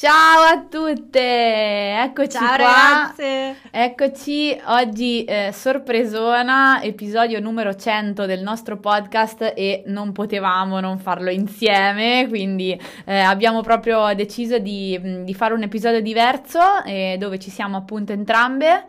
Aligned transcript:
Ciao 0.00 0.40
a 0.50 0.64
tutte, 0.66 1.20
eccoci 1.20 2.30
Ciao 2.30 2.56
qua. 2.56 2.56
ragazze! 2.56 3.56
Eccoci 3.70 4.58
oggi 4.68 5.24
eh, 5.24 5.50
sorpresona, 5.52 6.82
episodio 6.82 7.38
numero 7.38 7.74
100 7.74 8.24
del 8.24 8.40
nostro 8.40 8.78
podcast 8.78 9.52
e 9.54 9.82
non 9.88 10.12
potevamo 10.12 10.80
non 10.80 10.98
farlo 10.98 11.28
insieme, 11.28 12.24
quindi 12.30 12.80
eh, 13.04 13.18
abbiamo 13.18 13.60
proprio 13.60 14.14
deciso 14.14 14.56
di, 14.58 14.98
di 15.22 15.34
fare 15.34 15.52
un 15.52 15.64
episodio 15.64 16.00
diverso 16.00 16.82
eh, 16.86 17.16
dove 17.18 17.38
ci 17.38 17.50
siamo 17.50 17.76
appunto 17.76 18.12
entrambe 18.12 18.86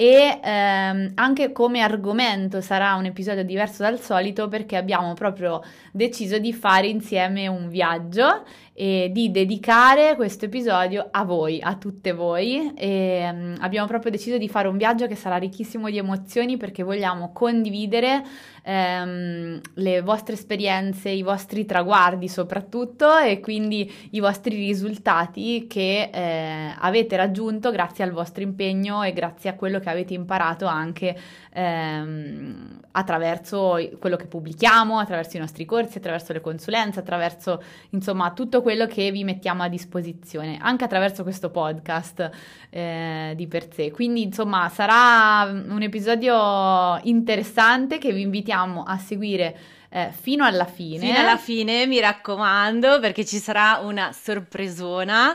e 0.00 0.38
ehm, 0.40 1.10
anche 1.16 1.50
come 1.50 1.80
argomento 1.80 2.60
sarà 2.60 2.94
un 2.94 3.06
episodio 3.06 3.42
diverso 3.42 3.82
dal 3.82 3.98
solito 3.98 4.46
perché 4.46 4.76
abbiamo 4.76 5.12
proprio 5.14 5.60
deciso 5.90 6.38
di 6.38 6.52
fare 6.52 6.86
insieme 6.86 7.48
un 7.48 7.68
viaggio 7.68 8.44
e 8.80 9.10
di 9.10 9.32
dedicare 9.32 10.14
questo 10.14 10.44
episodio 10.44 11.08
a 11.10 11.24
voi, 11.24 11.60
a 11.60 11.74
tutte 11.74 12.12
voi. 12.12 12.72
E 12.76 13.28
um, 13.28 13.56
abbiamo 13.58 13.88
proprio 13.88 14.12
deciso 14.12 14.38
di 14.38 14.48
fare 14.48 14.68
un 14.68 14.76
viaggio 14.76 15.08
che 15.08 15.16
sarà 15.16 15.34
ricchissimo 15.36 15.90
di 15.90 15.98
emozioni 15.98 16.56
perché 16.56 16.84
vogliamo 16.84 17.32
condividere 17.32 18.22
um, 18.64 19.60
le 19.74 20.00
vostre 20.00 20.34
esperienze, 20.34 21.08
i 21.08 21.22
vostri 21.22 21.66
traguardi 21.66 22.28
soprattutto 22.28 23.18
e 23.18 23.40
quindi 23.40 23.92
i 24.10 24.20
vostri 24.20 24.54
risultati 24.54 25.66
che 25.66 26.10
eh, 26.12 26.72
avete 26.78 27.16
raggiunto 27.16 27.72
grazie 27.72 28.04
al 28.04 28.12
vostro 28.12 28.44
impegno 28.44 29.02
e 29.02 29.12
grazie 29.12 29.50
a 29.50 29.54
quello 29.54 29.80
che 29.80 29.90
avete 29.90 30.14
imparato 30.14 30.66
anche 30.66 31.18
ehm, 31.52 32.78
attraverso 32.92 33.76
quello 33.98 34.14
che 34.14 34.26
pubblichiamo, 34.26 35.00
attraverso 35.00 35.36
i 35.36 35.40
nostri 35.40 35.64
corsi, 35.64 35.98
attraverso 35.98 36.32
le 36.32 36.40
consulenze, 36.40 37.00
attraverso 37.00 37.60
insomma 37.90 38.30
tutto 38.30 38.60
quello 38.60 38.66
che 38.86 39.10
vi 39.10 39.24
mettiamo 39.24 39.62
a 39.62 39.68
disposizione, 39.68 40.58
anche 40.60 40.84
attraverso 40.84 41.22
questo 41.22 41.50
podcast 41.50 42.30
eh, 42.70 43.32
di 43.36 43.46
per 43.46 43.72
sé. 43.72 43.90
Quindi 43.90 44.22
insomma 44.22 44.68
sarà 44.68 45.50
un 45.50 45.82
episodio 45.82 46.98
interessante 47.04 47.98
che 47.98 48.12
vi 48.12 48.22
invitiamo 48.22 48.82
a 48.82 48.98
seguire. 48.98 49.56
Eh, 49.90 50.10
fino 50.12 50.44
alla 50.44 50.66
fine. 50.66 51.06
Fino 51.06 51.18
alla 51.18 51.38
fine, 51.38 51.86
mi 51.86 51.98
raccomando, 51.98 53.00
perché 53.00 53.24
ci 53.24 53.38
sarà 53.38 53.80
una 53.82 54.12
sorpresona 54.12 55.34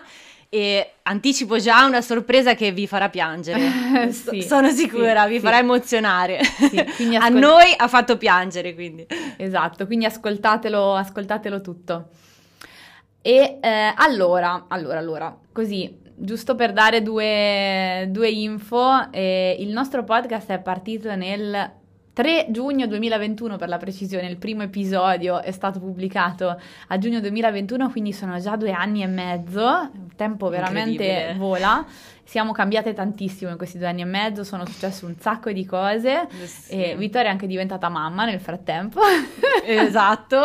e 0.53 0.91
anticipo 1.01 1.57
già 1.57 1.83
una 1.85 2.01
sorpresa 2.01 2.53
che 2.53 2.71
vi 2.71 2.85
farà 2.85 3.09
piangere. 3.09 4.11
sì, 4.13 4.43
Sono 4.43 4.69
sicura, 4.69 5.23
sì, 5.23 5.29
vi 5.29 5.35
sì. 5.37 5.41
farà 5.41 5.57
emozionare. 5.57 6.39
Quindi 6.95 7.15
A 7.17 7.23
ascol- 7.23 7.39
noi 7.39 7.73
ha 7.75 7.87
fatto 7.87 8.17
piangere, 8.17 8.75
quindi. 8.75 9.07
Esatto, 9.37 9.87
quindi 9.87 10.05
ascoltatelo, 10.05 10.93
ascoltatelo 10.93 11.59
tutto. 11.59 12.09
E 13.25 13.57
eh, 13.61 13.93
allora, 13.95 14.65
allora, 14.67 14.99
allora, 14.99 15.37
così, 15.53 15.97
giusto 16.13 16.55
per 16.55 16.73
dare 16.73 17.01
due, 17.01 18.09
due 18.09 18.29
info, 18.29 19.09
eh, 19.11 19.55
il 19.59 19.69
nostro 19.69 20.03
podcast 20.03 20.51
è 20.51 20.59
partito 20.59 21.15
nel 21.15 21.71
3 22.11 22.47
giugno 22.49 22.85
2021 22.85 23.55
per 23.55 23.69
la 23.69 23.77
precisione, 23.77 24.27
il 24.27 24.35
primo 24.35 24.63
episodio 24.63 25.41
è 25.41 25.51
stato 25.51 25.79
pubblicato 25.79 26.59
a 26.87 26.97
giugno 26.97 27.21
2021, 27.21 27.89
quindi 27.89 28.11
sono 28.11 28.37
già 28.39 28.57
due 28.57 28.71
anni 28.71 29.03
e 29.03 29.07
mezzo, 29.07 29.89
il 29.93 30.15
tempo 30.17 30.49
veramente 30.49 31.33
vola. 31.37 31.85
Siamo 32.25 32.51
cambiate 32.51 32.93
tantissimo 32.93 33.51
in 33.51 33.57
questi 33.57 33.77
due 33.77 33.87
anni 33.87 34.01
e 34.01 34.05
mezzo, 34.05 34.43
sono 34.43 34.65
successe 34.65 35.05
un 35.05 35.15
sacco 35.19 35.51
di 35.51 35.65
cose. 35.65 36.27
E 36.67 36.95
Vittoria 36.97 37.29
è 37.29 37.31
anche 37.31 37.47
diventata 37.47 37.89
mamma 37.89 38.25
nel 38.25 38.39
frattempo. 38.39 39.01
Esatto, 39.65 40.41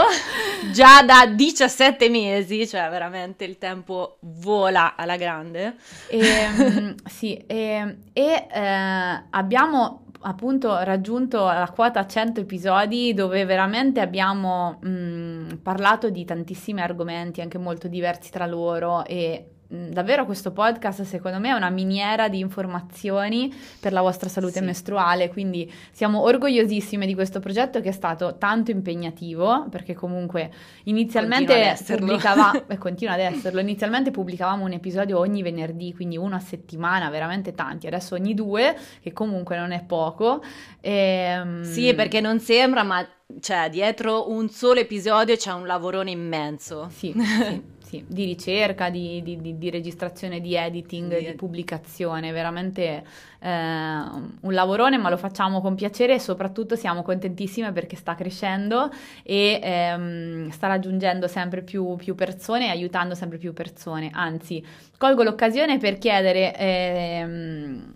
già 0.72 1.02
da 1.02 1.26
17 1.26 2.08
mesi, 2.08 2.68
cioè 2.68 2.88
veramente 2.88 3.44
il 3.44 3.58
tempo 3.58 4.18
vola 4.20 4.94
alla 4.94 5.16
grande. 5.16 5.74
E, 6.08 6.46
mm, 6.48 6.90
sì, 7.06 7.34
e, 7.34 7.96
e, 8.12 8.46
eh, 8.48 9.22
abbiamo 9.30 10.04
appunto 10.20 10.82
raggiunto 10.82 11.44
la 11.44 11.70
quota 11.74 12.06
100 12.06 12.40
episodi 12.40 13.14
dove 13.14 13.44
veramente 13.44 14.00
abbiamo 14.00 14.80
mm, 14.84 15.54
parlato 15.62 16.10
di 16.10 16.24
tantissimi 16.24 16.80
argomenti, 16.80 17.40
anche 17.40 17.58
molto 17.58 17.88
diversi 17.88 18.30
tra 18.30 18.46
loro 18.46 19.04
e 19.04 19.52
davvero 19.70 20.24
questo 20.24 20.50
podcast 20.50 21.02
secondo 21.02 21.38
me 21.38 21.50
è 21.50 21.52
una 21.52 21.68
miniera 21.68 22.28
di 22.30 22.38
informazioni 22.38 23.54
per 23.80 23.92
la 23.92 24.00
vostra 24.00 24.28
salute 24.30 24.60
Sì. 24.60 24.64
mestruale, 24.64 25.28
quindi 25.28 25.70
siamo 25.92 26.22
orgogliosissime 26.22 27.04
di 27.04 27.14
questo 27.14 27.38
progetto 27.38 27.80
che 27.82 27.90
è 27.90 27.92
stato 27.92 28.36
tanto 28.38 28.70
impegnativo 28.70 29.66
perché 29.70 29.92
comunque 29.94 30.50
inizialmente 30.84 31.52
Continua 31.52 31.70
ad 31.70 31.76
esserlo. 31.80 32.06
pubblicava 32.06 32.64
e 32.66 32.78
continua 32.78 33.12
ad 33.14 33.20
esserlo. 33.20 33.60
Inizialmente 33.60 34.10
pubblicavamo 34.10 34.64
un 34.64 34.72
episodio 34.72 35.18
ogni 35.18 35.42
venerdì, 35.42 35.92
quindi 35.94 36.16
uno 36.16 36.34
a 36.36 36.40
settimana, 36.40 37.10
veramente 37.10 37.54
tanti. 37.54 37.86
Adesso 37.86 38.14
ogni 38.14 38.32
due, 38.34 38.74
che 39.02 39.12
comunque 39.12 39.58
non 39.58 39.72
è 39.72 39.82
poco. 39.84 40.42
Ehm, 40.80 41.62
Sì, 41.62 41.92
perché 41.94 42.20
non 42.20 42.40
sembra, 42.40 42.82
ma 42.82 43.06
cioè, 43.40 43.68
dietro 43.70 44.30
un 44.30 44.48
solo 44.48 44.80
episodio 44.80 45.36
c'è 45.36 45.52
un 45.52 45.66
lavorone 45.66 46.10
immenso. 46.10 46.88
Sì, 46.90 47.12
sì, 47.14 47.62
sì, 47.88 48.04
di 48.06 48.26
ricerca, 48.26 48.90
di, 48.90 49.22
di- 49.22 49.56
di- 49.56 49.70
registrazione, 49.70 50.40
di 50.42 50.54
editing, 50.54 51.16
Sì. 51.16 51.24
di 51.24 51.32
pubblicazione, 51.32 52.32
veramente 52.32 53.02
eh, 53.40 53.48
un 53.48 54.52
lavorone, 54.52 54.98
ma 54.98 55.08
lo 55.08 55.16
facciamo 55.16 55.62
con 55.62 55.74
piacere 55.74 56.14
e 56.14 56.18
soprattutto 56.18 56.76
siamo 56.76 57.02
contentissime 57.02 57.72
perché 57.72 57.96
sta 57.96 58.14
crescendo 58.14 58.90
e 59.22 59.58
ehm, 59.62 60.50
sta 60.50 60.66
raggiungendo 60.66 61.26
sempre 61.28 61.62
più, 61.62 61.96
più 61.96 62.14
persone 62.14 62.66
e 62.66 62.68
aiutando 62.68 63.14
sempre 63.14 63.38
più 63.38 63.54
persone. 63.54 64.10
Anzi, 64.12 64.62
colgo 64.98 65.22
l'occasione 65.22 65.78
per 65.78 65.96
chiedere... 65.96 66.54
ehm, 66.56 67.92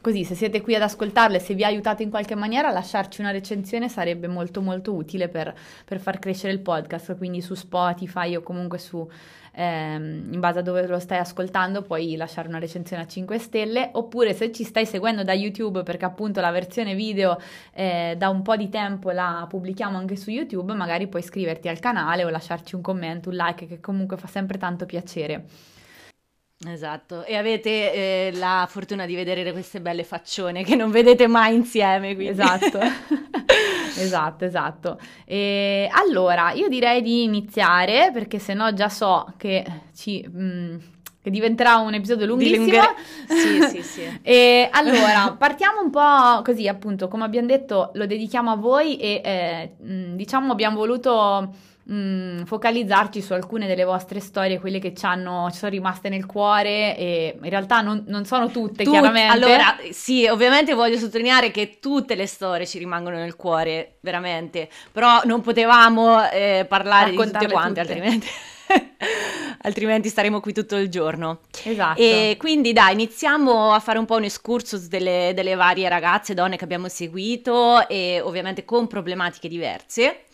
Così, 0.00 0.24
se 0.24 0.34
siete 0.34 0.60
qui 0.62 0.74
ad 0.74 0.82
ascoltarle, 0.82 1.38
se 1.38 1.54
vi 1.54 1.64
ha 1.64 1.66
aiutato 1.66 2.02
in 2.02 2.08
qualche 2.08 2.34
maniera, 2.34 2.70
lasciarci 2.70 3.20
una 3.20 3.30
recensione 3.30 3.88
sarebbe 3.88 4.26
molto 4.26 4.62
molto 4.62 4.94
utile 4.94 5.28
per, 5.28 5.54
per 5.84 6.00
far 6.00 6.18
crescere 6.18 6.52
il 6.52 6.60
podcast, 6.60 7.16
quindi 7.16 7.42
su 7.42 7.54
Spotify 7.54 8.36
o 8.36 8.42
comunque 8.42 8.78
su, 8.78 9.06
ehm, 9.54 10.30
in 10.32 10.40
base 10.40 10.60
a 10.60 10.62
dove 10.62 10.86
lo 10.86 10.98
stai 10.98 11.18
ascoltando, 11.18 11.82
puoi 11.82 12.16
lasciare 12.16 12.48
una 12.48 12.58
recensione 12.58 13.02
a 13.02 13.06
5 13.06 13.38
stelle, 13.38 13.90
oppure 13.92 14.32
se 14.34 14.50
ci 14.52 14.64
stai 14.64 14.86
seguendo 14.86 15.24
da 15.24 15.34
YouTube, 15.34 15.82
perché 15.82 16.04
appunto 16.04 16.40
la 16.40 16.52
versione 16.52 16.94
video 16.94 17.38
eh, 17.74 18.14
da 18.16 18.28
un 18.28 18.42
po' 18.42 18.56
di 18.56 18.68
tempo 18.68 19.10
la 19.10 19.44
pubblichiamo 19.48 19.98
anche 19.98 20.16
su 20.16 20.30
YouTube, 20.30 20.74
magari 20.74 21.08
puoi 21.08 21.22
iscriverti 21.22 21.68
al 21.68 21.80
canale 21.80 22.24
o 22.24 22.30
lasciarci 22.30 22.76
un 22.76 22.80
commento, 22.80 23.28
un 23.28 23.34
like, 23.34 23.66
che 23.66 23.80
comunque 23.80 24.16
fa 24.16 24.28
sempre 24.28 24.58
tanto 24.58 24.86
piacere. 24.86 25.44
Esatto, 26.64 27.24
e 27.24 27.36
avete 27.36 27.92
eh, 27.92 28.30
la 28.34 28.66
fortuna 28.70 29.04
di 29.04 29.16
vedere 29.16 29.50
queste 29.52 29.80
belle 29.80 30.04
faccione 30.04 30.62
che 30.62 30.76
non 30.76 30.90
vedete 30.92 31.26
mai 31.26 31.54
insieme, 31.56 32.14
quindi. 32.14 32.28
Esatto, 32.32 32.78
esatto, 33.98 34.44
esatto. 34.44 34.98
E 35.24 35.88
allora, 35.92 36.52
io 36.52 36.68
direi 36.68 37.02
di 37.02 37.24
iniziare 37.24 38.10
perché 38.12 38.38
se 38.38 38.54
no 38.54 38.72
già 38.74 38.88
so 38.88 39.32
che, 39.36 39.64
ci, 39.92 40.24
mm, 40.28 40.76
che 41.20 41.30
diventerà 41.30 41.78
un 41.78 41.94
episodio 41.94 42.26
Di 42.26 42.30
lunghissimo. 42.30 42.64
lunghe- 42.64 42.94
Sì, 43.28 43.62
sì, 43.62 43.82
sì. 43.82 44.18
E 44.22 44.68
allora, 44.70 45.34
partiamo 45.36 45.80
un 45.82 45.90
po' 45.90 46.42
così, 46.44 46.68
appunto, 46.68 47.08
come 47.08 47.24
abbiamo 47.24 47.48
detto, 47.48 47.90
lo 47.94 48.06
dedichiamo 48.06 48.52
a 48.52 48.56
voi 48.56 48.98
e 48.98 49.20
eh, 49.24 49.72
mm, 49.84 50.14
diciamo 50.14 50.52
abbiamo 50.52 50.76
voluto 50.76 51.52
mm, 51.90 52.42
focalizzarci 52.42 53.20
su 53.22 53.32
alcune 53.32 53.66
delle 53.66 53.84
vostre 53.84 54.20
storie, 54.20 54.60
quelle 54.60 54.78
che 54.78 54.94
ci, 54.94 55.04
hanno, 55.04 55.48
ci 55.50 55.58
sono 55.58 55.70
rimaste 55.70 56.08
nel 56.08 56.26
cuore 56.26 56.96
e 56.96 57.38
in 57.40 57.50
realtà 57.50 57.80
non, 57.80 58.04
non 58.06 58.24
sono 58.24 58.50
tutte, 58.50 58.84
Tut- 58.84 58.92
chiaramente. 58.92 59.32
Allora, 59.32 59.76
sì, 59.90 60.26
ovviamente 60.26 60.74
voglio 60.74 60.98
sottolineare 60.98 61.50
che 61.50 61.78
tutte 61.80 62.14
le 62.14 62.26
storie 62.26 62.66
ci 62.66 62.78
rimangono 62.78 63.16
nel 63.16 63.36
cuore, 63.36 63.96
veramente, 64.00 64.68
però 64.90 65.20
non 65.24 65.40
potevamo 65.40 66.28
eh, 66.30 66.66
parlare 66.68 67.10
di 67.10 67.16
tutte 67.16 67.48
quante, 67.48 67.80
tutte. 67.80 67.92
altrimenti... 67.92 68.28
altrimenti 69.62 70.08
staremo 70.08 70.40
qui 70.40 70.52
tutto 70.52 70.76
il 70.76 70.88
giorno. 70.88 71.40
Esatto. 71.64 72.00
E 72.00 72.36
quindi 72.38 72.72
dai, 72.72 72.92
iniziamo 72.92 73.72
a 73.72 73.80
fare 73.80 73.98
un 73.98 74.04
po' 74.04 74.16
un 74.16 74.24
excursus 74.24 74.88
delle, 74.88 75.32
delle 75.34 75.54
varie 75.54 75.88
ragazze, 75.88 76.34
donne 76.34 76.56
che 76.56 76.64
abbiamo 76.64 76.88
seguito 76.88 77.86
e 77.88 78.20
ovviamente 78.22 78.64
con 78.64 78.86
problematiche 78.86 79.48
diverse. 79.48 80.24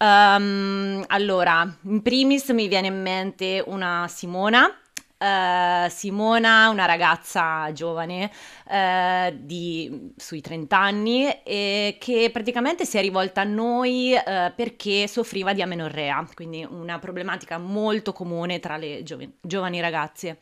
Um, 0.00 1.02
allora, 1.08 1.76
in 1.82 2.02
primis 2.02 2.48
mi 2.50 2.68
viene 2.68 2.86
in 2.86 3.02
mente 3.02 3.62
una 3.66 4.06
Simona 4.08 4.72
Uh, 5.18 5.88
Simona, 5.88 6.68
una 6.68 6.84
ragazza 6.84 7.72
giovane 7.72 8.30
uh, 8.66 9.36
di 9.36 10.12
sui 10.16 10.40
30 10.40 10.78
anni 10.78 11.42
e 11.42 11.96
che 11.98 12.30
praticamente 12.32 12.84
si 12.84 12.98
è 12.98 13.00
rivolta 13.00 13.40
a 13.40 13.44
noi 13.44 14.12
uh, 14.14 14.52
perché 14.54 15.08
soffriva 15.08 15.52
di 15.54 15.60
amenorrea, 15.60 16.24
quindi 16.34 16.64
una 16.70 17.00
problematica 17.00 17.58
molto 17.58 18.12
comune 18.12 18.60
tra 18.60 18.76
le 18.76 19.02
giovani, 19.02 19.32
giovani 19.40 19.80
ragazze. 19.80 20.38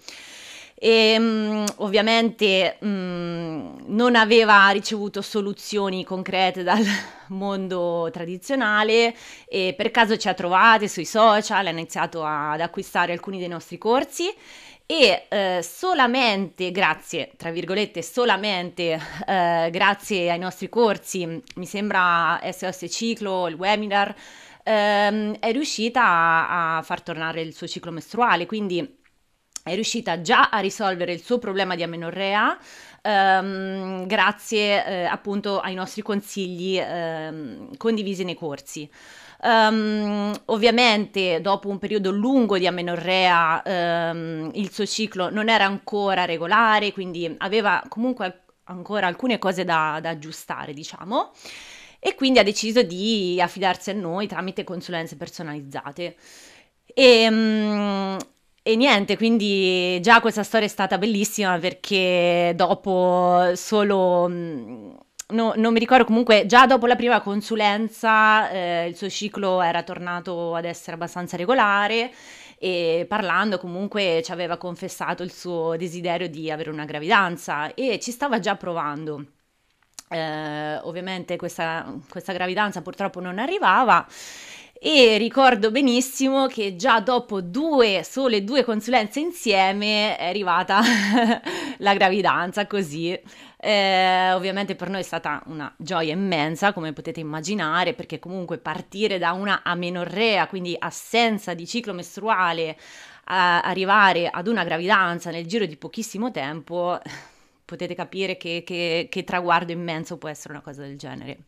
E 0.79 1.17
um, 1.19 1.65
ovviamente 1.77 2.77
um, 2.81 3.83
non 3.87 4.15
aveva 4.15 4.69
ricevuto 4.69 5.23
soluzioni 5.23 6.05
concrete 6.05 6.63
dal 6.63 6.85
mondo 7.29 8.11
tradizionale 8.13 9.15
e 9.49 9.73
per 9.75 9.91
caso 9.91 10.19
ci 10.19 10.29
ha 10.29 10.35
trovate 10.35 10.87
sui 10.87 11.07
social, 11.07 11.67
ha 11.67 11.71
iniziato 11.71 12.23
ad 12.23 12.61
acquistare 12.61 13.13
alcuni 13.13 13.39
dei 13.39 13.49
nostri 13.49 13.79
corsi 13.79 14.31
e 14.85 15.27
eh, 15.29 15.61
solamente 15.63 16.71
grazie, 16.71 17.33
tra 17.37 17.51
virgolette, 17.51 18.03
solamente 18.03 19.01
eh, 19.27 19.69
grazie 19.73 20.31
ai 20.31 20.39
nostri 20.39 20.69
corsi, 20.69 21.43
mi 21.57 21.67
sembra 21.67 22.41
SOS 22.45 22.85
Ciclo, 22.89 23.49
il 23.49 23.55
webinar, 23.55 24.15
ehm, 24.63 25.39
è 25.41 25.51
riuscita 25.51 26.03
a, 26.03 26.77
a 26.77 26.83
far 26.83 27.03
tornare 27.03 27.41
il 27.41 27.53
suo 27.53 27.67
ciclo 27.67 27.91
mestruale, 27.91 28.47
quindi 28.47 28.96
è 29.67 29.75
riuscita 29.75 30.21
già 30.21 30.49
a 30.49 30.61
risolvere 30.61 31.13
il 31.13 31.21
suo 31.21 31.39
problema 31.39 31.75
di 31.75 31.83
amenorrea 31.83 32.57
ehm, 33.03 34.07
grazie 34.07 34.87
eh, 34.87 35.05
appunto 35.05 35.59
ai 35.59 35.75
nostri 35.75 36.03
consigli 36.03 36.79
ehm, 36.79 37.77
condivisi 37.77 38.23
nei 38.23 38.37
corsi. 38.37 38.89
Um, 39.43 40.33
ovviamente 40.47 41.41
dopo 41.41 41.69
un 41.69 41.79
periodo 41.79 42.11
lungo 42.11 42.57
di 42.59 42.67
amenorrea 42.67 43.63
um, 44.13 44.51
il 44.55 44.73
suo 44.73 44.87
ciclo 44.87 45.31
non 45.31 45.49
era 45.49 45.65
ancora 45.65 46.25
regolare, 46.25 46.93
quindi 46.93 47.35
aveva 47.39 47.83
comunque 47.89 48.45
ancora 48.65 49.09
alcune 49.09 49.39
cose 49.39 49.65
da, 49.65 49.99
da 50.01 50.11
aggiustare, 50.11 50.73
diciamo, 50.73 51.33
e 51.99 52.15
quindi 52.15 52.39
ha 52.39 52.45
deciso 52.45 52.83
di 52.83 53.41
affidarsi 53.41 53.91
a 53.91 53.95
noi 53.95 54.29
tramite 54.29 54.65
consulenze 54.65 55.17
personalizzate. 55.17 56.17
E, 56.87 57.29
um, 57.29 58.17
e 58.69 58.75
niente, 58.75 59.17
quindi 59.17 60.01
già 60.01 60.21
questa 60.21 60.43
storia 60.43 60.67
è 60.67 60.69
stata 60.69 60.99
bellissima 60.99 61.57
perché 61.57 62.53
dopo 62.57 63.53
solo 63.55 64.27
no, 64.27 65.53
non 65.55 65.73
mi 65.73 65.79
ricordo 65.79 66.05
comunque, 66.05 66.47
già 66.47 66.67
dopo 66.67 66.87
la 66.87 66.97
prima 66.97 67.21
consulenza 67.21 68.51
eh, 68.51 68.89
il 68.89 68.97
suo 68.97 69.09
ciclo 69.09 69.63
era 69.63 69.85
tornato 69.85 70.57
ad 70.57 70.65
essere 70.65 70.97
abbastanza 70.97 71.37
regolare 71.37 72.11
e 72.59 73.07
parlando 73.09 73.59
comunque 73.59 74.21
ci 74.25 74.33
aveva 74.33 74.57
confessato 74.57 75.23
il 75.23 75.31
suo 75.33 75.77
desiderio 75.77 76.29
di 76.29 76.51
avere 76.51 76.71
una 76.71 76.87
gravidanza 76.87 77.73
e 77.73 78.01
ci 78.01 78.11
stava 78.11 78.41
già 78.41 78.57
provando. 78.57 79.27
Eh, 80.09 80.77
ovviamente 80.83 81.37
questa, 81.37 81.85
questa 82.09 82.33
gravidanza 82.33 82.83
purtroppo 82.83 83.21
non 83.21 83.39
arrivava 83.39 84.05
e 84.89 85.19
ricordo 85.19 85.73
benissimo 85.73 86.47
che 86.47 86.77
già 86.77 87.01
dopo 87.01 87.41
due, 87.41 88.05
sole 88.05 88.45
due 88.45 88.63
consulenze 88.63 89.19
insieme 89.19 90.17
è 90.17 90.29
arrivata 90.29 90.81
la 91.79 91.93
gravidanza 91.93 92.69
così. 92.69 93.11
Eh, 93.57 94.31
ovviamente 94.31 94.77
per 94.77 94.89
noi 94.89 95.01
è 95.01 95.03
stata 95.03 95.43
una 95.47 95.75
gioia 95.77 96.13
immensa, 96.13 96.73
come 96.73 96.93
potete 96.93 97.19
immaginare, 97.19 97.95
perché 97.95 98.21
comunque 98.21 98.59
partire 98.59 99.19
da 99.19 99.33
una 99.33 99.63
amenorrea, 99.65 100.47
quindi 100.47 100.77
assenza 100.79 101.53
di 101.53 101.67
ciclo 101.67 101.93
mestruale, 101.93 102.79
a 103.25 103.63
arrivare 103.63 104.29
ad 104.31 104.47
una 104.47 104.63
gravidanza 104.63 105.33
nel 105.33 105.47
giro 105.47 105.67
di 105.67 105.77
pochissimo 105.77 106.31
tempo, 106.31 106.97
potete 107.67 107.97
capire 107.97 108.37
che, 108.37 108.63
che, 108.65 109.09
che 109.11 109.25
traguardo 109.25 109.73
immenso 109.73 110.17
può 110.17 110.29
essere 110.29 110.53
una 110.53 110.63
cosa 110.63 110.83
del 110.83 110.97
genere. 110.97 111.39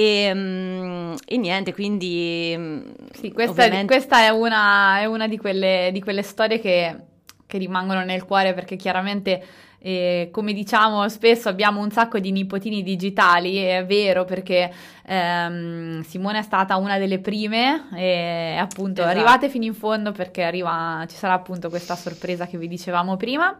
E, 0.00 0.32
mm, 0.32 1.14
e, 1.26 1.36
niente, 1.36 1.74
quindi... 1.74 2.54
Mm, 2.56 2.80
sì, 3.12 3.32
questa, 3.32 3.64
ovviamente... 3.64 3.92
questa 3.92 4.20
è, 4.20 4.30
una, 4.30 4.98
è, 5.00 5.04
una, 5.04 5.28
di 5.28 5.36
quelle, 5.36 5.90
di 5.92 6.00
quelle 6.00 6.22
storie 6.22 6.58
che, 6.58 6.96
che, 7.46 7.58
rimangono 7.58 8.02
nel 8.02 8.24
cuore 8.24 8.54
perché 8.54 8.76
chiaramente, 8.76 9.44
eh, 9.78 10.30
come 10.32 10.54
diciamo 10.54 11.06
spesso, 11.10 11.50
abbiamo 11.50 11.82
un 11.82 11.90
sacco 11.90 12.18
di 12.18 12.32
nipotini 12.32 12.82
digitali, 12.82 13.56
è 13.56 13.84
vero 13.84 14.24
perché 14.24 14.72
ehm, 15.04 16.00
Simone 16.00 16.38
è 16.38 16.42
stata 16.42 16.76
una 16.76 16.96
delle 16.96 17.18
prime 17.18 17.88
e 17.94 18.56
appunto 18.58 19.02
esatto. 19.02 19.14
arrivate 19.14 19.50
fino 19.50 19.66
in 19.66 19.74
fondo 19.74 20.12
perché 20.12 20.44
arriva, 20.44 21.04
ci 21.10 21.16
sarà 21.16 21.34
appunto 21.34 21.68
questa 21.68 21.94
sorpresa 21.94 22.46
che 22.46 22.56
vi 22.56 22.68
dicevamo 22.68 23.18
prima. 23.18 23.54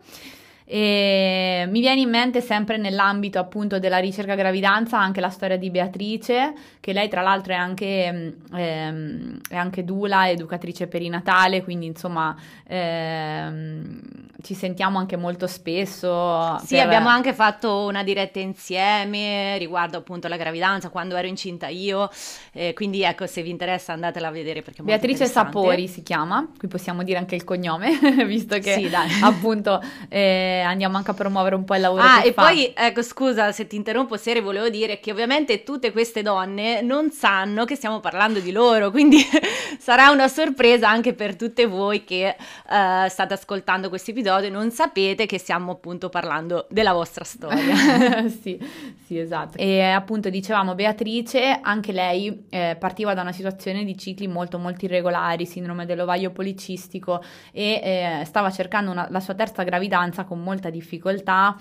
E 0.72 1.67
mi 1.69 1.81
viene 1.81 2.00
in 2.00 2.08
mente 2.08 2.40
sempre 2.40 2.76
nell'ambito 2.76 3.40
appunto 3.40 3.81
della 3.81 3.99
ricerca 3.99 4.37
gravidanza 4.37 5.00
anche 5.00 5.20
la 5.20 5.28
storia 5.28 5.56
di 5.56 5.69
Beatrice, 5.69 6.52
che 6.78 6.93
lei 6.93 7.08
tra 7.08 7.22
l'altro 7.22 7.55
è 7.55 7.56
anche, 7.56 8.37
ehm, 8.55 9.40
è 9.49 9.56
anche 9.56 9.84
dula, 9.84 10.31
educatrice 10.31 10.87
perinatale, 10.87 11.64
quindi 11.64 11.87
insomma 11.87 12.37
ehm, 12.69 14.00
ci 14.43 14.55
sentiamo 14.55 14.99
anche 14.99 15.17
molto 15.17 15.49
spesso. 15.49 16.56
Sì, 16.61 16.76
per... 16.76 16.87
abbiamo 16.87 17.08
anche 17.08 17.34
fatto 17.34 17.87
una 17.87 18.05
diretta 18.05 18.38
insieme 18.38 19.58
riguardo 19.58 19.99
appunto 19.99 20.28
la 20.28 20.37
gravidanza 20.37 20.88
quando 20.88 21.16
ero 21.16 21.26
incinta 21.26 21.66
io, 21.66 22.08
eh, 22.52 22.75
quindi 22.75 23.02
ecco 23.02 23.26
se 23.26 23.43
vi 23.43 23.50
interessa 23.50 23.93
andatela 23.93 24.28
a 24.28 24.31
vedere 24.31 24.62
perché 24.62 24.84
Beatrice 24.84 25.26
Sapori 25.26 25.88
si 25.88 26.05
chiama, 26.05 26.49
qui 26.56 26.69
possiamo 26.69 27.02
dire 27.02 27.19
anche 27.19 27.34
il 27.34 27.43
cognome, 27.43 27.99
visto 28.25 28.56
che 28.61 28.75
sì, 28.75 28.90
appunto 29.20 29.82
eh, 30.08 30.58
andiamo 30.62 30.96
anche 30.96 31.10
a 31.10 31.14
promuovere 31.14 31.54
un 31.54 31.64
po' 31.64 31.74
il 31.74 31.80
lavoro 31.80 32.02
ah, 32.02 32.24
e 32.24 32.32
fa. 32.32 32.42
poi 32.44 32.72
ecco 32.74 33.02
scusa 33.02 33.52
se 33.52 33.66
ti 33.66 33.76
interrompo 33.76 34.16
Sere, 34.16 34.40
volevo 34.40 34.68
dire 34.68 35.00
che 35.00 35.10
ovviamente 35.10 35.62
tutte 35.62 35.92
queste 35.92 36.22
donne 36.22 36.82
non 36.82 37.10
sanno 37.10 37.64
che 37.64 37.74
stiamo 37.74 38.00
parlando 38.00 38.38
di 38.40 38.52
loro, 38.52 38.90
quindi 38.90 39.18
sarà 39.78 40.10
una 40.10 40.28
sorpresa 40.28 40.88
anche 40.88 41.14
per 41.14 41.36
tutte 41.36 41.66
voi 41.66 42.04
che 42.04 42.36
uh, 42.38 43.08
state 43.08 43.34
ascoltando 43.34 43.88
questo 43.88 44.10
episodio 44.10 44.18
episodio 44.20 44.50
non 44.50 44.70
sapete 44.70 45.26
che 45.26 45.38
stiamo 45.38 45.72
appunto 45.72 46.08
parlando 46.08 46.66
della 46.70 46.92
vostra 46.92 47.24
storia. 47.24 48.28
sì, 48.28 48.58
sì, 49.06 49.18
esatto. 49.18 49.58
E 49.58 49.80
appunto 49.82 50.30
dicevamo 50.30 50.74
Beatrice, 50.74 51.58
anche 51.60 51.92
lei 51.92 52.46
eh, 52.50 52.76
partiva 52.78 53.14
da 53.14 53.22
una 53.22 53.32
situazione 53.32 53.84
di 53.84 53.96
cicli 53.96 54.28
molto 54.28 54.58
molto 54.58 54.85
irregolari, 54.85 55.46
sindrome 55.46 55.87
dell'ovaio 55.87 56.30
policistico 56.30 57.23
e 57.52 57.80
eh, 57.82 58.25
stava 58.25 58.50
cercando 58.50 58.90
una, 58.90 59.08
la 59.11 59.20
sua 59.20 59.35
terza 59.35 59.62
gravidanza 59.62 60.25
con 60.25 60.39
molta 60.40 60.70
difficoltà 60.70 61.56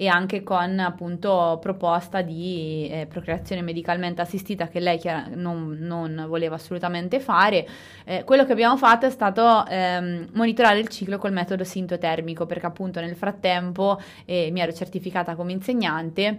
e 0.00 0.06
anche 0.06 0.42
con 0.42 0.78
appunto 0.78 1.58
proposta 1.60 2.22
di 2.22 2.88
eh, 2.90 3.06
procreazione 3.06 3.60
medicalmente 3.60 4.22
assistita 4.22 4.66
che 4.66 4.80
lei 4.80 4.98
non, 5.34 5.76
non 5.78 6.24
voleva 6.26 6.54
assolutamente 6.54 7.20
fare. 7.20 7.68
Eh, 8.06 8.24
quello 8.24 8.46
che 8.46 8.52
abbiamo 8.52 8.78
fatto 8.78 9.04
è 9.04 9.10
stato 9.10 9.66
ehm, 9.66 10.28
monitorare 10.32 10.78
il 10.78 10.88
ciclo 10.88 11.18
col 11.18 11.32
metodo 11.32 11.64
sintotermico 11.64 12.46
perché 12.46 12.64
appunto 12.64 12.98
nel 12.98 13.14
frattempo 13.14 14.00
eh, 14.24 14.48
mi 14.50 14.60
ero 14.60 14.72
certificata 14.72 15.34
come 15.34 15.52
insegnante. 15.52 16.38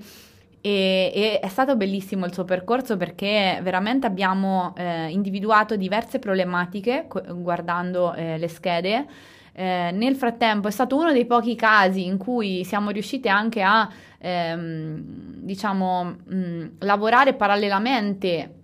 E, 0.59 1.11
e, 1.13 1.39
è 1.39 1.47
stato 1.47 1.75
bellissimo 1.75 2.25
il 2.25 2.33
suo 2.33 2.45
percorso 2.45 2.97
perché 2.97 3.59
veramente 3.61 4.07
abbiamo 4.07 4.73
eh, 4.75 5.09
individuato 5.09 5.75
diverse 5.75 6.17
problematiche 6.17 7.05
co- 7.07 7.21
guardando 7.35 8.15
eh, 8.15 8.39
le 8.39 8.47
schede 8.47 9.05
eh, 9.53 9.91
nel 9.93 10.15
frattempo 10.15 10.67
è 10.67 10.71
stato 10.71 10.95
uno 10.95 11.11
dei 11.11 11.25
pochi 11.25 11.55
casi 11.55 12.05
in 12.05 12.17
cui 12.17 12.63
siamo 12.63 12.89
riusciti 12.89 13.27
anche 13.27 13.61
a, 13.61 13.89
ehm, 14.17 15.01
diciamo, 15.43 16.03
mh, 16.03 16.65
lavorare 16.79 17.33
parallelamente 17.33 18.55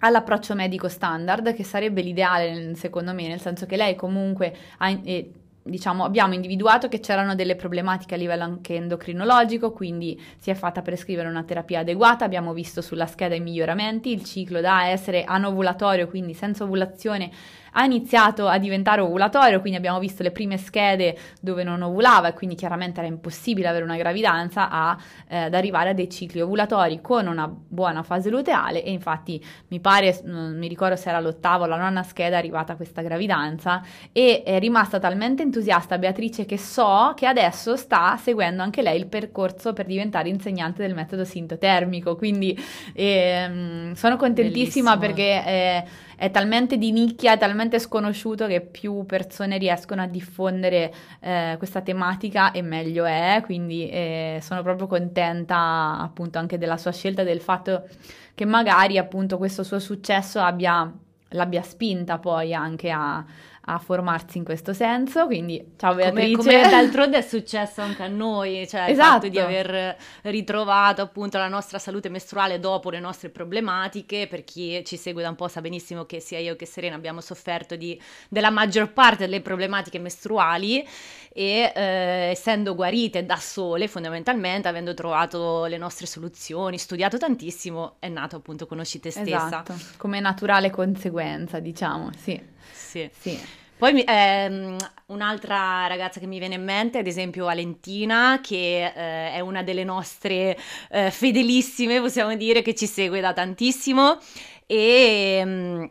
all'approccio 0.00 0.54
medico 0.54 0.88
standard, 0.88 1.54
che 1.54 1.64
sarebbe 1.64 2.02
l'ideale 2.02 2.74
secondo 2.74 3.12
me, 3.14 3.28
nel 3.28 3.40
senso 3.40 3.66
che 3.66 3.76
lei 3.76 3.94
comunque 3.94 4.54
ha, 4.78 4.90
eh, 4.90 5.30
diciamo, 5.62 6.04
abbiamo 6.04 6.34
individuato 6.34 6.88
che 6.88 7.00
c'erano 7.00 7.34
delle 7.34 7.56
problematiche 7.56 8.14
a 8.14 8.18
livello 8.18 8.44
anche 8.44 8.74
endocrinologico, 8.74 9.72
quindi 9.72 10.20
si 10.38 10.50
è 10.50 10.54
fatta 10.54 10.82
prescrivere 10.82 11.28
una 11.28 11.42
terapia 11.44 11.80
adeguata, 11.80 12.24
abbiamo 12.24 12.52
visto 12.52 12.80
sulla 12.80 13.06
scheda 13.06 13.34
i 13.34 13.40
miglioramenti, 13.40 14.12
il 14.12 14.24
ciclo 14.24 14.60
da 14.60 14.86
essere 14.86 15.24
anovulatorio, 15.24 16.08
quindi 16.08 16.34
senza 16.34 16.64
ovulazione 16.64 17.30
ha 17.78 17.84
iniziato 17.84 18.48
a 18.48 18.58
diventare 18.58 19.00
ovulatorio, 19.00 19.60
quindi 19.60 19.78
abbiamo 19.78 20.00
visto 20.00 20.24
le 20.24 20.32
prime 20.32 20.56
schede 20.56 21.16
dove 21.40 21.62
non 21.62 21.80
ovulava 21.82 22.28
e 22.28 22.32
quindi 22.34 22.56
chiaramente 22.56 22.98
era 22.98 23.08
impossibile 23.08 23.68
avere 23.68 23.84
una 23.84 23.96
gravidanza 23.96 24.68
a, 24.68 24.98
eh, 25.28 25.44
ad 25.44 25.54
arrivare 25.54 25.90
a 25.90 25.92
dei 25.92 26.10
cicli 26.10 26.40
ovulatori 26.40 27.00
con 27.00 27.28
una 27.28 27.48
buona 27.48 28.02
fase 28.02 28.30
luteale 28.30 28.82
e 28.82 28.90
infatti 28.90 29.42
mi 29.68 29.78
pare, 29.78 30.20
non 30.24 30.58
mi 30.58 30.66
ricordo 30.66 30.96
se 30.96 31.08
era 31.08 31.20
l'ottava 31.20 31.64
o 31.64 31.66
la 31.68 31.76
nonna 31.76 32.02
scheda 32.02 32.34
è 32.34 32.38
arrivata 32.38 32.74
questa 32.74 33.00
gravidanza 33.00 33.80
e 34.10 34.42
è 34.44 34.58
rimasta 34.58 34.98
talmente 34.98 35.42
entusiasta 35.42 35.98
Beatrice 35.98 36.46
che 36.46 36.58
so 36.58 37.12
che 37.14 37.26
adesso 37.26 37.76
sta 37.76 38.16
seguendo 38.16 38.60
anche 38.60 38.82
lei 38.82 38.98
il 38.98 39.06
percorso 39.06 39.72
per 39.72 39.86
diventare 39.86 40.28
insegnante 40.28 40.82
del 40.82 40.94
metodo 40.94 41.24
sintotermico, 41.24 42.16
quindi 42.16 42.58
eh, 42.92 43.92
sono 43.94 44.16
contentissima 44.16 44.96
Bellissimo. 44.96 44.98
perché 44.98 45.46
eh, 45.46 45.84
è 46.18 46.32
talmente 46.32 46.78
di 46.78 46.90
nicchia, 46.90 47.34
è 47.34 47.38
talmente 47.38 47.78
sconosciuto 47.78 48.48
che 48.48 48.60
più 48.60 49.06
persone 49.06 49.56
riescono 49.56 50.02
a 50.02 50.08
diffondere 50.08 50.92
eh, 51.20 51.54
questa 51.58 51.80
tematica 51.80 52.50
e 52.50 52.60
meglio 52.60 53.04
è, 53.04 53.40
quindi 53.44 53.88
eh, 53.88 54.40
sono 54.42 54.62
proprio 54.62 54.88
contenta 54.88 55.96
appunto 56.00 56.38
anche 56.40 56.58
della 56.58 56.76
sua 56.76 56.90
scelta, 56.90 57.22
del 57.22 57.40
fatto 57.40 57.86
che 58.34 58.44
magari 58.44 58.98
appunto 58.98 59.38
questo 59.38 59.62
suo 59.62 59.78
successo 59.78 60.40
abbia, 60.40 60.92
l'abbia 61.28 61.62
spinta 61.62 62.18
poi 62.18 62.52
anche 62.52 62.90
a 62.90 63.24
a 63.70 63.78
formarsi 63.78 64.38
in 64.38 64.44
questo 64.44 64.72
senso, 64.72 65.26
quindi 65.26 65.74
ciao 65.76 65.94
Beatrice. 65.94 66.36
Come, 66.36 66.58
come 66.58 66.68
d'altronde 66.70 67.18
è 67.18 67.22
successo 67.22 67.82
anche 67.82 68.02
a 68.02 68.08
noi, 68.08 68.66
cioè 68.66 68.88
esatto. 68.88 68.90
il 68.90 68.96
fatto 68.96 69.28
di 69.28 69.36
esatto. 69.36 69.52
aver 69.52 69.96
ritrovato 70.22 71.02
appunto 71.02 71.36
la 71.36 71.48
nostra 71.48 71.78
salute 71.78 72.08
mestruale 72.08 72.58
dopo 72.58 72.90
le 72.90 72.98
nostre 72.98 73.28
problematiche, 73.28 74.26
per 74.26 74.44
chi 74.44 74.82
ci 74.84 74.96
segue 74.96 75.22
da 75.22 75.28
un 75.28 75.34
po' 75.34 75.48
sa 75.48 75.60
benissimo 75.60 76.06
che 76.06 76.18
sia 76.18 76.38
io 76.38 76.56
che 76.56 76.64
Serena 76.64 76.96
abbiamo 76.96 77.20
sofferto 77.20 77.76
di, 77.76 78.00
della 78.28 78.50
maggior 78.50 78.90
parte 78.92 79.24
delle 79.24 79.42
problematiche 79.42 79.98
mestruali 79.98 80.86
e 81.30 81.72
eh, 81.74 82.30
essendo 82.30 82.74
guarite 82.74 83.26
da 83.26 83.36
sole 83.36 83.86
fondamentalmente, 83.86 84.66
avendo 84.66 84.94
trovato 84.94 85.66
le 85.66 85.76
nostre 85.76 86.06
soluzioni, 86.06 86.78
studiato 86.78 87.18
tantissimo, 87.18 87.96
è 87.98 88.08
nato 88.08 88.36
appunto 88.36 88.66
Conosci 88.66 88.98
te 88.98 89.10
stessa. 89.10 89.46
Esatto, 89.46 89.74
come 89.98 90.20
naturale 90.20 90.70
conseguenza 90.70 91.58
diciamo, 91.60 92.10
sì. 92.16 92.56
Sì. 92.72 93.08
sì. 93.18 93.38
Poi 93.78 94.02
ehm, 94.04 94.76
un'altra 95.06 95.86
ragazza 95.86 96.18
che 96.18 96.26
mi 96.26 96.40
viene 96.40 96.56
in 96.56 96.64
mente, 96.64 96.98
ad 96.98 97.06
esempio 97.06 97.44
Valentina, 97.44 98.40
che 98.42 98.86
eh, 98.86 99.32
è 99.34 99.38
una 99.40 99.62
delle 99.62 99.84
nostre 99.84 100.58
eh, 100.90 101.12
fedelissime, 101.12 102.00
possiamo 102.00 102.34
dire, 102.34 102.60
che 102.62 102.74
ci 102.74 102.86
segue 102.86 103.20
da 103.20 103.32
tantissimo 103.32 104.18
e 104.66 105.38
ehm, 105.40 105.90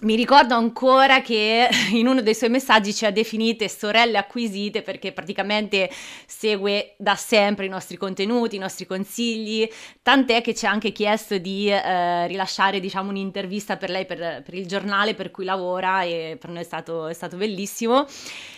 mi 0.00 0.14
ricordo 0.14 0.54
ancora 0.54 1.20
che 1.22 1.68
in 1.92 2.06
uno 2.06 2.22
dei 2.22 2.34
suoi 2.34 2.50
messaggi 2.50 2.94
ci 2.94 3.04
ha 3.04 3.10
definite 3.10 3.68
sorelle 3.68 4.18
acquisite 4.18 4.82
perché 4.82 5.12
praticamente 5.12 5.90
segue 6.26 6.94
da 6.98 7.16
sempre 7.16 7.66
i 7.66 7.68
nostri 7.68 7.96
contenuti, 7.96 8.56
i 8.56 8.60
nostri 8.60 8.86
consigli, 8.86 9.68
tant'è 10.02 10.40
che 10.40 10.54
ci 10.54 10.66
ha 10.66 10.70
anche 10.70 10.92
chiesto 10.92 11.38
di 11.38 11.68
eh, 11.68 12.26
rilasciare 12.28 12.78
diciamo 12.78 13.10
un'intervista 13.10 13.76
per 13.76 13.90
lei 13.90 14.06
per, 14.06 14.42
per, 14.44 14.54
il 14.54 14.66
giornale 14.66 15.14
per 15.14 15.30
cui 15.30 15.44
lavora 15.44 16.02
e 16.02 16.36
per 16.38 16.50
noi 16.50 16.60
è 16.60 16.64
stato, 16.64 17.08
è 17.08 17.14
stato 17.14 17.36
bellissimo. 17.36 18.06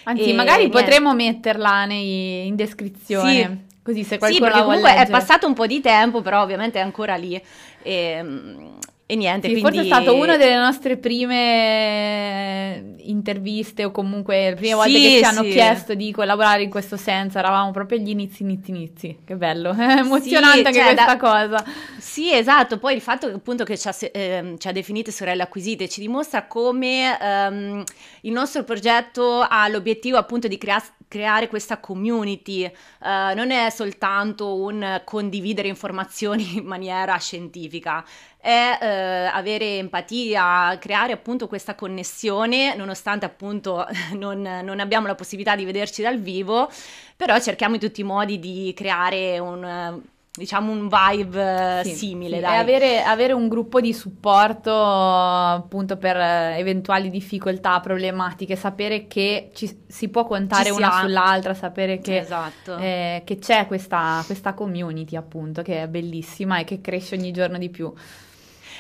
Anzi, 0.04 0.30
e, 0.30 0.35
magari 0.35 0.66
niente. 0.66 0.78
potremmo 0.78 1.14
metterla 1.14 1.87
nei, 1.87 2.47
in 2.47 2.56
descrizione. 2.56 3.32
Sì. 3.32 3.78
Così 3.82 4.04
se 4.04 4.18
qualcuno 4.18 4.44
sì, 4.44 4.50
perché 4.50 4.64
comunque 4.64 4.94
è 4.94 5.09
passato 5.09 5.47
un 5.47 5.54
po' 5.54 5.66
di 5.66 5.80
tempo, 5.80 6.20
però 6.20 6.42
ovviamente 6.42 6.78
è 6.78 6.82
ancora 6.82 7.16
lì. 7.16 7.35
E, 7.82 7.92
ehm, 7.92 8.78
e 9.11 9.17
niente, 9.17 9.49
sì, 9.49 9.55
quindi... 9.55 9.79
Forse 9.79 9.81
è 9.83 9.93
stato 9.93 10.14
una 10.14 10.37
delle 10.37 10.57
nostre 10.57 10.97
prime 10.97 12.95
interviste 12.99 13.85
o 13.85 13.90
comunque 13.90 14.50
le 14.50 14.55
prime 14.55 14.75
volte 14.75 14.90
sì, 14.93 15.02
che 15.02 15.19
ci 15.19 15.25
hanno 15.25 15.43
chiesto 15.43 15.95
di 15.95 16.12
collaborare 16.12 16.62
in 16.62 16.71
questo 16.71 16.97
senso, 16.97 17.38
eravamo 17.38 17.73
proprio 17.73 17.99
agli 17.99 18.11
inizi, 18.11 18.45
inizi, 18.45 18.71
inizi. 18.71 19.19
Che 19.25 19.35
bello, 19.35 19.73
è 19.76 19.99
emozionante 19.99 20.69
anche 20.69 20.79
cioè, 20.79 20.95
questa 20.95 21.17
da... 21.17 21.17
cosa. 21.17 21.64
Sì, 21.99 22.33
esatto, 22.33 22.79
poi 22.79 22.95
il 22.95 23.00
fatto 23.00 23.26
appunto 23.26 23.64
che 23.64 23.76
ci 23.76 23.88
ha, 23.88 23.97
eh, 24.12 24.55
ci 24.57 24.69
ha 24.69 24.73
definite 24.73 25.11
sorelle 25.11 25.43
acquisite 25.43 25.88
ci 25.88 26.00
dimostra 26.00 26.47
come 26.47 27.19
ehm, 27.21 27.83
il 28.21 28.33
nostro 28.33 28.62
progetto 28.62 29.40
ha 29.40 29.67
l'obiettivo 29.67 30.19
appunto 30.19 30.47
di 30.47 30.57
creare 30.57 30.85
creare 31.11 31.49
questa 31.49 31.79
community 31.79 32.64
uh, 32.64 33.35
non 33.35 33.50
è 33.50 33.69
soltanto 33.71 34.55
un 34.55 35.02
condividere 35.05 35.67
informazioni 35.67 36.59
in 36.59 36.64
maniera 36.64 37.17
scientifica, 37.17 38.05
è 38.38 38.79
uh, 38.81 39.37
avere 39.37 39.79
empatia, 39.79 40.79
creare 40.79 41.12
appunto 41.12 41.49
questa 41.49 41.75
connessione, 41.75 42.76
nonostante 42.76 43.25
appunto 43.26 43.85
non, 44.14 44.40
non, 44.40 44.79
abbiamo 44.79 45.09
la 45.09 45.17
possibilità 45.17 45.57
di 45.57 45.64
vederci 45.64 46.00
dal 46.00 46.21
vivo, 46.21 46.71
però 47.17 47.40
cerchiamo 47.40 47.75
in 47.75 47.81
tutti 47.81 48.02
i 48.02 48.05
modi 48.05 48.38
di 48.38 48.73
creare 48.76 49.40
un 49.40 50.00
diciamo 50.33 50.71
un 50.71 50.89
vibe 50.89 51.81
sì, 51.85 51.95
simile. 51.95 52.39
Sì. 52.39 52.45
E 52.45 52.47
avere, 52.47 53.03
avere, 53.03 53.33
un 53.33 53.49
gruppo 53.49 53.81
di 53.81 53.93
supporto 53.93 54.73
appunto 54.73 55.97
per 55.97 56.17
eventuali 56.17 57.11
difficoltà, 57.11 57.81
problematiche, 57.81 58.55
sapere 58.57 59.07
che 59.07 59.51
ci, 59.55 59.85
si 59.89 60.09
può 60.09 60.25
contare 60.27 60.67
ci 60.67 60.71
una 60.71 61.01
sull'altra, 61.01 61.55
sapere 61.55 61.99
che, 61.99 62.19
esatto. 62.19 62.77
eh, 62.77 63.23
che 63.25 63.39
c'è 63.39 63.67
questa, 63.67 64.23
questa 64.25 64.55
community 64.55 65.17
appunto 65.17 65.63
che 65.63 65.83
è 65.83 65.89
bellissima 65.89 66.59
e 66.59 66.65
che 66.65 66.81
cresce 66.81 67.17
ogni 67.17 67.33
giorno 67.33 67.59
di 67.59 67.69
più. 67.69 67.93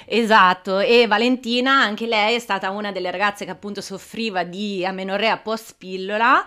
Esatto, 0.06 0.78
e 0.80 1.06
Valentina, 1.06 1.72
anche 1.82 2.06
lei 2.06 2.34
è 2.34 2.38
stata 2.38 2.70
una 2.70 2.90
delle 2.90 3.10
ragazze 3.10 3.44
che 3.44 3.50
appunto 3.50 3.80
soffriva 3.80 4.44
di 4.44 4.84
amenorrea 4.84 5.38
post 5.38 5.74
pillola. 5.78 6.44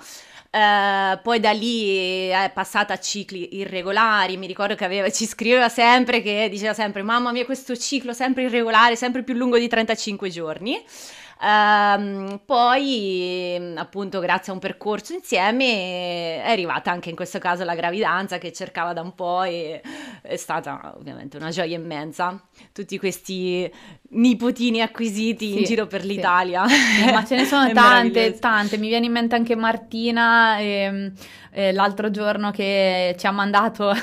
Uh, 0.56 1.20
poi 1.24 1.40
da 1.40 1.50
lì 1.50 2.28
è 2.28 2.52
passata 2.54 2.94
a 2.94 3.00
cicli 3.00 3.58
irregolari, 3.58 4.38
mi 4.38 4.46
ricordo 4.46 4.76
che 4.76 4.86
aveva, 4.86 5.10
ci 5.10 5.26
scriveva 5.26 5.68
sempre 5.68 6.22
che 6.22 6.48
diceva 6.48 6.76
sempre 6.76 7.02
mamma 7.02 7.32
mia 7.32 7.44
questo 7.44 7.76
ciclo 7.76 8.14
sempre 8.14 8.44
irregolare, 8.44 8.96
sempre 8.96 9.24
più 9.24 9.34
lungo 9.34 9.58
di 9.58 9.68
35 9.68 10.30
giorni. 10.30 10.80
Um, 11.44 12.40
poi, 12.46 13.74
appunto, 13.76 14.22
grazie 14.22 14.54
a 14.54 14.56
un 14.56 14.62
percorso 14.62 15.12
insieme 15.12 16.42
è 16.42 16.50
arrivata 16.50 16.90
anche 16.90 17.10
in 17.10 17.18
questo 17.18 17.38
caso 17.38 17.66
la 17.66 17.76
gravidanza 17.76 18.38
che 18.38 18.54
cercava 18.54 18.94
da 18.94 19.02
un 19.02 19.14
po' 19.14 19.44
e 19.44 19.82
è 20.22 20.38
stata 20.38 20.94
ovviamente 20.98 21.36
una 21.36 21.50
gioia 21.50 21.76
immensa. 21.76 22.42
Tutti 22.72 22.98
questi 22.98 23.70
nipotini 24.12 24.82
acquisiti 24.82 25.52
sì, 25.52 25.58
in 25.58 25.64
giro 25.66 25.86
per 25.86 26.06
l'Italia. 26.06 26.66
Sì, 26.66 27.12
ma 27.12 27.26
ce 27.26 27.36
ne 27.36 27.44
sono 27.44 27.70
tante, 27.74 28.40
tante. 28.40 28.78
Mi 28.78 28.88
viene 28.88 29.08
in 29.08 29.12
mente 29.12 29.36
anche 29.36 29.58
Martina 29.58 30.60
e, 30.60 30.66
ehm, 30.66 31.14
e 31.52 31.74
l'altro 31.74 32.10
giorno 32.10 32.52
che 32.52 33.18
ci 33.20 33.28
ha 33.28 33.32
mandato 33.32 33.94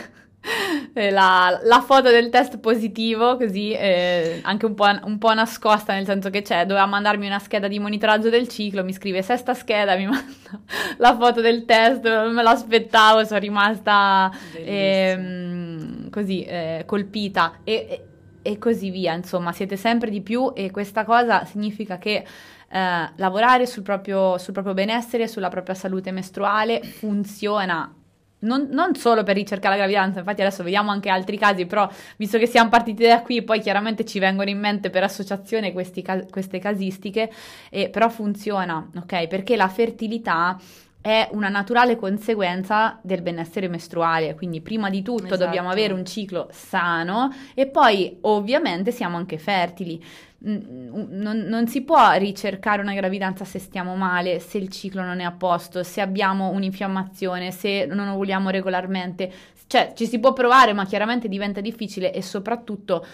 la, 0.94 1.60
la, 1.62 1.80
foto 1.82 2.10
del 2.10 2.30
test 2.30 2.58
positivo, 2.58 3.36
così 3.36 3.72
eh, 3.72 4.40
anche 4.42 4.66
un 4.66 4.74
po', 4.74 4.86
un 5.04 5.18
po', 5.18 5.34
nascosta, 5.34 5.92
nel 5.92 6.06
senso 6.06 6.30
che 6.30 6.42
c'è, 6.42 6.64
doveva 6.66 6.86
mandarmi 6.86 7.26
una 7.26 7.38
scheda 7.38 7.68
di 7.68 7.78
monitoraggio 7.78 8.30
del 8.30 8.48
ciclo, 8.48 8.82
mi 8.82 8.92
scrive 8.92 9.22
sesta 9.22 9.54
scheda, 9.54 9.96
mi 9.96 10.06
manda 10.08 10.60
la 10.96 11.16
foto 11.16 11.40
del 11.40 11.64
test, 11.64 12.06
non 12.08 12.32
me 12.32 12.42
l'aspettavo, 12.42 13.24
sono 13.24 13.38
rimasta 13.38 14.30
eh, 14.54 16.08
così 16.10 16.42
eh, 16.44 16.84
colpita. 16.86 17.58
E, 17.64 17.72
e, 17.88 18.04
e, 18.42 18.58
così 18.58 18.90
via, 18.90 19.12
insomma, 19.12 19.52
siete 19.52 19.76
sempre 19.76 20.08
di 20.08 20.22
più 20.22 20.52
e 20.54 20.70
questa 20.70 21.04
cosa 21.04 21.44
significa 21.44 21.98
che 21.98 22.24
eh, 22.72 23.10
lavorare 23.16 23.66
sul 23.66 23.82
proprio, 23.82 24.38
sul 24.38 24.54
proprio 24.54 24.74
benessere, 24.74 25.28
sulla 25.28 25.48
propria 25.48 25.74
salute 25.74 26.10
mestruale 26.10 26.82
funziona 26.82 27.94
non, 28.40 28.68
non, 28.70 28.94
solo 28.94 29.22
per 29.22 29.36
ricercare 29.36 29.76
la 29.76 29.82
gravidanza, 29.82 30.20
infatti 30.20 30.40
adesso 30.40 30.62
vediamo 30.62 30.90
anche 30.90 31.08
altri 31.08 31.36
casi, 31.38 31.66
però 31.66 31.88
visto 32.16 32.38
che 32.38 32.46
siamo 32.46 32.68
partiti 32.68 33.06
da 33.06 33.22
qui, 33.22 33.42
poi 33.42 33.60
chiaramente 33.60 34.04
ci 34.04 34.18
vengono 34.18 34.50
in 34.50 34.58
mente 34.58 34.90
per 34.90 35.02
associazione 35.02 35.72
questi, 35.72 36.04
queste 36.30 36.58
casistiche, 36.58 37.30
eh, 37.70 37.88
però 37.88 38.08
funziona, 38.08 38.88
ok? 38.96 39.26
Perché 39.26 39.56
la 39.56 39.68
fertilità 39.68 40.58
è 41.00 41.28
una 41.32 41.48
naturale 41.48 41.96
conseguenza 41.96 42.98
del 43.02 43.22
benessere 43.22 43.68
mestruale, 43.68 44.34
quindi 44.34 44.60
prima 44.60 44.90
di 44.90 45.02
tutto 45.02 45.24
esatto. 45.24 45.44
dobbiamo 45.44 45.70
avere 45.70 45.94
un 45.94 46.04
ciclo 46.04 46.48
sano 46.52 47.32
e 47.54 47.66
poi 47.66 48.18
ovviamente 48.22 48.90
siamo 48.90 49.16
anche 49.16 49.38
fertili. 49.38 50.02
Non, 50.42 51.44
non, 51.46 51.68
si 51.68 51.82
può 51.82 52.12
ricercare 52.12 52.80
una 52.80 52.94
gravidanza 52.94 53.44
se 53.44 53.58
stiamo 53.58 53.94
male, 53.94 54.40
se 54.40 54.56
il 54.56 54.70
ciclo 54.70 55.02
non 55.02 55.20
è 55.20 55.24
a 55.24 55.32
posto, 55.32 55.82
se 55.82 56.00
abbiamo 56.00 56.48
un'infiammazione, 56.48 57.50
se 57.50 57.84
non 57.84 58.08
ovvuliamo 58.08 58.48
regolarmente. 58.48 59.30
Cioè, 59.66 59.92
ci 59.94 60.06
si 60.06 60.18
può 60.18 60.32
provare, 60.32 60.72
ma 60.72 60.86
chiaramente 60.86 61.28
diventa 61.28 61.60
difficile 61.60 62.12
e 62.12 62.22
soprattutto 62.22 63.04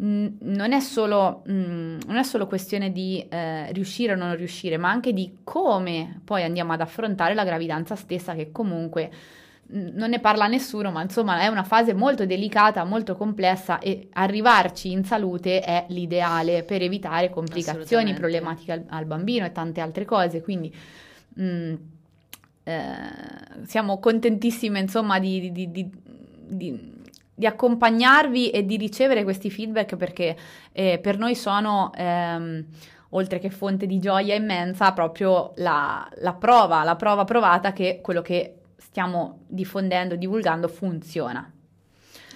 non, 0.00 0.72
è 0.72 0.80
solo, 0.80 1.42
mh, 1.44 1.98
non, 2.06 2.16
è 2.16 2.22
solo, 2.22 2.46
questione 2.46 2.92
di 2.92 3.24
eh, 3.28 3.72
riuscire 3.72 4.12
o 4.12 4.16
non 4.16 4.36
riuscire, 4.36 4.76
ma 4.76 4.90
anche 4.90 5.12
di 5.12 5.38
come 5.42 6.20
poi 6.24 6.44
andiamo 6.44 6.72
ad 6.72 6.80
affrontare 6.80 7.34
la 7.34 7.44
gravidanza 7.44 7.96
stessa, 7.96 8.34
che 8.34 8.52
comunque 8.52 9.10
non 9.70 10.08
ne 10.08 10.18
parla 10.18 10.46
nessuno, 10.46 10.90
ma 10.90 11.02
insomma 11.02 11.40
è 11.40 11.46
una 11.48 11.62
fase 11.62 11.92
molto 11.92 12.24
delicata, 12.24 12.84
molto 12.84 13.16
complessa 13.16 13.78
e 13.80 14.08
arrivarci 14.12 14.90
in 14.90 15.04
salute 15.04 15.60
è 15.60 15.84
l'ideale 15.88 16.62
per 16.62 16.80
evitare 16.80 17.28
complicazioni, 17.28 18.14
problematiche 18.14 18.72
al, 18.72 18.84
al, 18.88 19.04
bambino 19.04 19.44
e 19.44 19.52
tante 19.52 19.82
altre 19.82 20.06
cose. 20.06 20.40
Quindi 20.40 20.74
mh, 21.34 21.74
eh, 22.64 22.86
siamo 23.66 23.98
contentissime 23.98 24.78
insomma 24.80 25.18
di, 25.18 25.52
di, 25.52 25.70
di, 25.70 25.90
di, 26.46 26.92
accompagnarvi 27.46 28.50
e 28.50 28.64
di 28.64 28.76
ricevere 28.76 29.24
questi 29.24 29.50
feedback 29.50 29.96
perché 29.96 30.36
eh, 30.72 30.98
per 30.98 31.18
noi 31.18 31.34
sono... 31.34 31.90
Ehm, 31.94 32.66
oltre 33.12 33.38
che 33.38 33.48
fonte 33.48 33.86
di 33.86 33.98
gioia 33.98 34.34
immensa, 34.34 34.92
proprio 34.92 35.52
la, 35.56 36.06
la 36.16 36.34
prova, 36.34 36.84
la 36.84 36.94
prova 36.94 37.24
provata 37.24 37.72
che 37.72 38.00
quello 38.02 38.20
che 38.20 38.56
stiamo 38.76 39.44
diffondendo, 39.46 40.14
divulgando 40.14 40.68
funziona. 40.68 41.50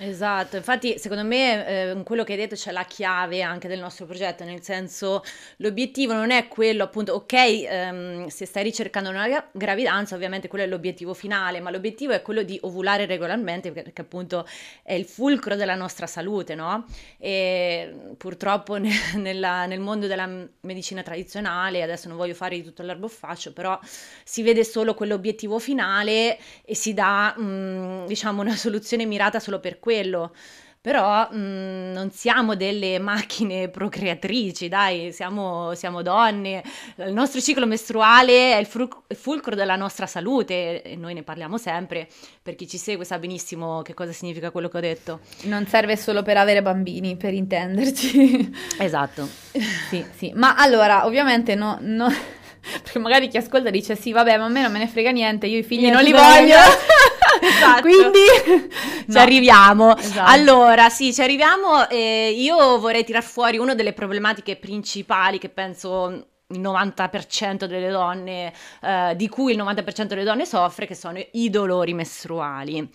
Esatto, 0.04 0.56
infatti 0.56 0.98
secondo 0.98 1.22
me 1.22 1.92
eh, 1.92 2.02
quello 2.02 2.24
che 2.24 2.32
hai 2.32 2.38
detto 2.38 2.56
c'è 2.56 2.72
la 2.72 2.82
chiave 2.82 3.40
anche 3.42 3.68
del 3.68 3.78
nostro 3.78 4.04
progetto, 4.04 4.42
nel 4.42 4.60
senso 4.60 5.22
l'obiettivo 5.58 6.12
non 6.12 6.32
è 6.32 6.48
quello 6.48 6.82
appunto, 6.82 7.12
ok, 7.12 7.32
ehm, 7.32 8.26
se 8.26 8.44
stai 8.44 8.64
ricercando 8.64 9.10
una 9.10 9.48
gravidanza 9.52 10.16
ovviamente 10.16 10.48
quello 10.48 10.64
è 10.64 10.66
l'obiettivo 10.66 11.14
finale, 11.14 11.60
ma 11.60 11.70
l'obiettivo 11.70 12.12
è 12.12 12.20
quello 12.20 12.42
di 12.42 12.58
ovulare 12.62 13.06
regolarmente 13.06 13.70
perché 13.70 14.00
appunto 14.00 14.44
è 14.82 14.94
il 14.94 15.04
fulcro 15.04 15.54
della 15.54 15.76
nostra 15.76 16.08
salute, 16.08 16.56
no? 16.56 16.84
E 17.18 18.14
purtroppo 18.18 18.78
ne, 18.78 18.90
nella, 19.18 19.66
nel 19.66 19.78
mondo 19.78 20.08
della 20.08 20.28
medicina 20.62 21.02
tradizionale, 21.02 21.80
adesso 21.80 22.08
non 22.08 22.16
voglio 22.16 22.34
fare 22.34 22.56
di 22.56 22.64
tutto 22.64 22.82
l'erbo 22.82 23.06
fascio, 23.06 23.52
però 23.52 23.78
si 24.24 24.42
vede 24.42 24.64
solo 24.64 24.94
quell'obiettivo 24.94 25.60
finale 25.60 26.38
e 26.64 26.74
si 26.74 26.92
dà 26.92 27.34
mh, 27.36 27.42
mm, 27.42 28.06
diciamo 28.06 28.40
una 28.42 28.56
soluzione 28.56 29.04
mirata 29.06 29.38
solo 29.38 29.60
per 29.60 29.78
quello. 29.92 30.32
Però 30.80 31.28
mh, 31.30 31.36
mm, 31.36 31.92
non 31.92 32.10
siamo 32.10 32.56
delle 32.56 32.98
macchine 32.98 33.68
procreatrici, 33.68 34.66
dai, 34.66 35.12
siamo, 35.12 35.74
siamo, 35.74 36.02
donne. 36.02 36.60
Il 36.96 37.12
nostro 37.12 37.40
ciclo 37.40 37.66
mestruale 37.66 38.54
è 38.54 38.56
il, 38.56 38.66
fru- 38.66 39.02
fulcro 39.14 39.54
della 39.54 39.76
nostra 39.76 40.06
salute 40.06 40.82
e 40.82 40.96
noi 40.96 41.14
ne 41.14 41.22
parliamo 41.22 41.56
sempre. 41.56 42.08
Per 42.42 42.56
chi 42.56 42.66
ci 42.66 42.78
segue 42.78 43.04
sa 43.04 43.20
benissimo 43.20 43.82
che 43.82 43.94
cosa 43.94 44.10
significa 44.10 44.50
quello 44.50 44.68
che 44.68 44.76
ho 44.78 44.80
detto. 44.80 45.20
Non 45.42 45.68
serve 45.68 45.96
solo 45.96 46.24
per 46.24 46.36
avere 46.36 46.62
bambini, 46.62 47.16
per 47.16 47.32
intenderci. 47.32 48.52
Esatto. 48.78 49.28
sì, 49.88 50.04
sì. 50.16 50.32
Ma 50.34 50.56
allora, 50.56 51.06
ovviamente 51.06 51.54
no, 51.54 51.78
no... 51.80 52.40
Perché 52.82 52.98
magari 52.98 53.28
chi 53.28 53.36
ascolta 53.36 53.70
dice 53.70 53.96
sì, 53.96 54.12
vabbè, 54.12 54.38
ma 54.38 54.44
a 54.44 54.48
me 54.48 54.62
non 54.62 54.72
me 54.72 54.78
ne 54.78 54.86
frega 54.86 55.10
niente, 55.10 55.46
io 55.46 55.58
i 55.58 55.62
figli 55.62 55.80
niente 55.80 55.96
non 55.96 56.04
li 56.04 56.12
voglio. 56.12 56.56
esatto. 57.42 57.80
Quindi 57.82 58.70
ci 59.10 59.18
arriviamo. 59.18 59.96
Esatto. 59.96 60.30
Allora, 60.30 60.88
sì, 60.88 61.12
ci 61.12 61.22
arriviamo. 61.22 61.88
E 61.88 62.34
io 62.36 62.78
vorrei 62.78 63.04
tirar 63.04 63.22
fuori 63.22 63.58
una 63.58 63.74
delle 63.74 63.92
problematiche 63.92 64.56
principali 64.56 65.38
che 65.38 65.48
penso 65.48 66.26
il 66.48 66.60
90% 66.60 67.64
delle 67.64 67.90
donne, 67.90 68.52
eh, 68.82 69.14
di 69.16 69.28
cui 69.28 69.52
il 69.52 69.58
90% 69.58 70.04
delle 70.04 70.24
donne 70.24 70.46
soffre, 70.46 70.86
che 70.86 70.94
sono 70.94 71.20
i 71.32 71.50
dolori 71.50 71.94
mestruali 71.94 72.88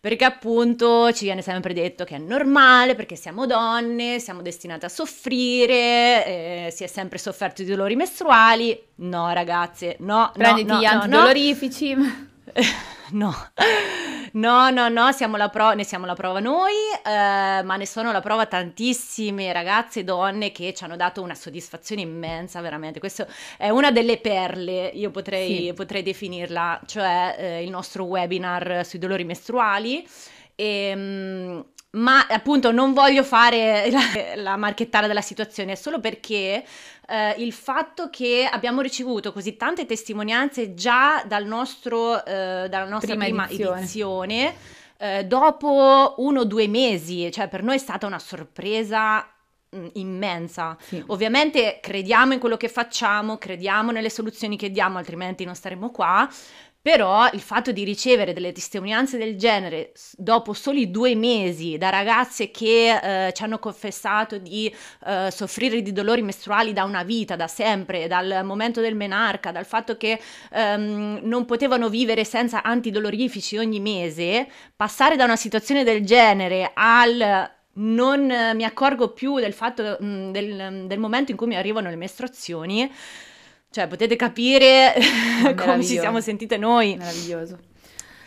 perché 0.00 0.24
appunto 0.24 1.12
ci 1.12 1.24
viene 1.24 1.42
sempre 1.42 1.74
detto 1.74 2.04
che 2.04 2.16
è 2.16 2.18
normale 2.18 2.94
perché 2.94 3.16
siamo 3.16 3.44
donne, 3.46 4.18
siamo 4.18 4.40
destinate 4.40 4.86
a 4.86 4.88
soffrire, 4.88 6.24
eh, 6.26 6.72
si 6.74 6.84
è 6.84 6.86
sempre 6.86 7.18
sofferto 7.18 7.62
di 7.62 7.68
dolori 7.68 7.96
mestruali. 7.96 8.80
No, 8.96 9.30
ragazze, 9.32 9.96
no, 10.00 10.30
Prenditi 10.32 10.68
no, 10.68 10.78
gli 10.78 10.84
no, 10.84 10.90
antidolorifici. 10.90 11.94
No. 13.12 13.34
No, 13.34 13.34
no, 14.32 14.70
no, 14.70 14.88
no, 14.88 15.12
siamo 15.12 15.36
pro- 15.50 15.72
ne 15.72 15.84
siamo 15.84 16.06
la 16.06 16.14
prova 16.14 16.40
noi, 16.40 16.72
eh, 17.04 17.62
ma 17.62 17.76
ne 17.76 17.86
sono 17.86 18.12
la 18.12 18.20
prova 18.20 18.46
tantissime 18.46 19.52
ragazze 19.52 20.00
e 20.00 20.04
donne 20.04 20.52
che 20.52 20.72
ci 20.74 20.84
hanno 20.84 20.96
dato 20.96 21.22
una 21.22 21.34
soddisfazione 21.34 22.02
immensa, 22.02 22.60
veramente. 22.60 22.98
Questa 23.00 23.26
è 23.56 23.68
una 23.68 23.90
delle 23.90 24.18
perle, 24.18 24.90
io 24.94 25.10
potrei, 25.10 25.66
sì. 25.66 25.72
potrei 25.72 26.02
definirla, 26.02 26.80
cioè 26.86 27.36
eh, 27.38 27.62
il 27.62 27.70
nostro 27.70 28.04
webinar 28.04 28.84
sui 28.84 28.98
dolori 28.98 29.24
mestruali. 29.24 30.06
E, 30.54 30.64
ehm, 30.64 31.64
ma 31.92 32.26
appunto 32.28 32.70
non 32.70 32.92
voglio 32.92 33.24
fare 33.24 33.90
la, 33.92 34.42
la 34.42 34.56
marchettara 34.56 35.06
della 35.06 35.20
situazione, 35.20 35.76
solo 35.76 36.00
perché 36.00 36.64
eh, 37.08 37.34
il 37.38 37.52
fatto 37.52 38.10
che 38.10 38.48
abbiamo 38.50 38.80
ricevuto 38.80 39.32
così 39.32 39.56
tante 39.56 39.86
testimonianze 39.86 40.74
già 40.74 41.24
dal 41.26 41.46
nostro, 41.46 42.24
eh, 42.24 42.66
dalla 42.68 42.88
nostra 42.88 43.16
prima, 43.16 43.24
prima 43.24 43.46
edizione, 43.46 43.78
edizione 43.78 44.54
eh, 45.00 45.24
dopo 45.24 46.14
uno 46.18 46.40
o 46.40 46.44
due 46.44 46.68
mesi, 46.68 47.30
cioè 47.32 47.48
per 47.48 47.62
noi 47.62 47.76
è 47.76 47.78
stata 47.78 48.06
una 48.06 48.18
sorpresa 48.18 49.26
mm, 49.74 49.86
immensa. 49.94 50.76
Sì. 50.78 51.02
Ovviamente 51.06 51.80
crediamo 51.80 52.34
in 52.34 52.38
quello 52.38 52.58
che 52.58 52.68
facciamo, 52.68 53.38
crediamo 53.38 53.90
nelle 53.92 54.10
soluzioni 54.10 54.58
che 54.58 54.70
diamo, 54.70 54.98
altrimenti 54.98 55.44
non 55.44 55.54
staremo 55.54 55.90
qua, 55.90 56.28
però 56.82 57.28
il 57.32 57.40
fatto 57.40 57.72
di 57.72 57.84
ricevere 57.84 58.32
delle 58.32 58.52
testimonianze 58.52 59.18
del 59.18 59.36
genere 59.36 59.92
dopo 60.16 60.54
soli 60.54 60.90
due 60.90 61.14
mesi 61.14 61.76
da 61.76 61.90
ragazze 61.90 62.50
che 62.50 63.26
eh, 63.26 63.32
ci 63.32 63.42
hanno 63.42 63.58
confessato 63.58 64.38
di 64.38 64.74
eh, 65.06 65.28
soffrire 65.30 65.82
di 65.82 65.92
dolori 65.92 66.22
mestruali 66.22 66.72
da 66.72 66.84
una 66.84 67.02
vita, 67.02 67.36
da 67.36 67.48
sempre, 67.48 68.06
dal 68.06 68.40
momento 68.44 68.80
del 68.80 68.94
menarca, 68.96 69.52
dal 69.52 69.66
fatto 69.66 69.98
che 69.98 70.18
ehm, 70.52 71.20
non 71.22 71.44
potevano 71.44 71.90
vivere 71.90 72.24
senza 72.24 72.62
antidolorifici 72.62 73.58
ogni 73.58 73.80
mese, 73.80 74.48
passare 74.74 75.16
da 75.16 75.24
una 75.24 75.36
situazione 75.36 75.84
del 75.84 76.04
genere 76.04 76.70
al 76.72 77.58
non 77.72 78.26
mi 78.54 78.64
accorgo 78.64 79.12
più 79.12 79.38
del 79.38 79.52
fatto 79.52 79.96
mh, 80.00 80.32
del, 80.32 80.86
del 80.86 80.98
momento 80.98 81.30
in 81.30 81.36
cui 81.36 81.46
mi 81.46 81.56
arrivano 81.56 81.88
le 81.88 81.96
mestruazioni 81.96 82.90
cioè, 83.70 83.86
potete 83.86 84.16
capire 84.16 84.94
come 85.56 85.84
ci 85.84 85.98
siamo 85.98 86.20
sentite 86.20 86.56
noi. 86.56 86.96
Meraviglioso. 86.96 87.58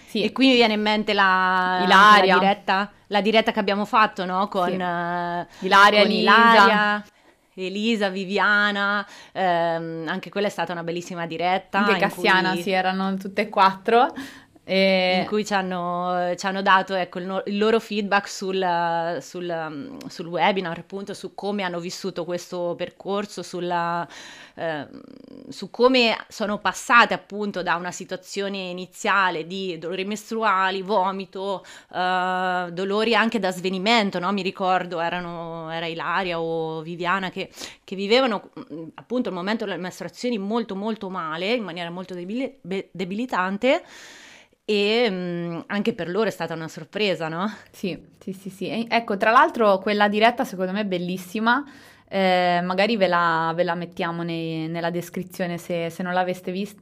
Sì. 0.08 0.23
E 0.23 0.32
qui 0.32 0.47
mi 0.47 0.53
viene 0.53 0.73
in 0.73 0.82
mente 0.82 1.12
la, 1.13 1.84
la 1.88 2.19
diretta, 2.21 2.91
la 3.08 3.19
diretta 3.19 3.51
che 3.51 3.60
abbiamo 3.60 3.84
fatto, 3.84 4.25
no? 4.25 4.47
Con, 4.47 4.69
sì. 4.69 4.75
uh, 4.75 5.65
Ilaria, 5.65 6.01
con 6.03 6.12
Ilaria. 6.12 7.03
Elisa, 7.56 8.10
Viviana, 8.10 9.06
ehm, 9.32 10.06
anche 10.08 10.29
quella 10.29 10.47
è 10.47 10.49
stata 10.49 10.71
una 10.71 10.84
bellissima 10.84 11.27
diretta. 11.27 11.79
Anche 11.79 11.99
Cassiana, 11.99 12.51
cui... 12.51 12.62
sì, 12.62 12.71
erano 12.71 13.15
tutte 13.15 13.41
e 13.41 13.49
quattro. 13.49 14.13
E... 14.65 15.19
in 15.19 15.25
cui 15.25 15.45
ci 15.45 15.53
hanno, 15.53 16.34
ci 16.38 16.45
hanno 16.45 16.62
dato 16.62 16.93
ecco, 16.93 17.19
il, 17.19 17.25
no, 17.25 17.41
il, 17.45 17.58
loro 17.58 17.82
feedback 17.82 18.29
sul, 18.29 19.17
sul, 19.19 19.97
sul, 20.08 20.27
webinar, 20.27 20.77
appunto 20.77 21.13
su 21.13 21.36
come 21.36 21.63
hanno 21.63 21.79
vissuto 21.79 22.23
questo 22.23 22.73
percorso, 22.77 23.43
sulla, 23.43 24.08
eh, 24.56 24.88
su 25.50 25.70
come 25.70 26.16
sono 26.28 26.60
passate 26.60 27.13
appunto 27.13 27.63
da 27.63 27.76
una 27.76 27.92
situazione 27.92 28.58
iniziale 28.58 29.48
di 29.48 29.78
dolori 29.78 30.06
mestruali, 30.06 30.82
vomito, 30.82 31.66
eh, 31.94 32.68
dolori 32.72 33.16
anche 33.16 33.39
da 33.39 33.52
svenimento, 33.52 34.20
no? 34.20 34.32
mi 34.32 34.42
ricordo 34.42 35.00
erano, 35.00 35.72
era 35.72 35.86
Ilaria 35.86 36.39
o 36.39 36.82
Viviana 36.82 37.30
che, 37.30 37.50
che, 37.84 37.96
vivevano 37.96 38.50
appunto 38.96 39.30
il 39.30 39.36
momento 39.36 39.66
delle 39.66 39.78
mestruazioni 39.78 40.38
molto 40.38 40.76
molto 40.76 41.10
male, 41.10 41.54
in 41.54 41.63
maniera 41.63 41.89
molto 41.89 42.13
debili- 42.13 42.60
debilitante 42.92 43.84
e 44.66 45.10
mh, 45.10 45.13
mm, 45.16 45.60
anche 45.68 45.94
per 45.94 46.10
loro 46.10 46.28
è 46.28 46.32
stata 46.32 46.54
una 46.54 46.68
sorpresa, 46.68 47.28
no? 47.28 47.52
Sì, 47.72 47.98
sì, 48.20 48.34
sì, 48.34 48.50
sì. 48.50 48.88
Ecco, 48.89 49.18
tra 49.18 49.32
l'altro 49.32 49.78
quella 49.80 50.08
diretta 50.08 50.46
secondo 50.46 50.72
me 50.72 50.82
è 50.82 50.86
bellissima, 50.86 51.63
eh, 52.13 52.62
magari 52.62 52.95
ve 52.95 53.08
la, 53.08 53.52
ve 53.56 53.63
la 53.63 53.73
mettiamo 53.73 54.21
nei, 54.21 54.67
nella 54.67 54.91
descrizione 54.91 55.58
se, 55.58 55.89
se 55.89 56.04
non 56.04 56.13
l'aveste 56.13 56.52
vista 56.52 56.80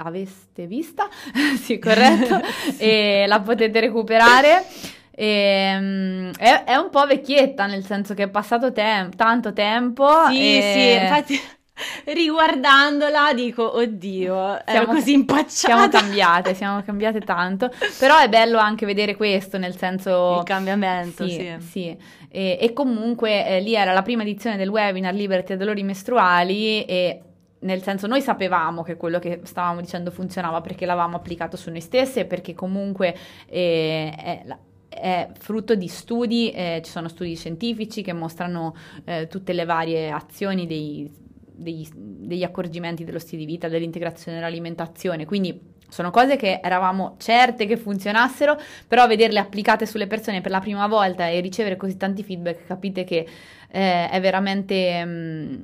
aveste 0.00 0.68
vista, 0.68 1.08
sì 1.60 1.80
corretto, 1.80 2.40
e 2.78 3.24
la 3.26 3.40
potete 3.40 3.80
recuperare. 3.80 4.64
E, 5.10 5.76
um, 5.76 6.30
è, 6.36 6.62
è, 6.62 6.76
un 6.76 6.90
po' 6.90 7.04
vecchietta, 7.06 7.66
nel 7.66 7.84
senso 7.84 8.14
che 8.14 8.22
è 8.22 8.28
passato 8.28 8.70
tem- 8.70 9.16
tanto 9.16 9.52
tempo. 9.52 10.08
Sì, 10.28 10.58
e... 10.58 10.62
sì, 10.62 11.02
infatti 11.02 11.40
riguardandola 12.06 13.32
dico 13.34 13.76
oddio 13.76 14.62
siamo 14.66 14.92
così 14.92 15.12
impacciate 15.12 15.54
siamo 15.54 15.88
cambiate 15.88 16.54
siamo 16.54 16.82
cambiate 16.82 17.20
tanto 17.20 17.70
però 17.98 18.18
è 18.18 18.28
bello 18.28 18.58
anche 18.58 18.84
vedere 18.86 19.14
questo 19.14 19.58
nel 19.58 19.76
senso 19.76 20.38
il 20.38 20.44
cambiamento 20.44 21.26
sì, 21.26 21.56
sì. 21.60 21.66
sì. 21.70 21.98
E, 22.28 22.58
e, 22.60 22.72
comunque 22.72 23.46
eh, 23.46 23.60
lì 23.60 23.74
era 23.74 23.92
la 23.92 24.02
prima 24.02 24.22
edizione 24.22 24.56
del 24.56 24.68
webinar 24.68 25.14
Liberty 25.14 25.54
e 25.54 25.56
dolori 25.56 25.82
mestruali 25.82 26.84
e 26.84 27.22
nel 27.60 27.82
senso 27.82 28.06
noi 28.06 28.20
sapevamo 28.20 28.82
che 28.82 28.96
quello 28.96 29.18
che 29.18 29.40
stavamo 29.42 29.80
dicendo 29.80 30.10
funzionava 30.10 30.60
perché 30.60 30.86
l'avevamo 30.86 31.16
applicato 31.16 31.56
su 31.56 31.70
noi 31.70 31.80
stesse 31.80 32.20
e 32.20 32.24
perché 32.26 32.54
comunque 32.54 33.16
eh, 33.46 34.12
è, 34.14 34.44
è 34.88 35.28
frutto 35.38 35.74
di 35.74 35.88
studi, 35.88 36.50
eh, 36.50 36.80
ci 36.84 36.90
sono 36.90 37.08
studi 37.08 37.34
scientifici 37.34 38.02
che 38.02 38.12
mostrano 38.12 38.74
eh, 39.04 39.26
tutte 39.26 39.52
le 39.52 39.64
varie 39.64 40.10
azioni 40.10 40.66
dei 40.66 41.26
degli, 41.58 41.86
degli 41.92 42.44
accorgimenti 42.44 43.04
dello 43.04 43.18
stile 43.18 43.44
di 43.44 43.46
vita, 43.46 43.68
dell'integrazione 43.68 44.38
dell'alimentazione, 44.38 45.26
quindi 45.26 45.76
sono 45.88 46.10
cose 46.10 46.36
che 46.36 46.60
eravamo 46.62 47.16
certe 47.18 47.66
che 47.66 47.76
funzionassero, 47.76 48.58
però 48.86 49.06
vederle 49.06 49.38
applicate 49.38 49.86
sulle 49.86 50.06
persone 50.06 50.40
per 50.40 50.50
la 50.50 50.60
prima 50.60 50.86
volta 50.86 51.28
e 51.28 51.40
ricevere 51.40 51.76
così 51.76 51.96
tanti 51.96 52.22
feedback, 52.22 52.66
capite 52.66 53.04
che 53.04 53.26
eh, 53.70 54.08
è 54.08 54.20
veramente 54.20 55.04
mh, 55.04 55.10
mm, 55.10 55.56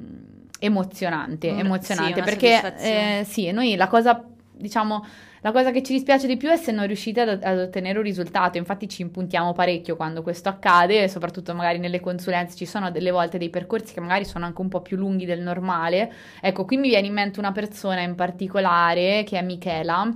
emozionante, 0.59 1.53
mm, 1.53 1.59
emozionante, 1.59 2.19
sì, 2.19 2.23
perché 2.23 2.77
eh, 2.79 3.25
sì, 3.25 3.51
noi 3.51 3.77
la 3.77 3.89
cosa, 3.89 4.25
diciamo, 4.53 5.05
La 5.45 5.53
cosa 5.53 5.73
che 5.73 5.83
ci 5.83 5.93
dispiace 5.93 6.27
di 6.27 6.39
più 6.39 6.49
è 6.49 6.57
se 6.57 6.73
non 6.73 6.87
riuscite 6.87 7.21
ad, 7.21 7.43
ad, 7.43 7.59
ottenere 7.59 7.99
un 7.99 8.05
risultato, 8.05 8.57
infatti 8.57 8.89
ci 8.89 9.03
impuntiamo 9.03 9.53
parecchio 9.53 9.95
quando 9.95 10.23
questo 10.23 10.49
accade, 10.49 11.07
soprattutto 11.07 11.55
magari 11.55 11.77
nelle 11.79 12.01
consulenze 12.01 12.57
ci 12.57 12.65
sono 12.65 12.91
delle 12.91 13.11
volte 13.11 13.37
dei 13.37 13.51
percorsi 13.51 13.93
che 13.93 14.01
magari 14.01 14.25
sono 14.25 14.47
anche 14.47 14.63
un 14.63 14.71
po' 14.71 14.81
più 14.81 14.97
lunghi 14.97 15.27
del 15.27 15.43
normale. 15.43 16.11
Ecco, 16.41 16.65
qui 16.65 16.79
mi 16.79 16.89
viene 16.89 17.09
in 17.09 17.13
mente 17.13 17.41
una 17.41 17.53
persona 17.53 18.01
in 18.01 18.15
particolare 18.15 19.23
che 19.27 19.39
è 19.39 19.43
Michela. 19.43 20.09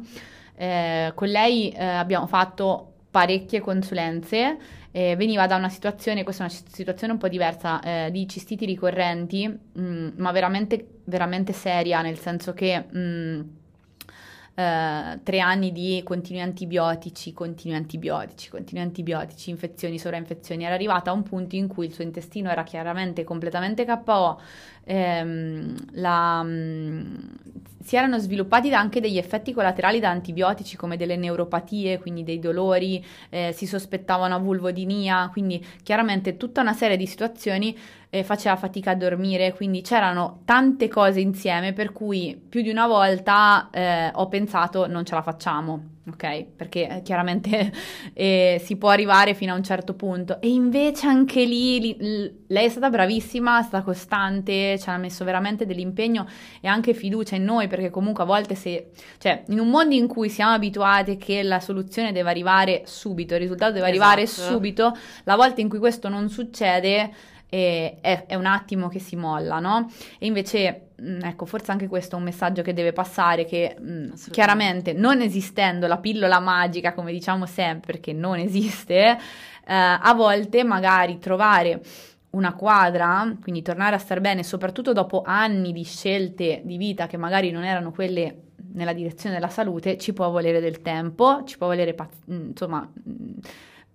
Eh, 0.57 1.13
con 1.15 1.29
lei 1.29 1.73
eh, 1.73 1.85
abbiamo 1.85 2.27
fatto 2.27 2.95
parecchie 3.11 3.61
consulenze. 3.61 4.57
Eh, 4.91 5.15
veniva 5.17 5.47
da 5.47 5.57
una 5.57 5.69
situazione, 5.69 6.23
questa 6.23 6.47
è 6.47 6.49
una 6.49 6.57
situazione 6.71 7.13
un 7.13 7.19
po' 7.19 7.29
diversa, 7.29 7.83
eh, 7.83 8.11
di 8.11 8.27
cistiti 8.27 8.65
ricorrenti, 8.65 9.47
mh, 9.47 9.83
mm, 9.83 10.09
ma 10.17 10.33
veramente, 10.33 11.01
veramente 11.05 11.53
seria, 11.53 12.01
nel 12.01 12.19
senso 12.19 12.55
che 12.55 12.87
mh, 12.91 12.99
mm, 12.99 13.41
eh, 14.59 15.21
tre 15.23 15.39
anni 15.39 15.71
di 15.71 16.01
continui 16.03 16.41
antibiotici, 16.41 17.33
continui 17.33 17.77
antibiotici, 17.77 18.51
continui 18.51 18.83
antibiotici, 18.83 19.51
infezioni, 19.51 20.01
sovrainfezioni, 20.01 20.65
era 20.65 20.75
arrivata 20.75 21.11
a 21.11 21.15
un 21.15 21.23
punto 21.23 21.55
in 21.55 21.69
cui 21.69 21.87
il 21.87 21.93
suo 21.93 22.03
intestino 22.03 22.51
era 22.51 22.65
chiaramente 22.65 23.23
completamente 23.23 23.85
KO, 23.85 24.41
ehm, 24.83 25.75
la, 25.93 26.43
mm, 26.43 27.17
si 27.85 27.95
erano 27.95 28.19
sviluppati 28.19 28.75
anche 28.75 29.01
degli 29.01 29.17
effetti 29.17 29.53
collaterali 29.53 30.01
da 30.01 30.11
antibiotici 30.11 30.77
come 30.77 30.97
delle 30.97 31.17
neuropatie, 31.17 32.01
quindi 32.01 32.25
dei 32.25 32.41
dolori, 32.41 33.03
eh, 33.31 33.53
si 33.53 33.65
sospettava 33.65 34.27
una 34.27 34.39
vulvodinia, 34.39 35.29
quindi 35.31 35.65
chiaramente 35.85 36.37
tutta 36.37 36.63
una 36.63 36.73
serie 36.73 36.97
di 36.97 37.07
situazioni 37.07 37.79
eh, 38.11 38.25
faceva 38.25 38.57
fatica 38.57 38.93
a 38.93 38.95
dormire, 38.95 39.55
quindi 39.55 39.83
c'erano 39.83 40.41
tante 40.45 40.89
cose 40.89 41.21
insieme 41.21 41.73
per 41.73 41.93
cui 41.93 42.41
più 42.49 42.63
di 42.63 42.71
una 42.71 42.87
volta 42.87 43.69
eh, 43.71 44.11
ho 44.13 44.29
pensato 44.29 44.87
non 44.87 45.05
ce 45.05 45.15
la 45.15 45.23
facciamo 45.23 45.97
ok? 46.11 46.47
Perché 46.57 46.89
eh, 46.89 47.03
chiaramente 47.03 47.73
eh, 48.15 48.61
si 48.65 48.77
può 48.77 48.89
arrivare 48.91 49.35
fino 49.35 49.53
a 49.53 49.57
un 49.57 49.63
certo 49.63 49.95
punto. 49.95 50.41
E 50.41 50.49
invece 50.49 51.07
anche 51.07 51.45
lì, 51.45 51.81
lì, 51.81 52.45
lei 52.47 52.67
è 52.67 52.69
stata 52.69 52.91
bravissima, 52.91 53.61
è 53.61 53.63
stata 53.63 53.83
costante, 53.83 54.79
ci 54.79 54.89
ha 54.89 54.97
messo 54.97 55.25
veramente 55.25 55.67
dell'impegno 55.67 56.27
e 56.61 56.69
anche 56.69 56.95
fiducia 56.95 57.37
in 57.37 57.45
noi, 57.45 57.69
perché 57.69 57.91
comunque 57.91 58.25
a 58.25 58.27
volte 58.27 58.55
se, 58.55 58.91
cioè, 59.19 59.45
in 59.49 59.61
un 59.61 59.69
mondo 59.69 59.95
in 59.95 60.07
cui 60.07 60.29
siamo 60.29 60.53
abituati 60.53 61.17
che 61.17 61.43
la 61.43 61.61
soluzione 61.61 62.13
deve 62.13 62.31
arrivare 62.31 62.83
subito, 62.87 63.35
il 63.35 63.41
risultato 63.41 63.73
deve 63.73 63.91
esatto. 63.91 64.05
arrivare 64.05 64.27
subito, 64.27 64.97
la 65.25 65.37
volta 65.37 65.61
in 65.61 65.69
cui 65.69 65.79
questo 65.79 66.09
non 66.09 66.29
succede 66.29 67.37
è, 67.49 68.25
è, 68.27 68.35
un 68.35 68.47
attimo 68.47 68.89
che 68.89 68.99
si 68.99 69.17
molla, 69.17 69.59
no? 69.59 69.91
E 70.19 70.27
invece, 70.27 70.91
mh, 70.97 71.11
mm, 71.11 71.23
ecco, 71.23 71.47
forse 71.47 71.71
anche 71.71 71.89
questo 71.89 72.17
è 72.17 72.19
un 72.19 72.25
messaggio 72.25 72.63
che 72.63 72.75
deve 72.75 72.93
passare, 72.93 73.45
che 73.45 73.77
mh, 73.79 73.91
mm, 73.91 74.11
chiaramente 74.31 74.93
non 74.93 75.21
esistendo 75.21 75.87
la 75.87 75.99
pillola 75.99 76.41
magica, 76.41 76.93
come 76.93 77.13
diciamo 77.13 77.47
sempre, 77.47 77.93
perché 77.93 78.13
non 78.13 78.39
esiste, 78.39 78.97
eh, 79.11 79.19
a 79.67 80.13
volte 80.15 80.63
magari 80.65 81.19
trovare 81.19 81.81
una 82.31 82.55
quadra, 82.55 83.35
quindi 83.41 83.63
tornare 83.63 83.97
a 83.97 83.99
star 83.99 84.21
bene, 84.21 84.43
soprattutto 84.43 84.93
dopo 84.93 85.23
anni 85.25 85.73
di 85.73 85.85
scelte 85.85 86.61
di 86.65 86.77
vita 86.77 87.07
che 87.07 87.17
magari 87.17 87.51
non 87.51 87.65
erano 87.65 87.91
quelle 87.91 88.43
nella 88.75 88.93
direzione 88.93 89.35
della 89.35 89.49
salute, 89.49 89.97
ci 89.97 90.13
può 90.13 90.31
volere 90.31 90.61
del 90.61 90.83
tempo, 90.83 91.43
ci 91.45 91.57
può 91.57 91.69
volere, 91.69 91.97
insomma 92.27 92.87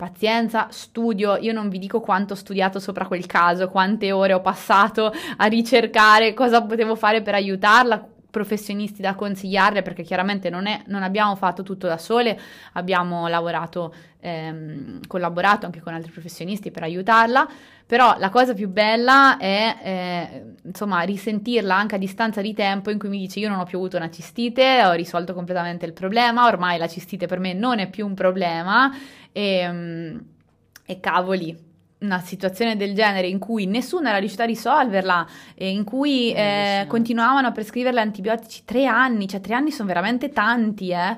pazienza, 0.04 0.68
studio, 0.70 1.38
io 1.38 1.54
non 1.54 1.70
vi 1.70 1.80
dico 1.80 2.02
quanto 2.02 2.34
ho 2.34 2.36
studiato 2.36 2.80
sopra 2.80 3.08
quel 3.08 3.26
caso, 3.26 3.70
quante 3.70 4.12
ore 4.12 4.34
ho 4.34 4.42
passato 4.42 5.12
a 5.38 5.46
ricercare 5.46 6.34
cosa 6.34 6.62
potevo 6.62 6.96
fare 6.96 7.22
per 7.22 7.36
aiutarla, 7.36 8.10
professionisti 8.34 9.00
da 9.00 9.14
consigliarle 9.14 9.84
perché 9.84 10.02
chiaramente 10.02 10.50
non, 10.50 10.66
è, 10.66 10.82
non 10.88 11.04
abbiamo 11.04 11.36
fatto 11.36 11.62
tutto 11.62 11.86
da 11.86 12.00
sole, 12.00 12.38
abbiamo 12.74 13.28
lavorato, 13.28 13.94
ehm, 14.20 15.02
collaborato 15.06 15.68
anche 15.68 15.82
con 15.82 15.94
altri 15.94 16.10
professionisti 16.12 16.72
per 16.72 16.82
aiutarla, 16.82 17.48
però 17.86 18.16
la 18.18 18.32
cosa 18.32 18.56
più 18.56 18.70
bella 18.70 19.38
è 19.38 19.78
eh, 19.84 20.56
insomma 20.64 21.02
risentirla 21.02 21.76
anche 21.76 21.94
a 21.94 22.00
distanza 22.00 22.42
di 22.42 22.56
tempo 22.56 22.90
in 22.90 22.98
cui 22.98 23.10
mi 23.10 23.20
dice 23.20 23.38
io 23.38 23.50
non 23.50 23.60
ho 23.60 23.66
più 23.66 23.78
avuto 23.78 23.98
una 23.98 24.10
cistite, 24.10 24.84
ho 24.84 24.94
risolto 24.94 25.36
completamente 25.36 25.86
il 25.86 25.94
problema, 25.94 26.48
ormai 26.48 26.80
la 26.80 26.88
cistite 26.88 27.28
per 27.28 27.38
me 27.38 27.54
non 27.54 27.78
è 27.78 27.88
più 27.88 28.04
un 28.04 28.16
problema 28.16 28.92
e, 29.34 29.70
mm, 29.70 30.18
e 30.86 31.00
cavoli, 31.02 31.72
una 32.00 32.20
situazione 32.20 32.78
del 32.78 32.94
genere 32.94 33.28
in 33.28 33.40
cui 33.40 33.66
nessuno 33.66 34.08
era 34.08 34.18
riuscito 34.18 34.44
a 34.44 34.46
risolverla 34.46 35.28
e 35.56 35.70
in 35.70 35.84
cui 35.84 36.34
eh, 36.34 36.86
continuavano 36.88 37.48
a 37.48 37.52
prescriverle 37.52 38.00
antibiotici 38.00 38.64
tre 38.66 38.86
anni, 38.86 39.28
cioè 39.28 39.42
tre 39.42 39.56
anni 39.56 39.72
sono 39.72 39.88
veramente 39.88 40.30
tanti, 40.30 40.90
eh. 40.90 41.18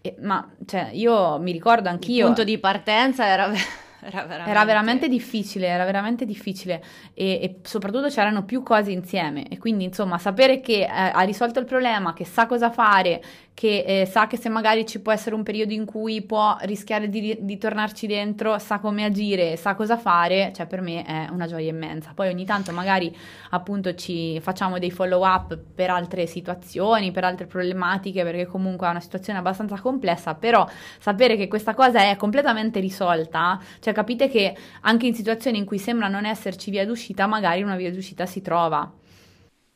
E, 0.00 0.16
ma 0.20 0.46
cioè, 0.66 0.90
io 0.92 1.38
mi 1.38 1.52
ricordo 1.52 1.88
anch'io. 1.88 2.18
Il 2.18 2.24
punto 2.24 2.44
di 2.44 2.58
partenza 2.58 3.24
era 3.26 3.52
era 4.04 4.24
veramente... 4.24 4.50
era 4.50 4.64
veramente, 4.64 5.08
difficile, 5.08 5.66
era 5.68 5.84
veramente 5.84 6.24
difficile 6.24 6.82
e, 7.14 7.40
e, 7.40 7.58
soprattutto 7.62 8.08
c'erano 8.08 8.44
più 8.44 8.62
cose 8.62 8.90
insieme 8.90 9.46
e 9.48 9.58
quindi 9.58 9.84
insomma 9.84 10.18
sapere 10.18 10.60
che 10.60 10.82
eh, 10.82 10.88
ha 10.88 11.20
risolto 11.20 11.60
il 11.60 11.66
problema, 11.66 12.12
che 12.12 12.24
sa 12.24 12.46
cosa 12.46 12.70
fare, 12.70 13.22
che 13.54 13.84
eh, 13.86 14.06
sa 14.06 14.26
che 14.26 14.36
se 14.36 14.48
magari 14.48 14.86
ci 14.86 15.00
può 15.00 15.12
essere 15.12 15.34
un 15.34 15.42
periodo 15.42 15.72
in 15.72 15.84
cui 15.84 16.22
può 16.22 16.56
rischiare 16.62 17.08
di, 17.08 17.36
di, 17.40 17.58
tornarci 17.58 18.06
dentro, 18.06 18.58
sa 18.58 18.78
come 18.78 19.04
agire, 19.04 19.56
sa 19.56 19.74
cosa 19.74 19.96
fare, 19.96 20.52
cioè 20.54 20.66
per 20.66 20.80
me 20.80 21.04
è 21.04 21.28
una 21.30 21.46
gioia 21.46 21.70
immensa. 21.70 22.12
Poi 22.14 22.28
ogni 22.28 22.44
tanto 22.44 22.72
magari 22.72 23.14
appunto 23.50 23.94
ci 23.94 24.40
facciamo 24.40 24.78
dei 24.78 24.90
follow 24.90 25.24
up 25.24 25.56
per 25.74 25.90
altre 25.90 26.26
situazioni, 26.26 27.12
per 27.12 27.24
altre 27.24 27.46
problematiche, 27.46 28.22
perché 28.22 28.46
comunque 28.46 28.86
è 28.86 28.90
una 28.90 29.00
situazione 29.00 29.38
abbastanza 29.38 29.78
complessa, 29.80 30.34
però 30.34 30.66
sapere 30.98 31.36
che 31.36 31.48
questa 31.48 31.74
cosa 31.74 32.00
è 32.00 32.16
completamente 32.16 32.80
risolta, 32.80 33.60
cioè 33.80 33.92
capite 33.92 34.28
che 34.28 34.56
anche 34.80 35.06
in 35.06 35.14
situazioni 35.14 35.58
in 35.58 35.64
cui 35.66 35.78
sembra 35.78 36.08
non 36.08 36.24
esserci 36.24 36.70
via 36.70 36.86
d'uscita, 36.86 37.26
magari 37.26 37.62
una 37.62 37.76
via 37.76 37.92
d'uscita 37.92 38.24
si 38.26 38.40
trova. 38.40 38.90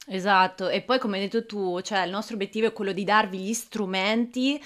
Esatto, 0.09 0.69
e 0.69 0.83
poi 0.83 1.01
come 1.01 1.17
hai 1.19 1.25
detto 1.25 1.47
tu, 1.47 1.81
cioè 1.81 2.05
il 2.05 2.11
nostro 2.11 2.35
obiettivo 2.37 2.67
è 2.69 2.73
quello 2.73 2.93
di 2.93 3.03
darvi 3.03 3.39
gli 3.39 3.53
strumenti 3.53 4.63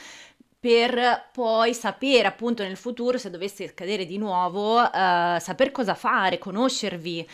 per 0.58 1.28
poi 1.32 1.72
sapere 1.72 2.26
appunto 2.28 2.62
nel 2.62 2.76
futuro 2.76 3.16
se 3.16 3.30
dovesse 3.30 3.64
accadere 3.64 4.04
di 4.04 4.18
nuovo, 4.18 4.78
uh, 4.78 5.38
saper 5.38 5.70
cosa 5.70 5.94
fare, 5.94 6.36
conoscervi 6.36 7.26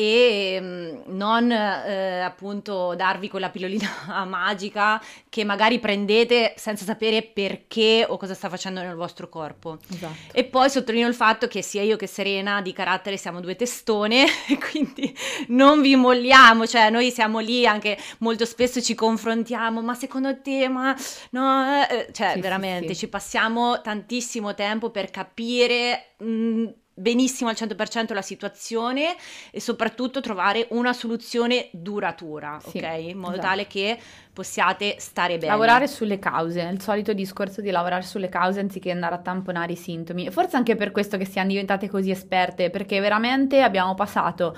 e 0.00 0.58
mm, 0.58 1.00
non 1.08 1.52
eh, 1.52 2.20
appunto 2.20 2.94
darvi 2.94 3.28
quella 3.28 3.50
pillolina 3.50 4.24
magica 4.26 4.98
che 5.28 5.44
magari 5.44 5.78
prendete 5.78 6.54
senza 6.56 6.86
sapere 6.86 7.22
perché 7.22 8.06
o 8.08 8.16
cosa 8.16 8.32
sta 8.32 8.48
facendo 8.48 8.80
nel 8.80 8.94
vostro 8.94 9.28
corpo. 9.28 9.76
Esatto. 9.92 10.14
E 10.32 10.44
poi 10.44 10.70
sottolineo 10.70 11.06
il 11.06 11.14
fatto 11.14 11.48
che 11.48 11.60
sia 11.60 11.82
io 11.82 11.96
che 11.96 12.06
Serena 12.06 12.62
di 12.62 12.72
carattere 12.72 13.18
siamo 13.18 13.40
due 13.40 13.56
testone, 13.56 14.24
quindi 14.70 15.14
non 15.48 15.82
vi 15.82 15.96
molliamo, 15.96 16.66
cioè 16.66 16.88
noi 16.88 17.10
siamo 17.10 17.38
lì 17.38 17.66
anche 17.66 17.98
molto 18.20 18.46
spesso 18.46 18.80
ci 18.80 18.94
confrontiamo, 18.94 19.82
ma 19.82 19.94
secondo 19.94 20.40
te, 20.40 20.66
ma 20.68 20.96
no, 21.32 21.86
eh, 21.86 22.08
cioè 22.12 22.32
sì, 22.34 22.40
veramente 22.40 22.88
sì, 22.88 22.94
sì. 22.94 23.00
ci 23.00 23.08
passiamo 23.08 23.82
tantissimo 23.82 24.54
tempo 24.54 24.88
per 24.88 25.10
capire 25.10 26.14
mh, 26.16 26.24
mm, 26.24 26.66
benissimo 27.00 27.48
al 27.48 27.56
100% 27.58 28.12
la 28.12 28.22
situazione 28.22 29.16
e 29.50 29.60
soprattutto 29.60 30.20
trovare 30.20 30.66
una 30.70 30.92
soluzione 30.92 31.68
duratura, 31.72 32.60
sì, 32.60 32.78
ok? 32.78 32.98
In 32.98 33.18
modo 33.18 33.34
esatto. 33.34 33.46
tale 33.48 33.66
che 33.66 33.98
possiate 34.32 34.96
stare 34.98 35.38
bene. 35.38 35.50
Lavorare 35.50 35.88
sulle 35.88 36.18
cause, 36.18 36.60
il 36.60 36.80
solito 36.80 37.12
discorso 37.12 37.60
di 37.60 37.70
lavorare 37.70 38.02
sulle 38.02 38.28
cause 38.28 38.60
anziché 38.60 38.90
andare 38.90 39.14
a 39.14 39.18
tamponare 39.18 39.72
i 39.72 39.76
sintomi. 39.76 40.30
Forse 40.30 40.56
anche 40.56 40.76
per 40.76 40.90
questo 40.90 41.16
che 41.16 41.24
siamo 41.24 41.48
diventate 41.48 41.88
così 41.88 42.10
esperte, 42.10 42.70
perché 42.70 43.00
veramente 43.00 43.62
abbiamo 43.62 43.94
passato 43.94 44.56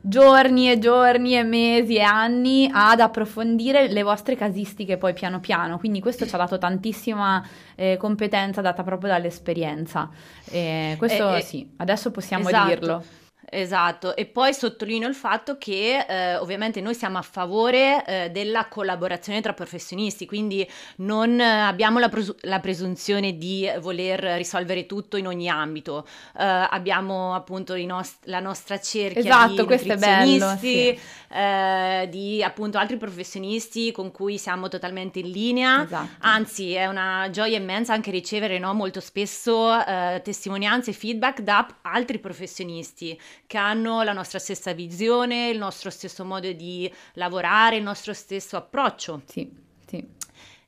giorni 0.00 0.70
e 0.70 0.78
giorni 0.78 1.36
e 1.36 1.42
mesi 1.42 1.96
e 1.96 2.02
anni 2.02 2.70
ad 2.72 3.00
approfondire 3.00 3.88
le 3.88 4.02
vostre 4.02 4.34
casistiche 4.36 4.96
poi 4.96 5.12
piano 5.12 5.40
piano, 5.40 5.78
quindi 5.78 6.00
questo 6.00 6.26
ci 6.26 6.34
ha 6.34 6.38
dato 6.38 6.58
tantissima 6.58 7.46
eh, 7.74 7.96
competenza 7.98 8.60
data 8.60 8.82
proprio 8.82 9.10
dall'esperienza. 9.10 10.08
Eh, 10.50 10.94
questo 10.98 11.34
eh, 11.34 11.40
sì, 11.42 11.68
adesso 11.76 12.10
possiamo 12.10 12.48
esatto. 12.48 12.68
dirlo. 12.68 13.04
Esatto, 13.52 14.14
e 14.14 14.26
poi 14.26 14.54
sottolineo 14.54 15.08
il 15.08 15.14
fatto 15.14 15.58
che 15.58 16.06
eh, 16.08 16.36
ovviamente 16.36 16.80
noi 16.80 16.94
siamo 16.94 17.18
a 17.18 17.22
favore 17.22 18.04
eh, 18.06 18.30
della 18.30 18.68
collaborazione 18.68 19.40
tra 19.40 19.52
professionisti, 19.54 20.24
quindi 20.24 20.66
non 20.96 21.40
abbiamo 21.40 21.98
la, 21.98 22.08
pres- 22.08 22.34
la, 22.42 22.60
presunzione 22.60 23.36
di 23.36 23.68
voler 23.80 24.20
risolvere 24.36 24.86
tutto 24.86 25.16
in 25.16 25.26
ogni 25.26 25.48
ambito, 25.48 26.06
eh, 26.38 26.44
abbiamo 26.44 27.34
appunto 27.34 27.74
nost- 27.76 28.24
la 28.26 28.38
nostra 28.38 28.78
cerchia 28.78 29.20
esatto, 29.20 29.64
di 29.64 29.94
bello, 29.96 30.56
sì. 30.56 30.98
Eh, 31.32 32.08
di 32.08 32.42
appunto 32.44 32.78
altri 32.78 32.98
professionisti 32.98 33.90
con 33.90 34.12
cui 34.12 34.38
siamo 34.38 34.68
totalmente 34.68 35.18
in 35.18 35.30
linea, 35.30 35.82
esatto. 35.82 36.08
anzi 36.20 36.74
è 36.74 36.86
una 36.86 37.28
gioia 37.32 37.56
immensa 37.56 37.94
anche 37.94 38.12
ricevere 38.12 38.60
no, 38.60 38.74
molto 38.74 39.00
spesso 39.00 39.76
eh, 39.84 40.20
testimonianze 40.22 40.90
e 40.90 40.94
feedback 40.94 41.40
da 41.40 41.66
altri 41.82 42.20
professionisti 42.20 43.18
che 43.50 43.58
hanno 43.58 44.02
la 44.04 44.12
nostra 44.12 44.38
stessa 44.38 44.72
visione, 44.74 45.48
il 45.48 45.58
nostro 45.58 45.90
stesso 45.90 46.24
modo 46.24 46.52
di 46.52 46.88
lavorare, 47.14 47.78
il 47.78 47.82
nostro 47.82 48.12
stesso 48.12 48.56
approccio. 48.56 49.22
Sì, 49.26 49.52
sì. 49.88 50.06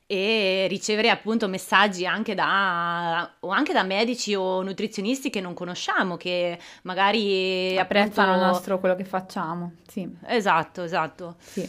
e 0.05 0.67
ricevere 0.67 1.09
appunto 1.09 1.47
messaggi 1.47 2.05
anche 2.05 2.35
da, 2.35 3.35
o 3.39 3.47
anche 3.51 3.71
da 3.71 3.83
medici 3.83 4.35
o 4.35 4.61
nutrizionisti 4.63 5.29
che 5.29 5.39
non 5.39 5.53
conosciamo, 5.53 6.17
che 6.17 6.59
magari 6.81 7.79
apprezzano 7.79 8.33
appunto... 8.33 8.47
nostro 8.47 8.79
quello 8.81 8.95
che 8.95 9.05
facciamo. 9.05 9.75
Sì. 9.87 10.05
Esatto, 10.27 10.83
esatto. 10.83 11.35
Sì. 11.39 11.65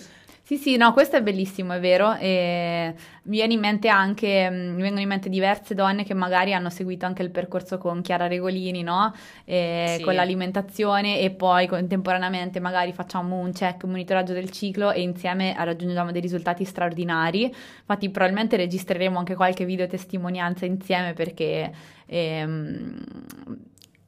Sì, 0.55 0.61
sì, 0.61 0.77
no, 0.77 0.93
questo 0.93 1.17
è 1.17 1.23
bellissimo, 1.23 1.73
è 1.73 1.81
vero. 1.81 2.15
E 2.15 2.95
mi 3.25 3.37
viene 3.39 3.55
in 3.55 3.59
mente 3.61 3.89
anche, 3.89 4.49
mm, 4.49 4.75
mi 4.75 4.83
vengono 4.83 5.01
in 5.01 5.09
mente 5.09 5.29
diverse 5.29 5.75
donne 5.75 6.05
che 6.05 6.15
magari 6.15 6.55
hanno 6.55 6.71
seguito 6.71 7.07
anche 7.07 7.23
il 7.23 7.31
percorso 7.31 7.77
con 7.77 8.03
Chiara 8.03 8.29
Regolini, 8.29 8.83
no? 8.85 9.13
E 9.45 9.95
Sì. 9.97 10.03
con 10.05 10.15
l'alimentazione 10.15 11.19
e 11.19 11.31
poi 11.33 11.67
contemporaneamente 11.67 12.61
magari 12.61 12.93
facciamo 12.93 13.37
un 13.39 13.51
check, 13.53 13.83
un 13.83 13.91
monitoraggio 13.91 14.33
del 14.33 14.51
ciclo 14.51 14.93
e 14.93 15.01
insieme 15.03 15.55
raggiungiamo 15.59 16.13
dei 16.13 16.21
risultati 16.21 16.65
straordinari. 16.65 17.43
Infatti 17.45 18.09
probabilmente 18.11 18.57
registreremo 18.57 19.19
anche 19.19 19.35
qualche 19.35 19.65
video 19.65 19.89
testimonianza 19.89 20.67
insieme 20.67 21.15
perché 21.15 21.73
ehm, 22.07 23.03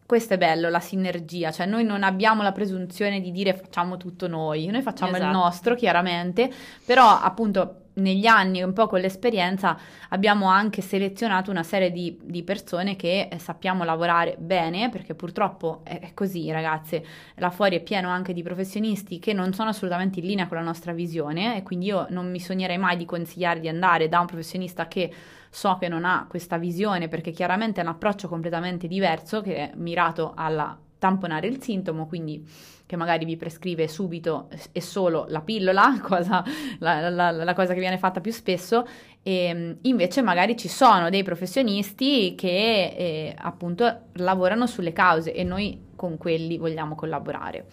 questo 0.06 0.34
è 0.34 0.38
bello, 0.38 0.68
la 0.68 0.80
sinergia, 0.80 1.50
cioè 1.50 1.66
noi 1.66 1.84
non 1.84 2.02
abbiamo 2.04 2.42
la 2.42 2.52
presunzione 2.52 3.20
di 3.20 3.32
dire 3.32 3.54
facciamo 3.54 3.96
tutto 3.96 4.28
noi, 4.28 4.66
noi 4.66 4.82
facciamo 4.82 5.12
il 5.12 5.16
Esatto. 5.16 5.36
nostro 5.36 5.74
chiaramente, 5.74 6.50
però 6.84 7.08
appunto 7.20 7.80
negli 7.96 8.26
anni, 8.26 8.62
un 8.62 8.72
po' 8.72 8.86
con 8.86 9.00
l'esperienza, 9.00 9.78
abbiamo 10.10 10.48
anche 10.48 10.82
selezionato 10.82 11.50
una 11.50 11.62
serie 11.62 11.90
di, 11.90 12.18
di 12.22 12.42
persone 12.42 12.96
che 12.96 13.28
eh, 13.30 13.38
sappiamo 13.38 13.84
lavorare 13.84 14.36
bene, 14.38 14.88
perché 14.90 15.14
purtroppo 15.14 15.80
è, 15.84 16.10
così 16.14 16.50
ragazze, 16.50 17.04
là 17.36 17.50
fuori 17.50 17.76
è 17.76 17.82
pieno 17.82 18.08
anche 18.08 18.32
di 18.32 18.42
professionisti 18.42 19.18
che 19.18 19.32
non 19.32 19.52
sono 19.52 19.70
assolutamente 19.70 20.20
in 20.20 20.26
linea 20.26 20.46
con 20.46 20.56
la 20.56 20.62
nostra 20.62 20.92
visione 20.92 21.56
e 21.56 21.62
quindi 21.62 21.86
io 21.86 22.06
non 22.10 22.30
mi 22.30 22.40
sognerei 22.40 22.78
mai 22.78 22.96
di 22.96 23.04
consigliare 23.04 23.60
di 23.60 23.68
andare 23.68 24.08
da 24.08 24.20
un 24.20 24.26
professionista 24.26 24.88
che 24.88 25.12
so 25.48 25.76
che 25.78 25.88
non 25.88 26.04
ha 26.04 26.26
questa 26.28 26.58
visione 26.58 27.08
perché 27.08 27.30
chiaramente 27.30 27.80
è 27.80 27.84
un 27.84 27.90
approccio 27.90 28.28
completamente 28.28 28.86
diverso 28.88 29.40
che 29.40 29.56
è 29.56 29.72
mirato 29.74 30.32
alla 30.34 30.78
tamponare 30.98 31.46
il 31.46 31.62
sintomo, 31.62 32.06
quindi 32.06 32.44
che 32.86 32.96
magari 32.96 33.24
vi 33.24 33.36
prescrive 33.36 33.88
subito 33.88 34.48
e 34.72 34.80
solo 34.80 35.26
la 35.28 35.40
pillola, 35.40 35.98
cosa, 36.02 36.42
la, 36.78 37.10
la- 37.10 37.30
la 37.32 37.54
cosa 37.54 37.74
che 37.74 37.80
viene 37.80 37.98
fatta 37.98 38.20
più 38.20 38.32
spesso, 38.32 38.86
e 39.22 39.52
mh, 39.52 39.78
invece 39.82 40.22
magari 40.22 40.56
ci 40.56 40.68
sono 40.68 41.10
dei 41.10 41.24
professionisti 41.24 42.34
che 42.36 42.94
eh, 42.96 43.34
appunto 43.36 44.02
lavorano 44.14 44.66
sulle 44.66 44.92
cause 44.92 45.34
e 45.34 45.42
noi 45.42 45.86
con 45.96 46.16
quelli 46.16 46.58
vogliamo 46.58 46.94
collaborare. 46.94 47.66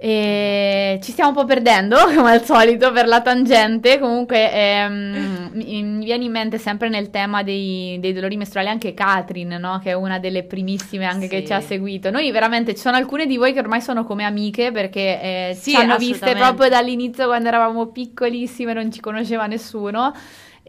E 0.00 1.00
ci 1.02 1.10
stiamo 1.10 1.30
un 1.30 1.34
po' 1.36 1.44
perdendo, 1.44 1.96
come 2.14 2.30
al 2.30 2.44
solito, 2.44 2.92
per 2.92 3.08
la 3.08 3.20
tangente. 3.20 3.98
Comunque, 3.98 4.52
ehm, 4.52 5.50
mi, 5.54 5.82
mi 5.82 6.04
viene 6.04 6.22
in 6.24 6.30
mente 6.30 6.56
sempre 6.58 6.88
nel 6.88 7.10
tema 7.10 7.42
dei, 7.42 7.98
dei 7.98 8.12
dolori 8.12 8.36
mestruali 8.36 8.68
anche 8.68 8.94
Katrin, 8.94 9.56
no? 9.58 9.80
Che 9.82 9.90
è 9.90 9.94
una 9.94 10.20
delle 10.20 10.44
primissime 10.44 11.04
anche 11.04 11.26
che 11.26 11.40
Sì. 11.40 11.46
ci 11.46 11.52
ha 11.52 11.60
seguito. 11.60 12.10
Noi 12.10 12.30
veramente 12.30 12.74
ci 12.76 12.80
sono 12.80 12.96
alcune 12.96 13.26
di 13.26 13.36
voi 13.36 13.52
che 13.52 13.58
ormai 13.58 13.80
sono 13.80 14.04
come 14.04 14.22
amiche 14.22 14.70
perché 14.70 15.20
eh, 15.20 15.54
Sì, 15.58 15.70
ci 15.70 15.76
hanno 15.76 15.96
viste 15.96 16.32
proprio 16.36 16.68
dall'inizio 16.68 17.26
quando 17.26 17.48
eravamo 17.48 17.86
piccolissime, 17.86 18.72
non 18.72 18.92
ci 18.92 19.00
conosceva 19.00 19.46
nessuno. 19.46 20.12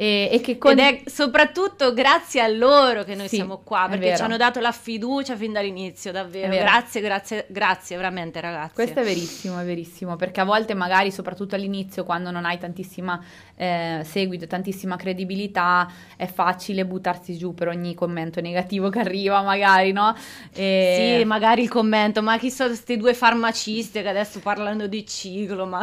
E, 0.01 0.29
e 0.31 0.39
che 0.39 0.57
con... 0.57 0.71
Ed 0.71 0.79
è 0.79 1.01
soprattutto 1.09 1.93
grazie 1.93 2.39
a 2.39 2.47
loro 2.47 3.03
che 3.03 3.15
noi 3.15 3.27
Sì, 3.27 3.35
siamo 3.35 3.57
qua, 3.57 3.87
perché 3.89 4.15
ci 4.15 4.21
hanno 4.21 4.37
dato 4.37 4.61
la 4.61 4.71
fiducia 4.71 5.35
fin 5.35 5.51
dall'inizio, 5.51 6.13
davvero. 6.13 6.55
Grazie, 6.55 7.01
grazie, 7.01 7.45
grazie 7.49 7.97
veramente 7.97 8.39
ragazzi. 8.39 8.75
Questo 8.75 9.01
è 9.01 9.03
verissimo, 9.03 9.59
è 9.59 9.65
verissimo, 9.65 10.15
perché 10.15 10.39
a 10.39 10.45
volte 10.45 10.73
magari, 10.73 11.11
soprattutto 11.11 11.55
all'inizio, 11.55 12.05
quando 12.05 12.31
non 12.31 12.45
hai 12.45 12.57
tantissima 12.57 13.21
eh, 13.57 13.99
seguito, 14.05 14.47
tantissima 14.47 14.95
credibilità, 14.95 15.91
è 16.15 16.27
facile 16.27 16.85
buttarsi 16.85 17.37
giù 17.37 17.53
per 17.53 17.67
ogni 17.67 17.93
commento 17.93 18.39
negativo 18.39 18.87
che 18.87 18.99
arriva, 18.99 19.41
magari, 19.41 19.91
no? 19.91 20.15
E- 20.53 21.17
Sì, 21.19 21.25
magari 21.25 21.63
il 21.63 21.69
commento, 21.69 22.21
ma 22.21 22.37
chi 22.37 22.49
sono 22.49 22.69
queste 22.69 22.95
due 22.95 23.13
farmaciste 23.13 24.01
che 24.01 24.07
adesso 24.07 24.39
parlano 24.39 24.87
di 24.87 25.05
ciclo, 25.05 25.65
ma... 25.65 25.81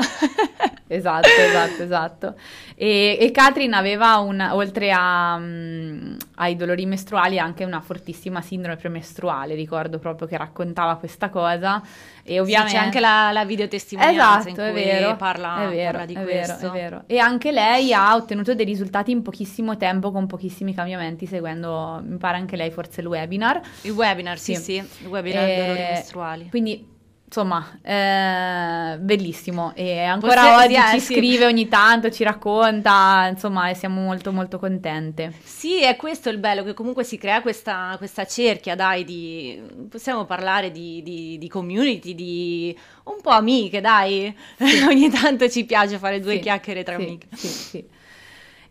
Esatto, 0.88 1.29
esatto, 1.29 1.83
esatto. 1.83 2.35
E, 2.76 3.18
e 3.20 3.31
Katrin 3.33 3.74
aveva 3.74 4.05
un, 4.18 4.40
oltre 4.40 4.92
a, 4.92 5.36
mm, 5.38 6.14
ai 6.36 6.56
dolori 6.56 6.86
mestruali 6.86 7.38
anche 7.38 7.64
una 7.64 7.80
fortissima 7.80 8.40
sindrome 8.40 8.76
premestruale, 8.76 9.54
ricordo 9.54 9.98
proprio 9.98 10.26
che 10.26 10.36
raccontava 10.36 10.96
questa 10.96 11.28
cosa 11.30 11.82
e 12.22 12.40
ovviamente... 12.40 12.70
Sì, 12.70 12.76
c'è 12.76 12.82
anche 12.82 13.00
la, 13.00 13.30
la 13.32 13.44
videotestimonianza 13.44 14.48
Esatto, 14.48 14.48
in 14.48 14.56
è 14.66 14.72
cui 14.72 14.82
vero, 14.84 15.16
parla, 15.16 15.62
è 15.64 15.68
vero, 15.68 15.90
parla 15.98 16.06
di 16.06 16.14
è 16.14 16.22
questo. 16.22 16.70
vero, 16.70 16.74
è 16.74 16.80
vero. 16.82 17.02
E 17.06 17.18
anche 17.18 17.52
lei 17.52 17.92
ha 17.92 18.14
ottenuto 18.14 18.54
dei 18.54 18.64
risultati 18.64 19.10
in 19.10 19.22
pochissimo 19.22 19.76
tempo 19.76 20.10
con 20.12 20.26
pochissimi 20.26 20.74
cambiamenti, 20.74 21.26
seguendo, 21.26 22.00
mi 22.04 22.16
pare 22.18 22.36
anche 22.36 22.56
lei 22.56 22.70
forse 22.70 23.00
il 23.00 23.06
webinar. 23.08 23.60
Il 23.82 23.92
webinar, 23.92 24.38
sì, 24.38 24.54
Sì. 24.54 24.62
sì, 24.62 24.74
il 25.02 25.06
webinar 25.08 25.48
Eh, 25.48 25.56
dolori 25.56 25.86
mestruali. 25.92 26.48
Quindi, 26.50 26.94
insomma, 27.26 27.78
eh, 27.82 28.98
bellissimo. 28.98 29.74
E 29.74 30.02
ancora 30.02 30.54
Possi- 30.54 30.64
oggi 30.64 30.82
sì, 30.82 30.98
ci 30.98 31.00
sì. 31.00 31.14
scrive 31.14 31.44
ogni 31.46 31.68
tanto, 31.68 32.10
ci 32.10 32.24
racconta, 32.24 33.28
insomma, 33.30 33.68
e 33.70 33.74
siamo 33.74 34.00
molto 34.00 34.32
molto 34.32 34.58
contente. 34.58 35.32
Sì, 35.42 35.82
è 35.82 35.96
questo 35.96 36.28
il 36.28 36.38
bello, 36.38 36.64
che 36.64 36.74
comunque 36.74 37.04
si 37.04 37.18
crea 37.18 37.40
questa, 37.40 37.94
questa 37.98 38.26
cerchia, 38.26 38.74
dai, 38.74 39.04
di... 39.04 39.62
possiamo 39.88 40.24
parlare 40.24 40.70
di, 40.72 41.02
di- 41.02 41.38
di 41.38 41.48
community, 41.48 42.14
di 42.14 42.76
un 43.04 43.20
po' 43.22 43.30
amiche, 43.30 43.80
dai. 43.80 44.34
Ogni 44.88 45.08
tanto 45.10 45.48
ci 45.48 45.64
piace 45.64 45.98
fare 45.98 46.20
due 46.20 46.36
Sì, 46.36 46.40
chiacchiere 46.40 46.82
tra 46.82 46.96
sì, 46.96 47.02
amiche. 47.02 47.28
Sì, 47.32 47.48
sì. 47.48 47.88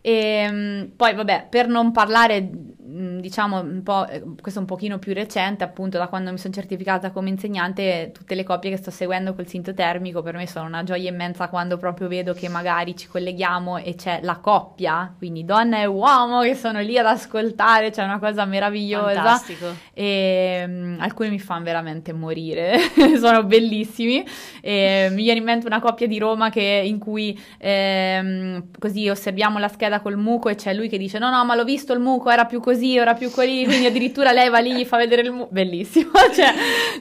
E, 0.00 0.48
mm, 0.50 0.82
poi 0.96 1.14
vabbè, 1.14 1.48
per 1.50 1.66
non 1.66 1.90
parlare, 1.92 2.48
diciamo, 2.86 3.60
un 3.60 3.82
po', 3.82 4.06
eh, 4.06 4.22
questo 4.40 4.60
è 4.60 4.62
un 4.62 4.68
pochino 4.68 4.98
più 4.98 5.12
recente, 5.12 5.64
appunto 5.64 5.98
da 5.98 6.08
quando 6.08 6.30
mi 6.30 6.38
sono 6.38 6.54
certificata 6.54 7.10
come 7.10 7.28
insegnante, 7.28 8.10
tutte 8.12 8.34
le 8.34 8.44
coppie 8.44 8.70
che 8.70 8.76
sto 8.76 8.90
seguendo 8.90 9.34
col 9.34 9.46
sinto 9.46 9.74
termico 9.74 10.22
per 10.22 10.34
me 10.34 10.46
sono 10.46 10.66
una 10.66 10.82
gioia 10.84 11.10
immensa 11.10 11.48
quando 11.48 11.76
proprio 11.76 12.08
vedo 12.08 12.32
che 12.32 12.48
magari 12.48 12.96
ci 12.96 13.08
colleghiamo 13.08 13.78
e 13.78 13.94
c'è 13.94 14.20
la 14.22 14.36
coppia, 14.36 15.12
quindi 15.16 15.44
donna 15.44 15.80
e 15.80 15.86
uomo 15.86 16.42
che 16.42 16.54
sono 16.54 16.80
lì 16.80 16.96
ad 16.98 17.06
ascoltare, 17.06 17.90
c'è 17.90 18.04
una 18.04 18.18
cosa 18.18 18.44
meravigliosa. 18.44 19.14
Fantastico. 19.14 19.66
E 19.92 20.64
mm, 20.66 21.00
alcuni 21.00 21.30
mi 21.30 21.38
fanno 21.38 21.64
veramente 21.64 22.12
morire, 22.12 22.78
sono 23.18 23.44
bellissimi. 23.44 24.24
E 24.60 25.08
mi 25.10 25.22
viene 25.22 25.38
in 25.38 25.44
mente 25.44 25.66
una 25.66 25.80
coppia 25.80 26.06
di 26.06 26.18
Roma 26.18 26.50
che- 26.50 26.82
in 26.84 26.98
cui 26.98 27.38
ehm, 27.58 28.68
così 28.78 29.08
osserviamo 29.08 29.58
la 29.58 29.68
scheda 29.68 30.00
col 30.00 30.16
muco 30.16 30.48
e 30.48 30.54
c'è 30.54 30.74
lui 30.74 30.88
che 30.88 30.98
dice: 30.98 31.18
No, 31.18 31.30
no, 31.30 31.44
ma 31.44 31.54
l'ho 31.54 31.64
visto 31.64 31.92
il 31.92 32.00
muco, 32.00 32.30
era 32.30 32.44
più 32.44 32.60
così, 32.60 32.74
ora 32.98 33.14
più 33.14 33.30
così. 33.30 33.64
Quindi 33.64 33.86
addirittura 33.86 34.32
lei 34.32 34.48
va 34.50 34.58
lì, 34.58 34.74
gli 34.74 34.84
fa 34.84 34.96
vedere 34.96 35.22
il 35.22 35.32
muco. 35.32 35.48
Bellissimo. 35.50 36.10
Cioè, 36.34 36.52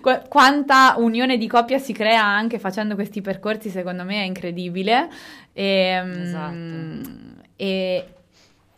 qu- 0.02 0.28
quanta 0.28 0.96
unione 0.98 1.38
di 1.38 1.48
coppia 1.48 1.78
si 1.78 1.92
crea 1.94 2.24
anche 2.24 2.60
facendo 2.60 2.96
questi 2.96 3.22
percorsi, 3.22 3.70
secondo 3.70 4.04
me 4.04 4.22
è 4.22 4.26
incredibile. 4.26 5.10
E, 5.54 6.02
mm, 6.04 6.22
Esatto. 6.22 7.10
e- 7.56 8.06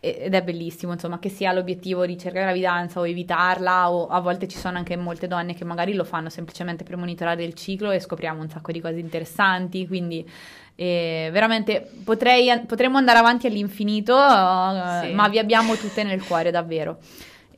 ed 0.00 0.32
è 0.34 0.42
bellissimo, 0.42 0.92
insomma, 0.92 1.18
che 1.18 1.28
sia 1.28 1.52
l'obiettivo 1.52 2.06
di 2.06 2.16
cercare 2.18 2.44
gravidanza 2.44 3.00
o 3.00 3.06
evitarla, 3.06 3.90
o 3.90 4.06
a 4.06 4.20
volte 4.20 4.46
ci 4.48 4.56
sono 4.56 4.78
anche 4.78 4.96
molte 4.96 5.26
donne 5.26 5.54
che 5.54 5.64
magari 5.64 5.94
lo 5.94 6.04
fanno 6.04 6.28
semplicemente 6.28 6.84
per 6.84 6.96
monitorare 6.96 7.42
il 7.44 7.54
ciclo 7.54 7.90
e 7.90 8.00
scopriamo 8.00 8.40
un 8.40 8.48
sacco 8.48 8.72
di 8.72 8.80
cose 8.80 8.98
interessanti, 8.98 9.86
quindi 9.86 10.28
eh, 10.76 11.28
veramente 11.32 11.90
potrei, 12.04 12.60
potremmo 12.66 12.98
andare 12.98 13.18
avanti 13.18 13.46
all'infinito, 13.48 14.14
Sì. 14.14 15.12
ma 15.12 15.28
vi 15.28 15.38
abbiamo 15.38 15.74
tutte 15.74 16.04
nel 16.04 16.22
cuore, 16.24 16.50
davvero. 16.50 16.98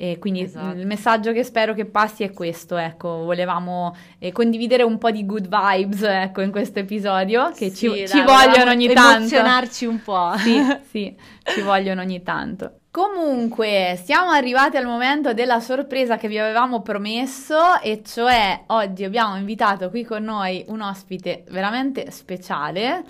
E 0.02 0.16
quindi 0.18 0.40
Esatto. 0.40 0.78
il 0.78 0.86
messaggio 0.86 1.30
che 1.30 1.44
spero 1.44 1.74
che 1.74 1.84
passi 1.84 2.22
è 2.22 2.32
questo, 2.32 2.78
ecco, 2.78 3.18
volevamo 3.24 3.94
eh, 4.18 4.32
condividere 4.32 4.82
un 4.82 4.96
po' 4.96 5.10
di 5.10 5.26
good 5.26 5.46
vibes, 5.46 6.00
ecco, 6.00 6.40
in 6.40 6.50
questo 6.50 6.78
episodio, 6.78 7.50
che 7.54 7.68
ci, 7.68 7.86
Sì, 7.86 8.08
ci 8.08 8.16
dai, 8.16 8.24
vogliono 8.24 8.48
volevamo 8.48 8.70
ogni 8.70 8.88
tanto. 8.94 9.16
Emozionarci 9.18 9.84
un 9.84 10.02
po'. 10.02 10.32
Sì, 10.40 10.58
sì, 10.88 11.14
ci 11.42 11.60
vogliono 11.60 12.00
ogni 12.00 12.22
tanto. 12.22 12.76
Comunque, 12.90 14.00
siamo 14.02 14.30
arrivati 14.30 14.78
al 14.78 14.86
momento 14.86 15.34
della 15.34 15.60
sorpresa 15.60 16.16
che 16.16 16.28
vi 16.28 16.38
avevamo 16.38 16.80
promesso, 16.80 17.78
e 17.82 18.00
cioè 18.02 18.62
oggi 18.68 19.04
abbiamo 19.04 19.36
invitato 19.36 19.90
qui 19.90 20.02
con 20.02 20.24
noi 20.24 20.64
un 20.68 20.80
ospite 20.80 21.44
veramente 21.50 22.10
speciale. 22.10 23.04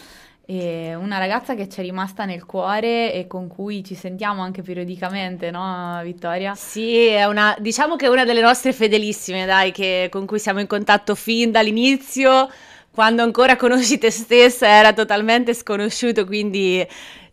E 0.50 0.96
una 0.96 1.18
ragazza 1.18 1.54
che 1.54 1.68
ci 1.68 1.78
è 1.78 1.82
rimasta 1.84 2.24
nel 2.24 2.44
cuore 2.44 3.12
e 3.12 3.28
con 3.28 3.46
cui 3.46 3.84
ci 3.84 3.94
sentiamo 3.94 4.42
anche 4.42 4.62
periodicamente, 4.62 5.52
no, 5.52 6.00
Vittoria? 6.02 6.56
Sì, 6.56 7.06
è 7.06 7.24
una, 7.26 7.54
diciamo 7.60 7.94
che 7.94 8.06
è 8.06 8.08
una 8.08 8.24
delle 8.24 8.40
nostre 8.40 8.72
fedelissime, 8.72 9.46
dai, 9.46 9.70
che- 9.70 10.08
con 10.10 10.26
cui 10.26 10.40
siamo 10.40 10.58
in 10.58 10.66
contatto 10.66 11.14
fin 11.14 11.52
dall'inizio, 11.52 12.50
quando 12.92 13.22
ancora 13.22 13.54
conosci 13.54 13.98
te 13.98 14.10
stessa 14.10 14.66
era 14.66 14.92
totalmente 14.92 15.54
sconosciuto, 15.54 16.24
quindi 16.24 16.84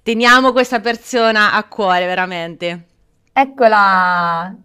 teniamo 0.04 0.52
questa 0.52 0.80
persona 0.80 1.54
a 1.54 1.64
cuore, 1.64 2.06
veramente. 2.06 2.86
Eccola! 3.34 4.56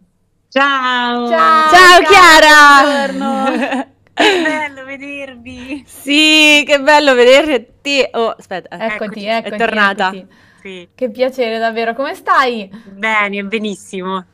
Ciao! 0.50 1.26
Ciao! 1.26 1.70
Ciao 1.70 2.00
Chiara! 2.02 3.08
Chiara! 3.08 3.86
Che 4.12 4.42
bello 4.42 4.81
vedervi! 4.96 5.84
Sì, 5.86 6.62
che 6.66 6.80
bello 6.80 7.14
vederti. 7.14 8.06
Oh, 8.12 8.30
aspetta, 8.30 8.74
Eccoti, 8.76 8.94
Eccoti, 8.94 9.26
eccoti, 9.26 9.54
è 9.54 9.58
tornata. 9.58 10.08
eccoti. 10.08 10.26
Sì. 10.60 10.88
Che 10.94 11.10
piacere 11.10 11.58
davvero, 11.58 11.94
come 11.94 12.14
stai? 12.14 12.70
Bene, 12.90 13.42
benissimo. 13.44 14.26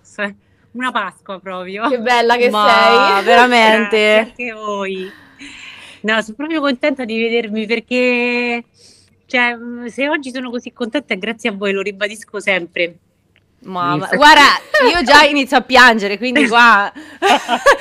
Una 0.73 0.91
Pasqua 0.93 1.41
proprio. 1.41 1.89
Che 1.89 1.99
bella 2.01 2.37
che 2.37 2.51
Ma 2.51 3.17
sei. 3.17 3.25
veramente. 3.25 4.19
Anche 4.19 4.53
voi. 4.53 5.11
No, 6.03 6.21
sono 6.21 6.37
proprio 6.37 6.61
contenta 6.61 7.05
di 7.05 7.19
vedervi 7.19 7.67
perché 7.67 8.65
cioè, 9.27 9.57
se 9.87 10.09
oggi 10.09 10.31
sono 10.31 10.51
così 10.51 10.73
contenta 10.73 11.15
è 11.15 11.19
grazie 11.19 11.51
a 11.51 11.53
voi, 11.53 11.73
lo 11.73 11.83
ribadisco 11.83 12.41
sempre. 12.41 12.99
Ma, 13.61 13.97
ma- 13.97 14.09
guarda, 14.15 14.43
io 14.93 15.03
già 15.03 15.25
inizio 15.25 15.57
a 15.57 15.63
piangere, 15.63 16.17
quindi 16.17 16.47
qua 16.49 16.91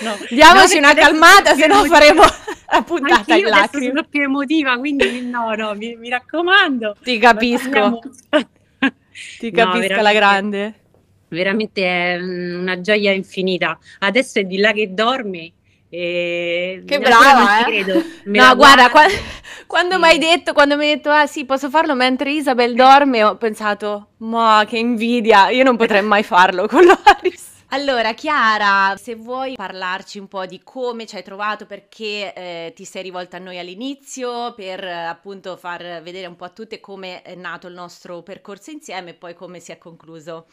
No. 0.02 0.18
diamoci 0.30 0.80
No, 0.80 0.88
una 0.90 0.94
calmata, 0.96 1.54
se 1.56 1.68
no 1.68 1.84
faremo 1.86 2.24
la 2.72 2.82
puntata 2.82 3.36
in 3.36 3.46
lacrime. 3.46 3.88
sono 3.88 4.04
più 4.10 4.22
emotiva, 4.24 4.78
quindi 4.78 5.22
no, 5.22 5.54
no, 5.54 5.74
mi, 5.76 5.96
mi 5.96 6.10
raccomando. 6.10 6.96
Ti 7.02 7.18
capisco, 7.20 8.00
ti 9.40 9.52
No, 9.52 9.64
capisco 9.72 9.94
alla 9.94 10.12
veramente- 10.12 10.14
grande. 10.14 10.74
Veramente 11.30 11.84
è 11.84 12.16
una 12.22 12.80
gioia 12.80 13.12
infinita. 13.12 13.78
Adesso 14.00 14.40
è 14.40 14.44
di 14.46 14.58
là 14.60 14.72
che 14.72 14.94
dorme. 14.94 15.52
E 15.90 16.84
Che 16.86 17.00
ancora 17.00 17.18
brava, 17.18 17.32
non 17.32 17.48
ci 17.56 17.64
eh. 17.70 17.86
No, 18.26 18.56
guarda, 18.56 18.90
qua- 18.90 19.06
guardo. 19.06 19.24
quando 19.68 19.96
Sì. 19.96 20.00
mi 20.00 20.06
hai 20.08 20.18
detto, 20.18 20.54
quando 20.54 20.76
mi 20.78 20.88
hai 20.90 20.96
detto, 20.96 21.10
ah 21.12 21.28
sì, 21.28 21.46
posso 21.46 21.70
farlo 21.70 21.96
mentre 21.96 22.32
Isabel 22.32 22.76
dorme, 22.76 23.24
ho 23.24 23.38
pensato, 23.38 24.14
ma 24.18 24.64
che 24.68 24.78
invidia, 24.78 25.50
io 25.50 25.64
non 25.64 25.78
potrei 25.78 26.02
mai 26.02 26.24
farlo 26.24 26.68
con 26.68 26.84
Loris. 26.86 27.56
Allora, 27.72 28.14
Chiara, 28.14 28.96
se 28.98 29.16
vuoi 29.16 29.56
parlarci 29.56 30.20
un 30.20 30.28
po' 30.30 30.46
di 30.46 30.62
come 30.64 31.06
ci 31.06 31.18
hai 31.18 31.24
trovato, 31.24 31.66
perché 31.66 32.34
eh, 32.34 32.72
ti 32.74 32.86
sei 32.86 33.04
rivolta 33.04 33.38
a 33.38 33.40
noi 33.42 33.60
all'inizio, 33.60 34.54
per 34.54 34.82
eh, 34.86 34.92
appunto 35.06 35.58
far 35.58 36.02
vedere 36.02 36.28
un 36.28 36.38
po' 36.38 36.46
a 36.46 36.50
tutte 36.50 36.80
come 36.80 37.22
è 37.24 37.36
nato 37.36 37.68
il 37.68 37.74
nostro 37.74 38.22
percorso 38.24 38.72
insieme 38.72 39.10
e 39.12 39.14
poi 39.16 39.34
come 39.34 39.60
si 39.60 39.72
è 39.74 39.78
concluso. 39.78 40.48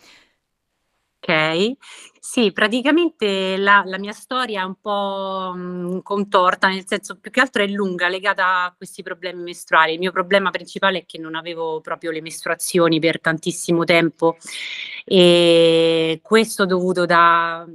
Ok, 1.26 1.76
sì, 2.20 2.52
praticamente 2.52 3.56
la, 3.56 3.82
la 3.86 3.98
mia 3.98 4.12
storia 4.12 4.60
è 4.60 4.64
un 4.64 4.74
po' 4.78 5.54
mh, 5.54 6.02
contorta, 6.02 6.68
nel 6.68 6.84
senso 6.86 7.18
più 7.18 7.30
che 7.30 7.40
altro 7.40 7.62
è 7.62 7.66
lunga, 7.66 8.08
legata 8.08 8.64
a 8.64 8.74
questi 8.76 9.02
problemi 9.02 9.42
mestruali. 9.42 9.94
Il 9.94 10.00
mio 10.00 10.12
problema 10.12 10.50
principale 10.50 10.98
è 10.98 11.06
che 11.06 11.16
non 11.16 11.34
avevo 11.34 11.80
proprio 11.80 12.10
le 12.10 12.20
mestruazioni 12.20 12.98
per 13.00 13.22
tantissimo 13.22 13.84
tempo 13.84 14.36
e 15.06 16.20
questo 16.22 16.66
dovuto 16.66 17.06
da 17.06 17.66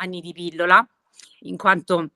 anni 0.00 0.20
di 0.20 0.32
pillola, 0.32 0.84
in 1.42 1.56
quanto 1.56 2.10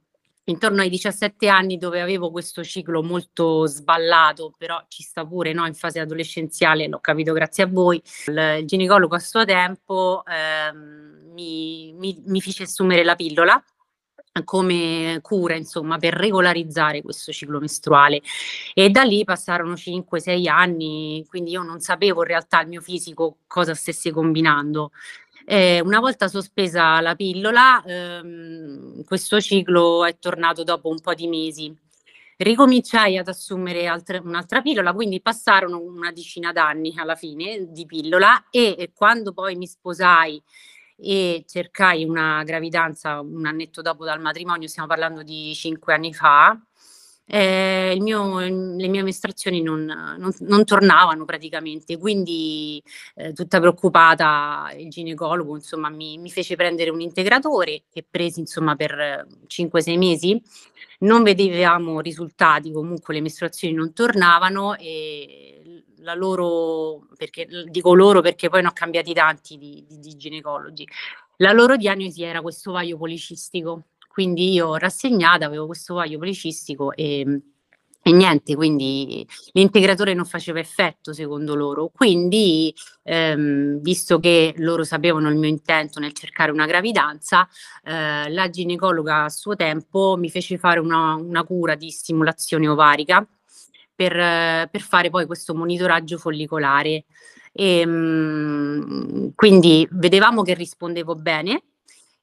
intorno 0.45 0.83
ai 0.83 0.91
17 0.91 1.49
anni 1.49 1.79
dove 1.79 2.01
avevo 2.01 2.31
questo 2.31 2.63
ciclo 2.63 3.03
molto 3.03 3.67
sballato, 3.67 4.55
però 4.57 4.83
ci 4.89 5.03
sta 5.03 5.25
pure 5.25 5.53
no, 5.53 5.67
in 5.67 5.75
fase 5.75 6.01
adolescenziale, 6.01 6.87
l'ho 6.89 7.01
capito 7.01 7.33
grazie 7.33 7.65
a 7.65 7.67
voi, 7.67 8.03
il, 8.27 8.63
ginecologo 8.65 9.15
a 9.15 9.21
suo 9.21 9.45
tempo 9.45 10.23
ehm, 10.27 11.33
mi, 11.33 11.93
mi, 11.95 12.23
mi 12.27 12.41
fece 12.41 12.65
assumere 12.65 13.05
la 13.05 13.15
pillola 13.15 13.63
come 14.43 15.21
cura, 15.23 15.55
insomma, 15.55 15.97
per 15.99 16.15
regolarizzare 16.15 17.03
questo 17.03 17.31
ciclo 17.31 17.61
mestruale. 17.61 18.21
E 18.73 18.91
da 18.91 19.05
lì 19.05 19.23
passarono 19.23 19.75
5-6 19.75 20.49
anni, 20.49 21.25
quindi 21.29 21.53
io 21.53 21.63
non 21.63 21.79
sapevo 21.79 22.23
in 22.23 22.29
realtà 22.29 22.61
il 22.63 22.69
mio 22.69 22.81
fisico 22.81 23.39
cosa 23.47 23.75
stesse 23.75 24.11
combinando. 24.11 24.91
Eh, 25.47 25.81
una 25.83 26.01
volta 26.01 26.29
sospesa 26.29 27.01
la 27.01 27.15
pillola, 27.15 27.83
ehm, 27.85 29.05
questo 29.05 29.41
ciclo 29.41 30.05
è 30.07 30.17
tornato 30.19 30.65
dopo 30.65 30.89
un 30.89 31.01
po' 31.01 31.13
di 31.13 31.27
mesi. 31.29 31.75
Ricominciai 32.37 33.19
ad 33.19 33.29
assumere 33.29 33.87
altre- 33.87 34.19
un'altra 34.19 34.63
pillola, 34.63 34.93
quindi 34.95 35.21
passarono 35.21 35.81
una 35.81 36.11
decina 36.13 36.51
d'anni 36.53 36.95
alla 36.97 37.15
fine 37.15 37.67
di 37.71 37.85
pillola 37.87 38.49
e, 38.51 38.75
e 38.79 38.93
quando 38.95 39.33
poi 39.33 39.55
mi 39.57 39.67
sposai 39.67 40.43
e 40.97 41.45
cercai 41.47 42.05
una 42.05 42.43
gravidanza 42.45 43.21
un 43.21 43.45
annetto 43.47 43.83
dopo 43.83 44.05
dal 44.05 44.21
matrimonio, 44.21 44.69
stiamo 44.69 44.89
parlando 44.89 45.23
di 45.23 45.55
cinque 45.55 45.93
anni 45.95 46.15
fa, 46.15 46.59
eh, 47.27 47.97
mio- 48.01 48.39
le 48.41 48.89
mie 48.89 49.03
mestruazioni 49.03 49.63
non, 49.63 49.85
non- 49.85 50.35
non 50.41 50.65
tornavano 50.65 51.25
praticamente, 51.25 51.97
quindi 51.99 52.83
eh, 53.15 53.33
tutta 53.33 53.61
preoccupata 53.61 54.71
il 54.77 54.89
ginecologo 54.91 55.55
insomma 55.57 55.89
mi, 55.89 56.19
mi 56.19 56.31
fece 56.31 56.55
prendere 56.57 56.91
un 56.91 57.01
integratore 57.01 57.85
che 57.91 58.05
presi 58.09 58.41
insomma 58.41 58.77
per 58.77 58.93
eh, 58.99 59.27
5-6 59.47 59.97
mesi. 59.99 60.41
Non 61.01 61.23
vedevamo 61.23 62.01
risultati, 62.01 62.71
comunque 62.73 63.15
le 63.15 63.21
mestruazioni 63.21 63.75
non 63.75 63.93
tornavano 63.93 64.77
e 64.77 65.83
la 65.99 66.15
loro, 66.15 67.07
perché, 67.17 67.47
dico 67.69 67.95
loro 67.95 68.21
perché 68.21 68.49
poi 68.49 68.63
ne 68.63 68.69
ho 68.69 68.73
cambiati 68.73 69.13
tanti 69.13 69.57
di, 69.59 69.85
di- 69.87 69.99
di 69.99 70.17
ginecologi, 70.17 70.87
la 71.39 71.53
loro 71.53 71.77
diagnosi 71.77 72.23
era 72.23 72.41
questo 72.41 72.73
vaio 72.73 72.97
policistico, 72.97 73.83
quindi 74.15 74.53
io 74.53 74.77
rassegnata 74.77 75.45
avevo 75.45 75.67
questo 75.67 75.95
vaio 75.95 76.19
policistico 76.19 76.93
e, 76.93 77.41
e 78.01 78.13
niente, 78.13 78.55
quindi 78.55 79.27
l'integratore 79.55 80.15
non 80.15 80.25
faceva 80.25 80.61
effetto 80.61 81.13
secondo 81.13 81.57
loro. 81.57 81.91
Quindi, 81.93 82.73
ehm, 83.03 83.81
visto 83.81 84.21
che 84.21 84.55
loro 84.59 84.85
sapevano 84.85 85.29
il 85.31 85.37
mio 85.37 85.49
intento 85.49 85.99
nel 85.99 86.13
cercare 86.13 86.53
una 86.53 86.65
gravidanza, 86.65 87.49
eh, 87.83 88.31
la 88.31 88.49
ginecologa 88.51 89.25
a 89.25 89.29
suo 89.31 89.57
tempo 89.57 90.15
mi 90.17 90.31
fece 90.31 90.59
fare 90.59 90.79
una, 90.79 91.15
una 91.15 91.43
cura 91.43 91.75
di 91.75 91.91
stimolazione 91.91 92.69
ovarica 92.69 93.27
per, 93.93 94.69
per 94.71 94.81
fare 94.81 95.11
poi 95.11 95.27
questo 95.27 95.57
monitoraggio 95.57 96.19
follicolare. 96.19 97.07
E, 97.53 97.85
mm, 97.85 99.31
quindi 99.35 99.89
vedevamo 99.91 100.43
che 100.43 100.55
rispondevo 100.55 101.17
bene. 101.17 101.63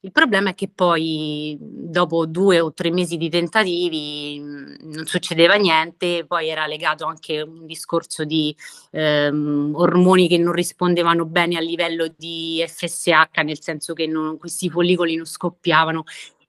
Il 0.04 0.10
problema 0.10 0.50
è 0.50 0.54
che 0.54 0.68
poi 0.68 1.56
dopo 1.60 2.26
due 2.26 2.58
o 2.58 2.72
tre 2.72 2.90
mesi 2.90 3.16
di 3.16 3.28
tentativi 3.30 4.36
mh, 4.40 4.76
non 4.94 5.06
succedeva 5.06 5.54
niente, 5.54 6.24
poi 6.26 6.48
era 6.48 6.66
legato 6.66 7.04
anche 7.06 7.38
a 7.38 7.44
un 7.44 7.66
discorso 7.66 8.24
di 8.24 8.54
ehm, 8.90 9.70
ormoni 9.76 10.26
che 10.26 10.38
non 10.38 10.52
rispondevano 10.54 11.24
bene 11.24 11.56
a 11.56 11.60
livello 11.60 12.12
di 12.16 12.64
FSH, 12.66 13.42
nel 13.44 13.60
senso 13.62 13.92
che 13.94 14.06
non- 14.08 14.38
questi 14.38 14.68
follicoli 14.68 15.14
non 15.14 15.24
scoppiavano. 15.26 16.02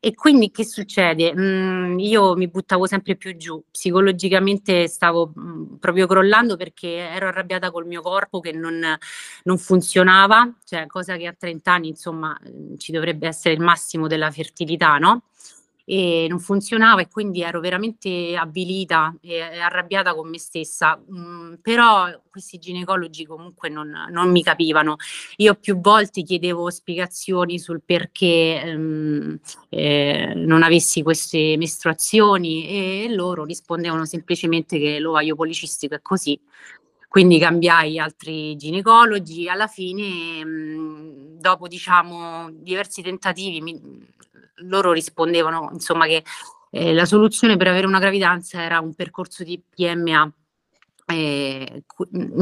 E 0.05 0.13
quindi 0.15 0.51
che 0.51 0.65
succede? 0.65 1.33
Mm, 1.33 1.97
io 1.97 2.35
mi 2.35 2.49
buttavo 2.49 2.85
sempre 2.87 3.15
più 3.15 3.37
giù, 3.37 3.63
psicologicamente 3.71 4.89
stavo 4.89 5.31
mm, 5.39 5.75
proprio 5.75 6.07
crollando 6.07 6.57
perché 6.57 6.89
ero 6.89 7.27
arrabbiata 7.29 7.71
col 7.71 7.87
mio 7.87 8.01
corpo 8.01 8.41
che 8.41 8.51
non, 8.51 8.81
non 9.43 9.57
funzionava, 9.57 10.53
cioè 10.65 10.87
cosa 10.87 11.15
che 11.15 11.27
a 11.27 11.33
30 11.33 11.71
anni 11.71 11.87
insomma 11.87 12.37
mm, 12.37 12.75
ci 12.75 12.91
dovrebbe 12.91 13.27
essere 13.27 13.53
il 13.53 13.61
massimo 13.61 14.07
della 14.07 14.29
fertilità, 14.29 14.97
no? 14.97 15.27
E 15.85 16.27
non 16.29 16.39
funzionava 16.39 17.01
e 17.01 17.09
quindi 17.09 17.41
ero 17.41 17.59
veramente 17.59 18.37
avvilita 18.37 19.13
e, 19.21 19.41
arrabbiata 19.41 20.15
con 20.15 20.29
me 20.29 20.39
stessa, 20.39 20.97
Mm, 21.13 21.55
però 21.61 22.07
questi 22.29 22.57
ginecologi 22.57 23.25
comunque 23.25 23.67
non, 23.69 23.91
non 24.09 24.31
mi 24.31 24.41
capivano. 24.43 24.95
Io 25.37 25.55
più 25.55 25.79
volte 25.79 26.23
chiedevo 26.23 26.69
spiegazioni 26.69 27.59
sul 27.59 27.81
perché 27.83 28.61
ehm, 28.63 29.39
eh, 29.69 30.33
non 30.35 30.63
avessi 30.63 31.01
queste 31.03 31.55
mestruazioni 31.57 32.67
e 32.67 33.13
loro 33.13 33.43
rispondevano 33.43 34.05
semplicemente 34.05 34.79
che 34.79 34.99
l'ovaio 34.99 35.35
policistico 35.35 35.95
è 35.95 36.01
così. 36.01 36.39
Quindi 37.07 37.37
cambiai 37.39 37.99
altri 37.99 38.55
ginecologi, 38.55 39.47
alla 39.47 39.67
fine, 39.67 40.43
mh, 40.43 41.22
dopo 41.43 41.67
diciamo 41.67 42.49
diversi 42.51 43.01
tentativi, 43.01 43.59
mi- 43.59 44.07
loro 44.67 44.93
rispondevano 44.93 45.69
insomma 45.73 46.05
che 46.05 46.23
eh, 46.71 46.93
la 46.93 47.05
soluzione 47.05 47.57
per 47.57 47.67
avere 47.67 47.85
una 47.85 47.99
gravidanza 47.99 48.61
era 48.61 48.79
un 48.79 48.93
percorso 48.95 49.43
di 49.43 49.61
PMA. 49.61 50.31
Eh, 51.05 51.83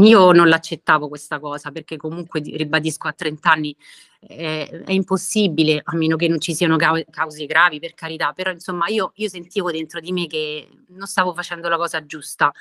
io 0.01 0.31
non 0.33 0.47
l'accettavo 0.47 1.07
questa 1.07 1.39
cosa 1.39 1.71
perché 1.71 1.97
comunque 1.97 2.41
di- 2.41 2.55
ribadisco 2.55 3.07
a 3.07 3.13
30 3.13 3.51
anni 3.51 3.75
eh, 4.19 4.83
è 4.85 4.91
impossibile 4.91 5.81
a 5.83 5.95
meno 5.95 6.15
che 6.15 6.27
non 6.27 6.39
ci 6.39 6.53
siano 6.53 6.77
cau- 6.77 7.03
cause 7.09 7.47
gravi 7.47 7.79
per 7.79 7.95
carità 7.95 8.33
però 8.33 8.51
insomma 8.51 8.85
io, 8.87 9.13
io 9.15 9.29
sentivo 9.29 9.71
dentro 9.71 9.99
di 9.99 10.11
me 10.11 10.27
che 10.27 10.69
non 10.89 11.07
stavo 11.07 11.33
facendo 11.33 11.69
la 11.69 11.77
cosa 11.77 12.05
giusta 12.05 12.53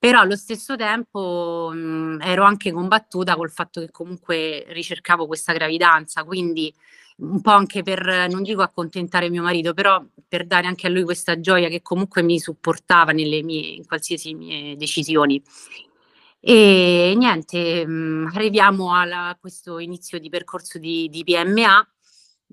però 0.00 0.20
allo 0.20 0.34
stesso 0.36 0.76
tempo 0.76 1.70
mh, 1.74 2.20
ero 2.22 2.44
anche 2.44 2.72
combattuta 2.72 3.36
col 3.36 3.50
fatto 3.50 3.80
che 3.82 3.90
comunque 3.90 4.64
ricercavo 4.68 5.26
questa 5.26 5.52
gravidanza 5.52 6.24
quindi 6.24 6.74
un 7.18 7.42
po' 7.42 7.50
anche 7.50 7.82
per, 7.82 8.28
non 8.30 8.42
dico 8.42 8.62
accontentare 8.62 9.28
mio 9.28 9.42
marito, 9.42 9.74
però 9.74 10.02
per 10.26 10.46
dare 10.46 10.66
anche 10.66 10.86
a 10.86 10.90
lui 10.90 11.02
questa 11.04 11.38
gioia 11.38 11.68
che 11.68 11.82
comunque 11.82 12.22
mi 12.22 12.40
supportava 12.40 13.12
mie, 13.12 13.74
in 13.76 13.86
qualsiasi 13.86 14.32
mie 14.34 14.74
decisioni. 14.76 15.42
E 16.42 17.12
niente, 17.16 17.86
mh, 17.86 18.30
arriviamo 18.34 18.94
alla- 18.96 19.28
a 19.28 19.36
questo 19.36 19.78
inizio 19.78 20.18
di 20.18 20.30
percorso 20.30 20.78
di, 20.78 21.08
di 21.10 21.22
PMA, 21.24 21.86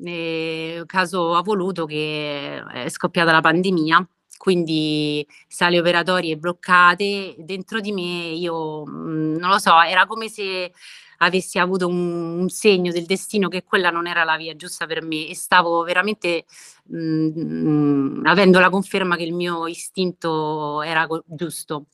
eh, 0.03 0.84
caso 0.86 1.34
ha 1.36 1.41
voluto 1.41 1.86
che 1.86 2.61
è 2.63 2.89
scoppiata 2.89 3.32
la 3.32 3.41
pandemia 3.41 4.07
quindi 4.38 5.25
sale 5.47 5.79
operatorie 5.79 6.38
bloccate, 6.38 7.35
dentro 7.39 7.79
di 7.79 7.91
me 7.91 8.29
io 8.29 8.85
mh, 8.85 9.38
non 9.38 9.49
lo 9.49 9.59
so, 9.59 9.81
era 9.81 10.05
come 10.05 10.29
se 10.29 10.71
avessi 11.19 11.59
avuto 11.59 11.88
un, 11.88 12.39
un, 12.39 12.49
segno 12.49 12.91
del 12.91 13.05
destino 13.05 13.47
che 13.47 13.63
quella 13.63 13.89
non 13.89 14.07
era 14.07 14.23
la 14.23 14.38
via 14.38 14.55
giusta 14.55 14.85
per 14.85 15.01
me 15.01 15.27
e 15.27 15.35
stavo 15.35 15.83
veramente 15.83 16.45
mh, 16.85 16.97
mh, 16.99 18.21
avendo 18.25 18.59
la 18.59 18.69
conferma 18.69 19.15
che 19.15 19.23
il 19.23 19.33
mio 19.33 19.67
istinto 19.67 20.81
era 20.81 21.07
co- 21.07 21.23
giusto. 21.25 21.88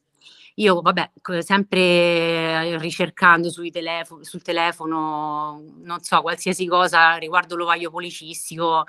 Io, 0.58 0.82
vabbè, 0.82 1.12
sempre 1.42 2.78
ricercando 2.78 3.50
telefono, 3.72 4.24
sul 4.24 4.44
telefono, 4.44 5.64
non 5.82 6.00
so, 6.02 6.22
qualsiasi 6.22 6.68
cosa 6.68 7.16
riguardo 7.16 7.56
l'ovaio 7.56 7.90
policistico, 7.90 8.84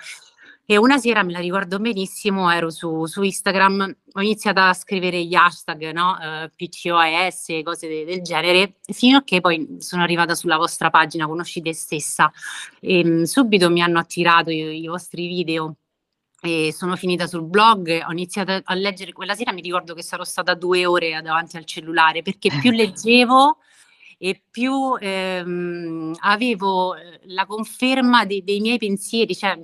e 0.65 0.77
una 0.77 0.97
sera 0.97 1.21
me 1.23 1.31
la 1.31 1.39
ricordo 1.39 1.79
benissimo, 1.79 2.49
ero 2.51 2.69
su, 2.71 3.05
su 3.05 3.21
Instagram, 3.21 3.95
ho 4.13 4.21
iniziato 4.21 4.61
a 4.61 4.73
scrivere 4.73 5.23
gli 5.23 5.35
hashtag, 5.35 5.91
no? 5.91 6.17
Uh, 6.19 6.49
PCOS, 6.55 7.61
cose 7.63 7.87
de- 7.87 8.05
del 8.05 8.21
genere, 8.21 8.77
fino 8.81 9.17
a 9.17 9.23
che 9.23 9.41
poi 9.41 9.77
sono 9.79 10.01
arrivata 10.01 10.33
sulla 10.33 10.57
vostra 10.57 10.89
pagina, 10.89 11.27
conoscite 11.27 11.73
stessa, 11.73 12.31
e 12.79 13.01
um, 13.05 13.23
subito 13.23 13.69
mi 13.69 13.81
hanno 13.81 13.99
attirato 13.99 14.49
i, 14.49 14.81
i 14.81 14.87
vostri 14.87 15.27
video 15.27 15.75
e 16.41 16.71
sono 16.73 16.95
finita 16.95 17.27
sul 17.27 17.43
blog, 17.43 18.03
ho 18.07 18.11
iniziato 18.11 18.59
a 18.63 18.73
leggere, 18.75 19.13
quella 19.13 19.33
sera 19.33 19.51
mi 19.51 19.61
ricordo 19.61 19.93
che 19.93 20.03
sarò 20.03 20.23
stata 20.23 20.53
due 20.53 20.85
ore 20.85 21.19
davanti 21.21 21.57
al 21.57 21.65
cellulare 21.65 22.21
perché 22.21 22.49
più 22.61 22.69
leggevo 22.75 23.57
e 24.17 24.41
più 24.49 24.95
ehm, 24.99 26.13
avevo 26.21 26.95
eh, 26.95 27.19
la 27.25 27.45
conferma 27.45 28.25
de- 28.25 28.43
dei 28.43 28.59
miei 28.59 28.77
pensieri, 28.77 29.35
cioè 29.35 29.57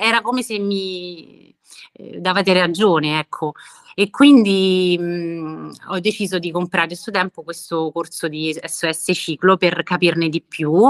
era 0.00 0.20
come 0.22 0.42
se 0.42 0.58
mi 0.58 1.54
eh, 1.92 2.18
davate 2.20 2.52
ragione, 2.52 3.18
ecco. 3.18 3.52
E 3.94 4.10
quindi 4.10 4.96
mh, 4.98 5.72
ho 5.88 5.98
deciso 6.00 6.38
di 6.38 6.52
comprare 6.52 6.84
a 6.84 6.88
questo 6.88 7.10
tempo 7.10 7.42
questo 7.42 7.90
corso 7.92 8.28
di 8.28 8.56
SOS 8.62 9.10
Ciclo 9.12 9.56
per 9.56 9.82
capirne 9.82 10.28
di 10.28 10.40
più 10.40 10.88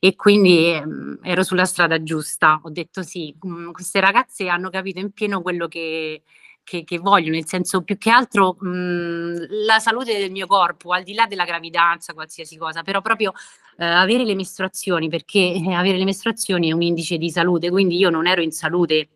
e 0.00 0.14
quindi 0.16 0.72
mh, 0.84 1.20
ero 1.22 1.42
sulla 1.44 1.64
strada 1.64 2.02
giusta. 2.02 2.60
Ho 2.64 2.70
detto 2.70 3.02
sì, 3.02 3.34
mh, 3.40 3.70
queste 3.70 4.00
ragazze 4.00 4.48
hanno 4.48 4.70
capito 4.70 4.98
in 4.98 5.12
pieno 5.12 5.40
quello 5.42 5.68
che, 5.68 6.22
che, 6.68 6.84
che 6.84 6.98
voglio, 6.98 7.30
nel 7.30 7.46
senso 7.46 7.80
più 7.80 7.96
che 7.96 8.10
altro 8.10 8.56
mh, 8.60 9.64
la 9.64 9.78
salute 9.78 10.18
del 10.18 10.30
mio 10.30 10.46
corpo, 10.46 10.92
al 10.92 11.02
di 11.02 11.14
là 11.14 11.26
della 11.26 11.44
gravidanza, 11.44 12.12
qualsiasi 12.12 12.58
cosa, 12.58 12.82
però 12.82 13.00
proprio 13.00 13.32
eh, 13.78 13.84
avere 13.86 14.24
le 14.24 14.34
mestruazioni, 14.34 15.08
perché 15.08 15.38
eh, 15.38 15.72
avere 15.72 15.96
le 15.96 16.04
mestruazioni 16.04 16.68
è 16.68 16.72
un 16.72 16.82
indice 16.82 17.16
di 17.16 17.30
salute, 17.30 17.70
quindi 17.70 17.96
io 17.96 18.10
non 18.10 18.26
ero 18.26 18.42
in 18.42 18.52
salute. 18.52 19.08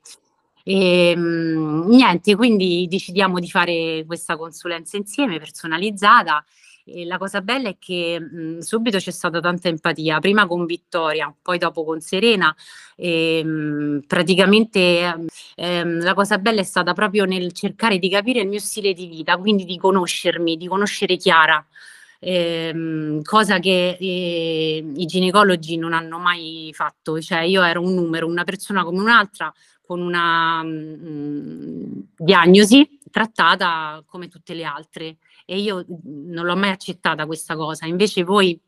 E, 0.64 1.14
mh, 1.14 1.88
niente, 1.88 2.34
quindi 2.36 2.86
decidiamo 2.88 3.38
di 3.38 3.50
fare 3.50 4.05
questa 4.07 4.36
consulenza 4.36 4.96
insieme, 4.96 5.38
personalizzata. 5.38 6.42
E 6.85 7.05
la 7.05 7.16
cosa 7.16 7.41
bella 7.41 7.68
è 7.68 7.76
che 7.78 8.18
mh, 8.18 8.59
subito 8.59 8.99
c'è 8.99 9.12
stata 9.12 9.41
tanta 9.41 9.68
empatia, 9.68 10.18
prima 10.18 10.47
con 10.47 10.66
Vittoria, 10.66 11.33
poi 11.41 11.59
dopo 11.59 11.85
con 11.85 12.01
Serena. 12.01 12.55
E, 12.97 13.43
mh, 13.45 14.05
praticamente 14.07 15.26
ehm, 15.55 16.03
la 16.03 16.14
cosa 16.14 16.39
bella 16.39 16.61
è 16.61 16.64
stata 16.64 16.93
proprio 16.93 17.24
nel 17.24 17.53
cercare 17.53 17.99
di 17.99 18.09
capire 18.09 18.41
il 18.41 18.49
mio 18.49 18.59
stile 18.59 18.93
di 18.95 19.07
vita, 19.07 19.37
quindi 19.37 19.64
di 19.64 19.78
conoscermi, 19.78 20.57
di 20.57 20.66
conoscere 20.66 21.16
Chiara. 21.16 21.64
Ehm, 22.24 23.22
cosa 23.22 23.59
che 23.59 23.97
eh, 23.99 24.93
i 24.95 25.07
ginecologi 25.07 25.76
non 25.76 25.93
hanno 25.93 26.18
mai 26.18 26.70
fatto, 26.72 27.20
cioè 27.20 27.41
io 27.41 27.62
ero 27.62 27.80
un 27.80 27.95
numero, 27.95 28.26
una 28.28 28.45
persona 28.45 28.85
come 28.85 29.01
un'altra, 29.01 29.53
con 29.85 30.01
una 30.01 30.62
mh, 30.62 30.99
mm, 31.05 32.01
diagnosi 32.16 32.99
trattata 33.11 34.03
come 34.07 34.28
tutte 34.28 34.55
le 34.55 34.64
altre 34.64 35.16
e 35.45 35.59
io 35.59 35.84
non 36.05 36.45
l'ho 36.45 36.57
mai 36.57 36.70
accettata 36.70 37.26
questa 37.26 37.57
cosa, 37.57 37.86
invece 37.86 38.22
voi 38.24 38.61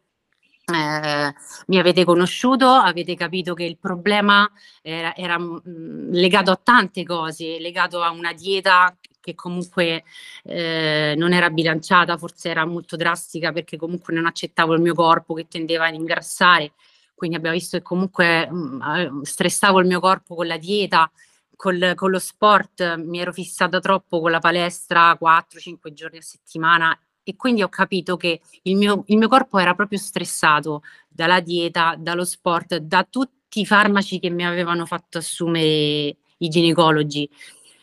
eh, 0.72 1.34
mi 1.66 1.78
avete 1.78 2.04
conosciuto, 2.04 2.68
avete 2.68 3.14
capito 3.16 3.52
che 3.52 3.64
il 3.64 3.76
problema 3.78 4.50
era, 4.82 5.14
era 5.14 5.38
mh, 5.38 5.62
mm, 5.68 6.12
legato 6.12 6.50
a 6.50 6.60
tante 6.62 7.04
cose, 7.04 7.58
legato 7.58 8.02
a 8.02 8.10
una 8.10 8.32
dieta 8.32 8.96
che 9.20 9.34
comunque 9.34 10.04
eh, 10.44 11.14
non 11.16 11.32
era 11.32 11.50
bilanciata, 11.50 12.16
forse 12.16 12.48
era 12.50 12.64
molto 12.64 12.96
drastica 12.96 13.52
perché 13.52 13.76
comunque 13.76 14.14
non 14.14 14.26
accettavo 14.26 14.74
il 14.74 14.80
mio 14.80 14.94
corpo 14.94 15.34
che 15.34 15.46
tendeva 15.48 15.86
ad 15.86 15.94
ingrassare, 15.94 16.72
quindi 17.14 17.36
abbiamo 17.36 17.56
visto 17.56 17.76
che 17.76 17.82
comunque 17.82 18.50
mh, 18.50 18.82
mm, 18.82 19.20
stressavo 19.22 19.80
il 19.80 19.86
mio 19.86 20.00
corpo 20.00 20.34
con 20.34 20.46
la 20.46 20.58
dieta, 20.58 21.10
col, 21.56 21.92
con 21.94 22.10
lo 22.10 22.18
sport, 22.18 22.96
mi 22.96 23.20
ero 23.20 23.32
fissata 23.32 23.80
troppo 23.80 24.20
con 24.20 24.30
la 24.30 24.38
palestra 24.38 25.16
4-5 25.20 25.92
giorni 25.92 26.18
a 26.18 26.22
settimana 26.22 26.98
e 27.22 27.36
quindi 27.36 27.62
ho 27.62 27.68
capito 27.68 28.16
che 28.16 28.40
il 28.62 28.76
mio, 28.76 29.04
il 29.06 29.16
mio 29.16 29.28
corpo 29.28 29.58
era 29.58 29.74
proprio 29.74 29.98
stressato 29.98 30.82
dalla 31.08 31.40
dieta, 31.40 31.96
dallo 31.98 32.24
sport, 32.24 32.76
da 32.76 33.06
tutti 33.08 33.60
i 33.60 33.66
farmaci 33.66 34.18
che 34.20 34.30
mi 34.30 34.44
avevano 34.44 34.84
fatto 34.84 35.18
assumere 35.18 36.16
i 36.36 36.48
ginecologi. 36.48 37.28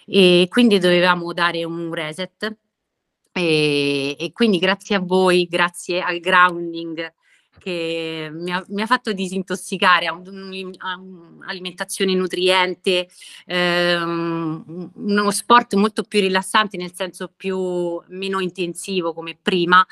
E 0.05 0.47
quindi 0.49 0.77
dovevamo 0.77 1.33
dare 1.33 1.63
un 1.63 1.91
reset. 1.93 2.55
E, 3.33 4.15
e 4.19 4.31
quindi 4.33 4.59
grazie 4.59 4.95
a 4.95 4.99
voi, 4.99 5.47
grazie 5.47 6.01
al 6.01 6.19
grounding 6.19 7.13
che 7.59 8.29
mi 8.31 8.51
ha, 8.51 8.63
mi 8.69 8.81
ha 8.81 8.85
fatto 8.85 9.13
disintossicare, 9.13 10.07
a, 10.07 10.13
un'alimentazione 10.13 12.13
nutriente, 12.13 13.07
ehm, 13.45 14.91
uno 14.95 15.31
sport 15.31 15.75
molto 15.75 16.03
più 16.03 16.19
rilassante, 16.19 16.77
nel 16.77 16.93
senso 16.93 17.31
più 17.35 18.01
meno 18.07 18.39
intensivo 18.39 19.13
come 19.13 19.37
prima. 19.41 19.85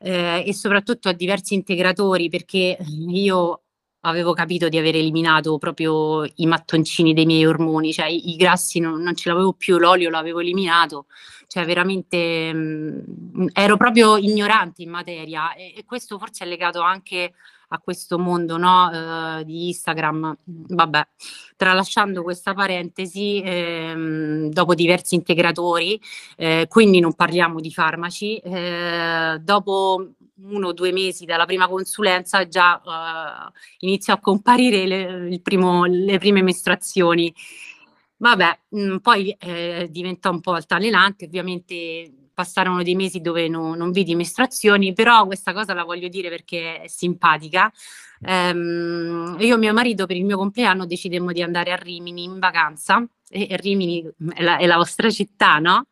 Eh, 0.00 0.44
e 0.46 0.54
soprattutto 0.54 1.08
a 1.08 1.12
diversi 1.12 1.54
integratori 1.54 2.28
perché 2.28 2.78
io 3.08 3.62
avevo 4.02 4.32
capito 4.32 4.68
di 4.68 4.78
aver 4.78 4.96
eliminato 4.96 5.58
proprio 5.58 6.24
i 6.24 6.46
mattoncini 6.46 7.14
dei 7.14 7.26
miei 7.26 7.46
ormoni, 7.46 7.92
cioè 7.92 8.06
i, 8.06 8.36
grassi 8.36 8.78
non, 8.78 9.00
non, 9.00 9.14
ce 9.16 9.28
l'avevo 9.28 9.52
più, 9.52 9.78
l'olio 9.78 10.10
l'avevo 10.10 10.40
eliminato, 10.40 11.06
cioè 11.46 11.64
veramente 11.64 12.52
mh, 12.52 13.04
mm, 13.40 13.46
ero 13.52 13.76
proprio 13.76 14.16
ignorante 14.16 14.82
in 14.82 14.90
materia 14.90 15.54
e, 15.54 15.74
e, 15.76 15.84
questo 15.84 16.18
forse 16.18 16.44
è 16.44 16.48
legato 16.48 16.80
anche 16.80 17.32
a 17.70 17.78
questo 17.80 18.18
mondo 18.18 18.56
no, 18.56 18.86
uh, 18.86 19.42
di 19.42 19.68
Instagram. 19.68 20.36
Vabbè, 20.44 21.06
tralasciando 21.56 22.22
questa 22.22 22.54
parentesi, 22.54 23.42
ehm, 23.44 24.48
dopo 24.48 24.74
diversi 24.74 25.14
integratori, 25.16 26.00
eh, 26.36 26.66
quindi 26.68 27.00
non 27.00 27.14
parliamo 27.14 27.60
di 27.60 27.70
farmaci, 27.70 28.38
eh, 28.38 29.38
dopo 29.42 30.12
uno 30.42 30.68
o 30.68 30.72
due 30.72 30.92
mesi 30.92 31.24
dalla 31.24 31.46
prima 31.46 31.68
consulenza 31.68 32.46
già 32.46 32.80
uh, 32.84 33.52
iniziò 33.80 34.14
a 34.14 34.20
comparire 34.20 34.86
le, 34.86 35.40
primo, 35.40 35.84
le 35.84 36.18
prime 36.18 36.42
mestruazioni. 36.42 37.34
Vabbè, 38.16 38.58
mh, 38.68 38.80
mm, 38.80 38.96
poi 38.98 39.30
eh, 39.38 39.88
diventò 39.90 40.30
un 40.30 40.40
po' 40.40 40.52
altalenante, 40.52 41.26
ovviamente 41.26 42.12
passarono 42.38 42.84
dei 42.84 42.94
mesi 42.94 43.20
dove 43.20 43.48
no, 43.48 43.74
non 43.74 43.90
vidi 43.90 44.14
mestruazioni, 44.14 44.92
però 44.92 45.26
questa 45.26 45.52
cosa 45.52 45.74
la 45.74 45.82
voglio 45.82 46.06
dire 46.06 46.28
perché 46.28 46.82
è 46.82 46.88
simpatica. 46.88 47.72
Um, 48.20 49.36
io 49.40 49.54
e 49.54 49.58
mio 49.58 49.72
marito 49.72 50.06
per 50.06 50.16
il 50.16 50.24
mio 50.24 50.36
compleanno 50.36 50.86
decidemmo 50.86 51.32
di 51.32 51.42
andare 51.42 51.72
a 51.72 51.76
Rimini 51.76 52.24
in 52.24 52.38
vacanza, 52.38 53.04
e, 53.28 53.48
e 53.50 53.56
Rimini 53.56 54.08
è 54.34 54.42
la, 54.42 54.56
è 54.56 54.66
la 54.66 54.76
vostra 54.76 55.10
città, 55.10 55.58
no? 55.58 55.86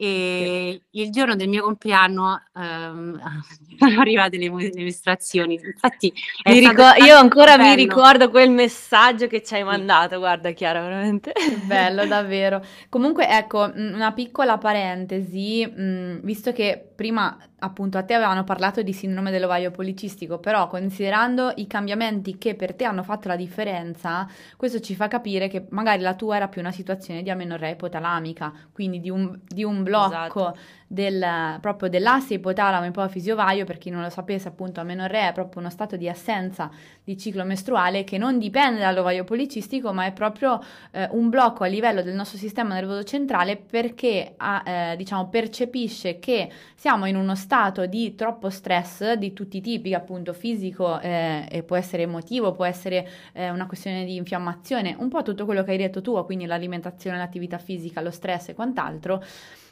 E 0.00 0.82
il 0.90 1.10
giorno 1.10 1.34
del 1.34 1.48
mio 1.48 1.62
compleanno 1.62 2.40
ehm, 2.54 3.20
sono 3.78 4.00
arrivate 4.00 4.36
le, 4.38 4.48
le 4.48 4.82
mestruazioni. 4.84 5.54
Infatti, 5.54 6.12
ricor- 6.44 6.98
io 6.98 7.16
ancora 7.16 7.56
bello. 7.56 7.70
mi 7.70 7.74
ricordo 7.74 8.30
quel 8.30 8.50
messaggio 8.50 9.26
che 9.26 9.42
ci 9.42 9.54
hai 9.54 9.64
mandato. 9.64 10.18
Guarda, 10.18 10.52
Chiara, 10.52 10.80
veramente 10.82 11.32
bello, 11.66 12.04
davvero. 12.06 12.62
Comunque, 12.88 13.28
ecco, 13.28 13.70
una 13.74 14.12
piccola 14.12 14.58
parentesi, 14.58 15.66
mh, 15.66 16.20
visto 16.22 16.52
che 16.52 16.92
prima 16.94 17.36
appunto 17.60 17.98
a 17.98 18.02
te 18.02 18.14
avevano 18.14 18.44
parlato 18.44 18.82
di 18.82 18.92
sindrome 18.92 19.30
dell'ovaio 19.30 19.70
policistico, 19.70 20.38
però 20.38 20.68
considerando 20.68 21.52
i 21.56 21.66
cambiamenti 21.66 22.38
che 22.38 22.54
per 22.54 22.74
te 22.74 22.84
hanno 22.84 23.02
fatto 23.02 23.28
la 23.28 23.36
differenza, 23.36 24.26
questo 24.56 24.80
ci 24.80 24.94
fa 24.94 25.08
capire 25.08 25.48
che 25.48 25.66
magari 25.70 26.02
la 26.02 26.14
tua 26.14 26.36
era 26.36 26.48
più 26.48 26.60
una 26.60 26.72
situazione 26.72 27.22
di 27.22 27.30
amenorrea 27.30 27.70
ipotalamica, 27.70 28.52
quindi 28.72 29.00
di 29.00 29.10
un, 29.10 29.38
di 29.44 29.64
un 29.64 29.82
blocco 29.82 30.52
esatto. 30.52 30.58
Del, 30.90 31.58
proprio 31.60 31.90
dell'asse 31.90 32.34
ipotalamo 32.34 32.86
ipofisi 32.86 33.30
ovaio, 33.30 33.66
per 33.66 33.76
chi 33.76 33.90
non 33.90 34.00
lo 34.00 34.08
sapesse 34.08 34.48
appunto 34.48 34.80
amenorrea 34.80 35.28
è 35.28 35.32
proprio 35.34 35.60
uno 35.60 35.70
stato 35.70 35.96
di 35.96 36.08
assenza 36.08 36.70
di 37.04 37.16
ciclo 37.18 37.44
mestruale 37.44 38.04
che 38.04 38.16
non 38.16 38.38
dipende 38.38 38.80
dall'ovaio 38.80 39.24
policistico 39.24 39.92
ma 39.92 40.06
è 40.06 40.12
proprio 40.12 40.58
eh, 40.92 41.06
un 41.12 41.28
blocco 41.28 41.64
a 41.64 41.66
livello 41.66 42.00
del 42.02 42.14
nostro 42.14 42.38
sistema 42.38 42.72
nervoso 42.72 43.04
centrale 43.04 43.56
perché 43.56 44.32
ha, 44.38 44.62
eh, 44.64 44.96
diciamo, 44.96 45.28
percepisce 45.28 46.18
che 46.18 46.50
siamo 46.74 47.04
in 47.04 47.16
uno 47.16 47.34
stato 47.34 47.84
di 47.84 48.14
troppo 48.14 48.48
stress 48.48 49.12
di 49.12 49.34
tutti 49.34 49.58
i 49.58 49.60
tipi 49.60 49.92
appunto 49.92 50.32
fisico 50.32 50.98
eh, 51.00 51.46
e 51.50 51.62
può 51.64 51.76
essere 51.76 52.04
emotivo, 52.04 52.52
può 52.52 52.64
essere 52.64 53.06
eh, 53.34 53.50
una 53.50 53.66
questione 53.66 54.06
di 54.06 54.16
infiammazione, 54.16 54.96
un 54.98 55.08
po' 55.10 55.22
tutto 55.22 55.44
quello 55.44 55.62
che 55.62 55.72
hai 55.72 55.76
detto 55.76 56.00
tu, 56.00 56.24
quindi 56.24 56.46
l'alimentazione, 56.46 57.18
l'attività 57.18 57.58
fisica, 57.58 58.00
lo 58.00 58.10
stress 58.10 58.48
e 58.48 58.54
quant'altro 58.54 59.22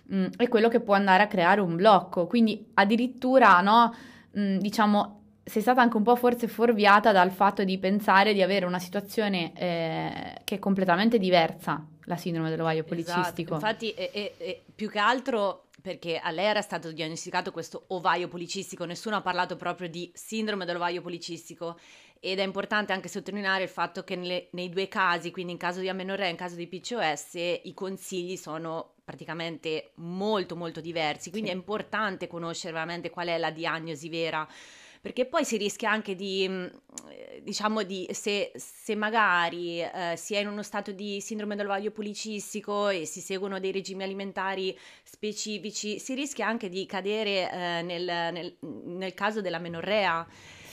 mh, 0.07 0.17
mm, 0.17 0.27
è 0.37 0.49
quello 0.49 0.69
che 0.69 0.81
può 0.81 0.95
andare 0.95 1.23
a 1.23 1.27
creare 1.27 1.61
un 1.61 1.77
blocco. 1.77 2.27
Quindi 2.27 2.71
addirittura, 2.75 3.61
no, 3.61 3.95
mh, 4.33 4.41
mm, 4.41 4.57
diciamo, 4.59 5.21
sei 5.45 5.63
stata 5.63 5.81
anche 5.81 5.97
un 5.97 6.03
po' 6.03 6.17
forse 6.17 6.49
fuorviata 6.49 7.13
dal 7.13 7.31
fatto 7.31 7.63
di 7.63 7.79
pensare 7.79 8.33
di 8.33 8.43
avere 8.43 8.67
una 8.67 8.81
situazione 8.81 9.53
eh, 9.55 10.41
che 10.43 10.57
è 10.57 10.59
completamente 10.59 11.19
diversa, 11.19 11.87
la 12.05 12.17
sindrome 12.17 12.51
dell'ovaio 12.51 12.85
esatto, 12.85 12.95
policistico. 12.95 13.57
Esatto, 13.57 13.85
infatti, 13.85 13.91
è, 13.91 14.11
è, 14.11 14.33
è, 14.37 14.63
più 14.75 14.91
che 14.91 14.99
altro 14.99 15.67
perché 15.87 16.19
a 16.19 16.33
lei 16.33 16.47
era 16.47 16.63
stato 16.63 16.91
diagnosticato 16.91 17.53
questo 17.53 17.85
ovaio 17.89 18.27
policistico, 18.27 18.85
nessuno 18.85 19.15
ha 19.15 19.21
parlato 19.21 19.55
proprio 19.55 19.89
di 19.89 20.11
sindrome 20.15 20.65
dell'ovaio 20.65 21.01
policistico 21.01 21.79
ed 22.21 22.39
è 22.39 22.43
importante 22.43 22.93
anche 22.93 23.09
sottolineare 23.09 23.64
il 23.64 23.69
fatto 23.69 24.05
che 24.05 24.17
nelle, 24.17 24.49
nei 24.53 24.69
due 24.69 24.89
casi, 24.89 25.31
quindi 25.31 25.53
in 25.53 25.59
caso 25.59 25.81
di 25.81 25.89
amenorrea 25.89 26.27
e 26.27 26.31
in 26.31 26.37
caso 26.37 26.57
di 26.57 26.67
PCOS, 26.67 27.35
i 27.62 27.73
consigli 27.75 28.37
sono 28.37 28.95
praticamente 29.05 29.93
molto 29.97 30.57
molto 30.57 30.81
diversi, 30.81 31.31
quindi 31.31 31.49
sì. 31.49 31.55
è 31.55 31.57
importante 31.59 32.27
conoscere 32.27 32.73
veramente 32.73 33.11
qual 33.11 33.29
è 33.29 33.39
la 33.39 33.51
diagnosi 33.51 34.09
vera 34.09 34.49
perché 35.07 35.25
poi 35.27 35.45
si 35.45 35.57
rischia 35.57 35.89
anche 35.93 36.17
di, 36.17 36.49
mm, 36.49 36.67
diciamo, 37.43 37.85
di, 37.85 38.09
se, 38.11 38.51
se 38.57 38.97
magari 38.97 39.81
eh, 39.81 40.14
si 40.17 40.35
è 40.35 40.41
in 40.41 40.49
uno 40.49 40.64
stato 40.64 40.91
di 40.91 41.21
sindrome 41.21 41.55
dell'ovaio 41.55 41.93
policistico 41.93 42.89
e 42.89 43.05
si 43.05 43.21
seguono 43.21 43.61
dei 43.61 43.71
regimi 43.71 44.03
alimentari 44.03 44.77
specifici, 45.05 46.01
si 46.01 46.14
rischia 46.14 46.49
anche 46.49 46.69
di 46.69 46.85
cadere 46.87 47.53
eh, 47.53 47.83
nel, 47.83 48.05
nel, 48.33 48.57
nel 48.61 49.14
caso 49.14 49.41
della 49.41 49.61
menorrea. 49.61 50.27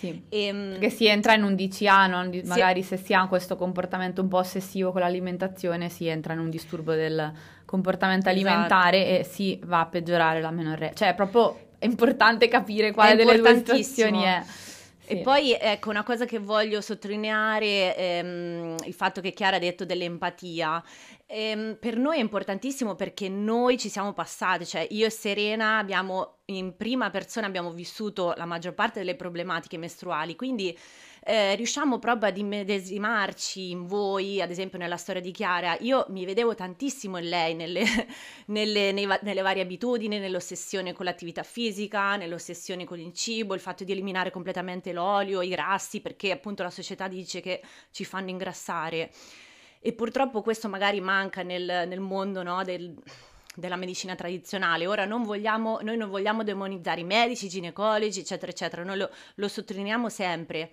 Sì, 0.04 0.22
e, 0.28 0.45
ehm, 0.47 0.70
perché 0.72 0.89
si 0.89 1.08
entra 1.08 1.34
in 1.34 1.43
un 1.43 1.56
DCA, 1.56 2.08
no? 2.08 2.30
magari 2.43 2.82
si... 2.82 2.89
se 2.89 2.97
si 2.97 3.14
ha 3.14 3.26
questo 3.28 3.56
comportamento 3.56 4.22
un 4.22 4.28
po' 4.28 4.39
ossessivo 4.39 4.91
con 4.91 4.99
l'alimentazione, 4.99 5.88
si 5.88 6.08
entra 6.08 6.34
in 6.34 6.39
un 6.39 6.49
disturbo 6.49 6.93
del 6.93 7.32
comportamento 7.64 8.28
esatto. 8.28 8.47
alimentare 8.47 9.08
esatto. 9.08 9.30
e 9.30 9.34
si 9.34 9.60
va 9.64 9.80
a 9.80 9.86
peggiorare 9.86 10.41
la 10.41 10.51
menorrea. 10.51 10.91
Cioè, 10.93 11.10
è 11.10 11.16
proprio 11.16 11.72
è 11.80 11.86
importante 11.86 12.49
capire 12.49 12.91
quale 12.91 13.16
delle 13.16 13.38
due 13.38 13.56
situazioni 13.56 14.24
è. 14.24 14.43
Sì. 15.06 15.14
E 15.14 15.18
poi 15.18 15.54
ecco 15.60 15.89
una 15.89 16.04
cosa 16.04 16.26
che 16.26 16.39
voglio 16.39 16.80
sottolineare, 16.80 17.95
ehm, 17.95 18.76
il 18.86 18.93
fatto 18.93 19.20
che 19.20 19.32
Chiara 19.32 19.58
ha 19.58 19.60
detto 19.60 19.86
dell'empatia. 19.86 20.82
Ehm, 21.28 21.78
per 21.80 21.97
noi 21.97 22.18
è 22.18 22.22
importantissimo 22.22 22.95
perché 22.95 23.28
noi 23.28 23.78
ci 23.78 23.89
siamo 23.89 24.14
passati, 24.14 24.66
cioè 24.66 24.88
io 24.91 25.06
e 25.06 25.10
Serena 25.10 25.78
abbiamo 25.78 26.39
in 26.58 26.76
prima 26.76 27.10
persona 27.10 27.47
abbiamo 27.47 27.72
vissuto 27.72 28.34
la 28.38 28.45
maggior 28.45 28.74
parte 28.74 28.99
delle 28.99 29.16
problematiche 29.16 29.78
mestruali, 29.78 30.36
quindi 30.36 30.78
eh, 31.26 31.56
riusciamo 31.56 31.99
proprio 31.99 32.30
ad 32.30 32.38
immedesimarci 32.38 33.70
in 33.70 33.86
voi, 33.86 34.41
ad 34.41 34.51
esempio 34.51 34.78
nella 34.78 34.97
storia 34.97 35.22
di 35.22 35.32
Chiara. 35.32 35.78
Io 35.80 36.06
mi 36.10 36.26
vedevo 36.26 36.54
tantissimo 36.54 37.18
in 37.18 37.30
lei, 37.30 37.56
nelle, 37.56 37.84
nelle, 38.47 38.91
nei, 38.91 39.08
nelle 39.22 39.41
varie 39.41 39.62
abitudini, 39.62 40.20
nell'ossessione 40.20 40.91
con 40.91 41.06
l'attività 41.06 41.43
fisica, 41.43 42.18
nell'ossessione 42.18 42.84
con 42.84 42.99
il 42.99 43.14
cibo, 43.14 43.54
il 43.54 43.62
fatto 43.62 43.84
di 43.86 43.93
eliminare 43.93 44.32
completamente 44.32 44.91
l'olio, 44.91 45.41
i 45.41 45.49
grassi, 45.49 46.01
perché 46.01 46.32
appunto 46.32 46.62
la 46.64 46.70
società 46.70 47.08
dice 47.08 47.39
che 47.39 47.62
ci 47.91 48.04
fanno 48.04 48.30
ingrassare. 48.30 49.12
E 49.80 49.93
purtroppo 49.93 50.41
questo 50.41 50.68
magari 50.70 50.99
manca 50.99 51.41
nel, 51.43 51.86
nel 51.88 51.99
mondo 51.99 52.43
no, 52.43 52.64
del, 52.64 52.95
della 53.56 53.76
medicina 53.76 54.16
tradizionale. 54.16 54.88
Ora 54.88 55.06
non 55.06 55.24
vogliamo, 55.24 55.80
noi 55.82 55.97
non 55.97 56.10
vogliamo 56.10 56.43
demonizzare 56.43 57.01
i 57.01 57.06
medici, 57.06 57.45
i 57.45 57.49
ginecologi, 57.49 58.20
eccetera, 58.20 58.51
eccetera, 58.51 58.84
noi 58.84 58.97
lo, 58.97 59.10
lo 59.36 59.47
sottolineiamo 59.47 60.10
sempre. 60.10 60.70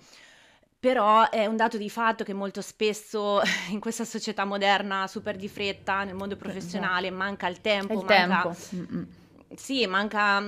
Però 0.79 1.29
è 1.29 1.45
un 1.45 1.57
dato 1.57 1.77
di 1.77 1.91
fatto 1.91 2.25
che 2.25 2.33
molto 2.33 2.63
spesso 2.63 3.41
in 3.71 3.81
questa 3.81 4.05
società 4.05 4.45
moderna, 4.45 5.07
super 5.07 5.37
di 5.37 5.49
fretta, 5.49 6.05
nel 6.05 6.15
mondo 6.15 6.37
professionale, 6.37 7.11
manca 7.11 7.49
il 7.49 7.61
tempo. 7.61 7.93
Il 8.01 8.05
manca... 8.07 8.55
tempo. 8.55 9.19
Sì, 9.57 9.85
manca, 9.87 10.41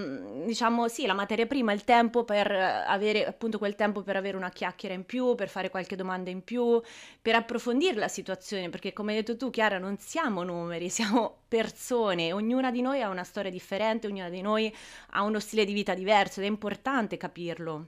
diciamo, 0.44 0.86
sì, 0.86 1.06
la 1.06 1.12
materia 1.12 1.46
prima, 1.46 1.72
il 1.72 1.82
tempo 1.82 2.22
per 2.24 2.52
avere, 2.52 3.26
appunto, 3.26 3.58
quel 3.58 3.74
tempo 3.74 4.02
per 4.02 4.14
avere 4.14 4.36
una 4.36 4.50
chiacchiera 4.50 4.94
in 4.94 5.04
più, 5.04 5.34
per 5.34 5.48
fare 5.48 5.70
qualche 5.70 5.96
domanda 5.96 6.30
in 6.30 6.44
più, 6.44 6.80
per 7.20 7.34
approfondire 7.34 7.98
la 7.98 8.06
situazione, 8.06 8.70
perché 8.70 8.92
come 8.92 9.12
hai 9.12 9.18
detto 9.18 9.36
tu, 9.36 9.50
Chiara, 9.50 9.78
non 9.78 9.98
siamo 9.98 10.44
numeri, 10.44 10.88
siamo 10.90 11.38
persone, 11.48 12.32
ognuna 12.32 12.70
di 12.70 12.80
noi 12.80 13.02
ha 13.02 13.08
una 13.08 13.24
storia 13.24 13.50
differente, 13.50 14.06
ognuna 14.06 14.28
di 14.28 14.40
noi 14.40 14.72
ha 15.10 15.22
uno 15.22 15.40
stile 15.40 15.64
di 15.64 15.72
vita 15.72 15.94
diverso 15.94 16.38
ed 16.38 16.46
è 16.46 16.48
importante 16.48 17.16
capirlo. 17.16 17.86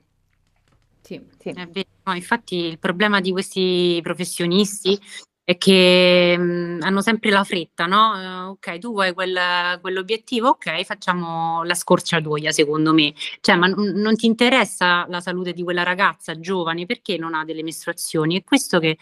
Sì, 1.01 1.25
sì. 1.39 1.51
È 1.51 1.67
vero. 1.67 1.89
No, 2.07 2.15
infatti 2.15 2.57
il 2.57 2.79
problema 2.79 3.21
di 3.21 3.31
questi 3.31 3.99
professionisti 4.03 4.99
è 5.45 5.59
che 5.59 6.37
mh, 6.39 6.79
hanno 6.83 7.03
sempre 7.03 7.31
la 7.31 7.45
fretta, 7.45 7.85
no? 7.87 8.47
Uh, 8.47 8.51
ok, 8.53 8.79
tu 8.79 8.93
vuoi 8.93 9.13
quel, 9.13 9.79
quell'obiettivo, 9.81 10.49
ok, 10.49 10.83
facciamo 10.85 11.63
la 11.65 11.75
scorciatoia, 11.75 12.51
secondo 12.51 12.95
me. 12.95 13.13
Cioè, 13.41 13.57
ma 13.57 13.67
n- 13.67 13.93
non 13.97 14.17
ti 14.17 14.25
interessa 14.27 15.07
la 15.09 15.21
salute 15.21 15.53
di 15.53 15.63
quella 15.63 15.83
ragazza 15.83 16.39
giovane 16.41 16.87
perché 16.87 17.19
non 17.19 17.35
ha 17.35 17.45
delle 17.45 17.63
mestruazioni? 17.63 18.39
È 18.41 18.45
questo 18.45 18.79
che 18.79 18.97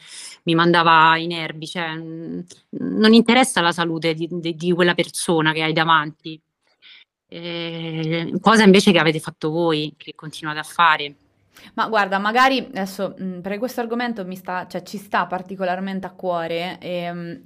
mi 0.44 0.54
mandava 0.56 1.16
i 1.16 1.26
nervi, 1.28 1.66
cioè, 1.68 1.94
mh, 1.94 2.44
non 2.70 3.12
interessa 3.14 3.60
la 3.60 3.72
salute 3.72 4.14
di, 4.14 4.28
di, 4.30 4.54
di 4.56 4.72
quella 4.72 4.94
persona 4.94 5.52
che 5.52 5.62
hai 5.62 5.72
davanti. 5.72 6.40
Eh, 7.28 8.32
cosa 8.40 8.64
invece 8.64 8.92
che 8.92 8.98
avete 8.98 9.20
fatto 9.20 9.50
voi, 9.50 9.94
che 9.96 10.14
continuate 10.14 10.58
a 10.58 10.62
fare. 10.64 11.16
Ma 11.74 11.88
guarda, 11.88 12.18
magari 12.18 12.58
adesso 12.58 13.14
mh, 13.16 13.40
perché 13.40 13.58
questo 13.58 13.80
argomento 13.80 14.24
mi 14.24 14.36
sta, 14.36 14.66
cioè, 14.66 14.82
ci 14.82 14.98
sta 14.98 15.26
particolarmente 15.26 16.06
a 16.06 16.10
cuore. 16.10 16.78
E, 16.80 17.12
mh, 17.12 17.42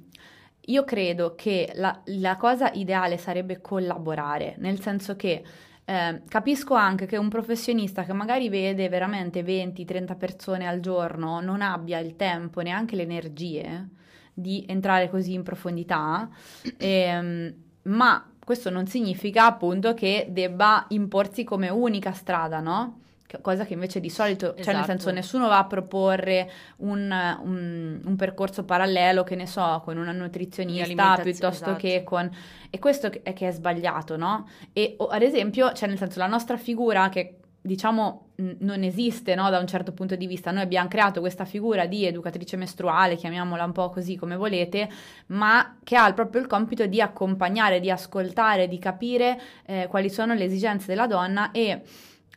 io 0.67 0.83
credo 0.83 1.35
che 1.35 1.71
la, 1.75 2.01
la, 2.05 2.35
cosa 2.35 2.71
ideale 2.73 3.17
sarebbe 3.17 3.61
collaborare, 3.61 4.55
nel 4.57 4.81
senso 4.81 5.15
che 5.15 5.43
eh, 5.85 6.21
capisco 6.27 6.73
anche 6.73 7.05
che 7.05 7.15
un 7.15 7.29
professionista 7.29 8.03
che 8.03 8.11
magari 8.11 8.49
vede 8.49 8.89
veramente 8.89 9.43
20-30 9.43 10.17
persone 10.17 10.67
al 10.67 10.81
giorno 10.81 11.39
non 11.39 11.61
abbia 11.61 11.99
il 11.99 12.17
tempo, 12.17 12.59
neanche 12.61 12.97
le 12.97 13.03
energie 13.03 13.87
di 14.33 14.65
entrare 14.67 15.09
così 15.09 15.33
in 15.33 15.43
profondità, 15.43 16.29
e, 16.77 17.53
ma 17.83 18.31
questo 18.43 18.69
non 18.69 18.87
significa 18.87 19.45
appunto 19.45 19.93
che 19.93 20.27
debba 20.29 20.85
imporsi 20.89 21.43
come 21.43 21.69
unica 21.69 22.11
strada, 22.11 22.59
no? 22.59 22.99
Cosa 23.41 23.65
che 23.65 23.73
invece 23.73 23.99
di 23.99 24.09
solito, 24.09 24.47
esatto. 24.47 24.63
cioè 24.63 24.73
nel 24.73 24.85
senso 24.85 25.09
esatto. 25.09 25.15
nessuno 25.15 25.47
va 25.47 25.59
a 25.59 25.65
proporre 25.65 26.49
un, 26.77 27.37
un, 27.43 28.01
un, 28.03 28.15
percorso 28.15 28.63
parallelo, 28.63 29.23
che 29.23 29.35
ne 29.35 29.45
so, 29.45 29.81
con 29.83 29.97
una 29.97 30.11
nutrizionista 30.11 31.17
piuttosto 31.21 31.65
esatto. 31.65 31.75
che 31.75 32.03
con... 32.03 32.29
E 32.69 32.79
questo 32.79 33.11
è 33.23 33.33
che 33.33 33.47
è 33.47 33.51
sbagliato, 33.51 34.17
no? 34.17 34.47
E 34.73 34.95
o, 34.97 35.07
ad 35.07 35.21
esempio, 35.21 35.71
cioè 35.73 35.89
nel 35.89 35.97
senso 35.97 36.19
la 36.19 36.27
nostra 36.27 36.57
figura 36.57 37.09
che 37.09 37.39
diciamo 37.59 38.29
non 38.59 38.83
esiste 38.83 39.35
no, 39.35 39.49
da 39.49 39.59
un 39.59 39.67
certo 39.67 39.91
punto 39.91 40.15
di 40.15 40.25
vista. 40.25 40.51
Noi 40.51 40.63
abbiamo 40.63 40.87
creato 40.87 41.19
questa 41.19 41.43
figura 41.43 41.85
di 41.85 42.05
educatrice 42.05 42.55
mestruale, 42.55 43.15
chiamiamola 43.15 43.63
un 43.63 43.71
po' 43.71 43.89
così 43.89 44.15
come 44.15 44.35
volete, 44.35 44.89
ma 45.27 45.77
che 45.83 45.95
ha 45.95 46.11
proprio 46.13 46.41
il 46.41 46.47
compito 46.47 46.85
di 46.85 47.01
accompagnare, 47.01 47.79
di 47.79 47.91
ascoltare, 47.91 48.67
di 48.67 48.79
capire 48.79 49.39
eh, 49.65 49.87
quali 49.89 50.09
sono 50.09 50.33
le 50.33 50.45
esigenze 50.45 50.87
della 50.87 51.07
donna 51.07 51.51
e 51.51 51.81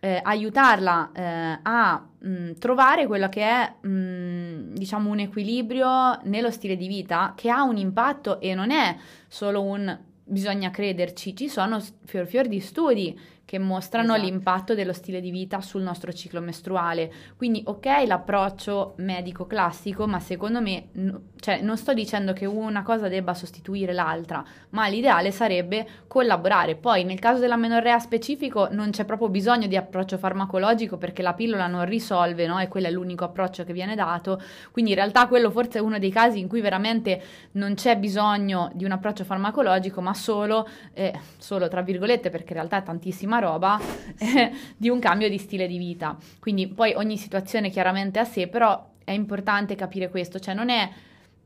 eh, 0.00 0.20
aiutarla 0.22 1.10
eh, 1.12 1.58
a 1.62 2.06
mh, 2.18 2.28
mm, 2.28 2.52
trovare 2.58 3.06
quello 3.06 3.28
che 3.28 3.42
è, 3.42 3.74
mh, 3.80 3.88
mm, 3.88 4.74
diciamo, 4.74 5.10
un 5.10 5.20
equilibrio 5.20 6.18
nello 6.24 6.50
stile 6.50 6.76
di 6.76 6.88
vita 6.88 7.34
che 7.36 7.50
ha 7.50 7.62
un 7.62 7.76
impatto 7.76 8.40
e 8.40 8.54
non 8.54 8.70
è 8.70 8.96
solo 9.28 9.62
un 9.62 9.98
bisogna 10.30 10.70
crederci, 10.70 11.34
ci 11.34 11.48
sono 11.48 11.82
fior 12.04 12.24
fior 12.26 12.46
di 12.46 12.60
studi 12.60 13.18
che 13.50 13.58
mostrano 13.58 14.14
esatto. 14.14 14.28
l'impatto 14.28 14.74
dello 14.76 14.92
stile 14.92 15.20
di 15.20 15.32
vita 15.32 15.60
sul 15.60 15.82
nostro 15.82 16.12
ciclo 16.12 16.40
mestruale. 16.40 17.12
Quindi 17.36 17.60
ok 17.66 18.04
l'approccio 18.06 18.92
medico 18.98 19.48
classico, 19.48 20.06
ma 20.06 20.20
secondo 20.20 20.60
me, 20.60 20.90
n- 20.92 21.20
cioè, 21.40 21.60
non 21.60 21.76
sto 21.76 21.92
dicendo 21.92 22.32
che 22.32 22.46
una 22.46 22.84
cosa 22.84 23.08
debba 23.08 23.34
sostituire 23.34 23.92
l'altra, 23.92 24.44
ma 24.68 24.86
l'ideale 24.86 25.32
sarebbe 25.32 25.84
collaborare. 26.06 26.76
Poi 26.76 27.02
nel 27.02 27.18
caso 27.18 27.40
della 27.40 27.56
menorrea 27.56 27.98
specifico 27.98 28.68
non 28.70 28.90
c'è 28.90 29.04
proprio 29.04 29.28
bisogno 29.28 29.66
di 29.66 29.76
approccio 29.76 30.16
farmacologico 30.16 30.96
perché 30.96 31.20
la 31.20 31.34
pillola 31.34 31.66
non 31.66 31.84
risolve, 31.86 32.46
no? 32.46 32.60
E 32.60 32.68
quello 32.68 32.86
è 32.86 32.90
l'unico 32.92 33.24
approccio 33.24 33.64
che 33.64 33.72
viene 33.72 33.96
dato. 33.96 34.40
Quindi 34.70 34.92
in 34.92 34.96
realtà 34.96 35.26
quello 35.26 35.50
forse 35.50 35.78
è 35.78 35.82
uno 35.82 35.98
dei 35.98 36.12
casi 36.12 36.38
in 36.38 36.46
cui 36.46 36.60
veramente 36.60 37.20
non 37.54 37.74
c'è 37.74 37.96
bisogno 37.96 38.70
di 38.74 38.84
un 38.84 38.92
approccio 38.92 39.24
farmacologico, 39.24 40.00
ma 40.00 40.14
solo, 40.14 40.68
eh, 40.94 41.18
solo 41.36 41.66
tra 41.66 41.82
virgolette 41.82 42.30
perché 42.30 42.52
in 42.52 42.58
realtà 42.58 42.76
è 42.76 42.84
tantissima 42.84 43.38
roba, 43.40 43.80
eh, 44.18 44.52
di 44.76 44.88
un 44.88 45.00
cambio 45.00 45.28
di 45.28 45.38
stile 45.38 45.66
di 45.66 45.78
vita. 45.78 46.16
Quindi 46.38 46.68
poi 46.68 46.94
ogni 46.94 47.16
situazione 47.16 47.70
chiaramente 47.70 48.18
a 48.18 48.24
sé, 48.24 48.46
però 48.46 48.88
è 49.02 49.12
importante 49.12 49.74
capire 49.74 50.08
questo, 50.08 50.38
cioè 50.38 50.54
non 50.54 50.68
è 50.68 50.88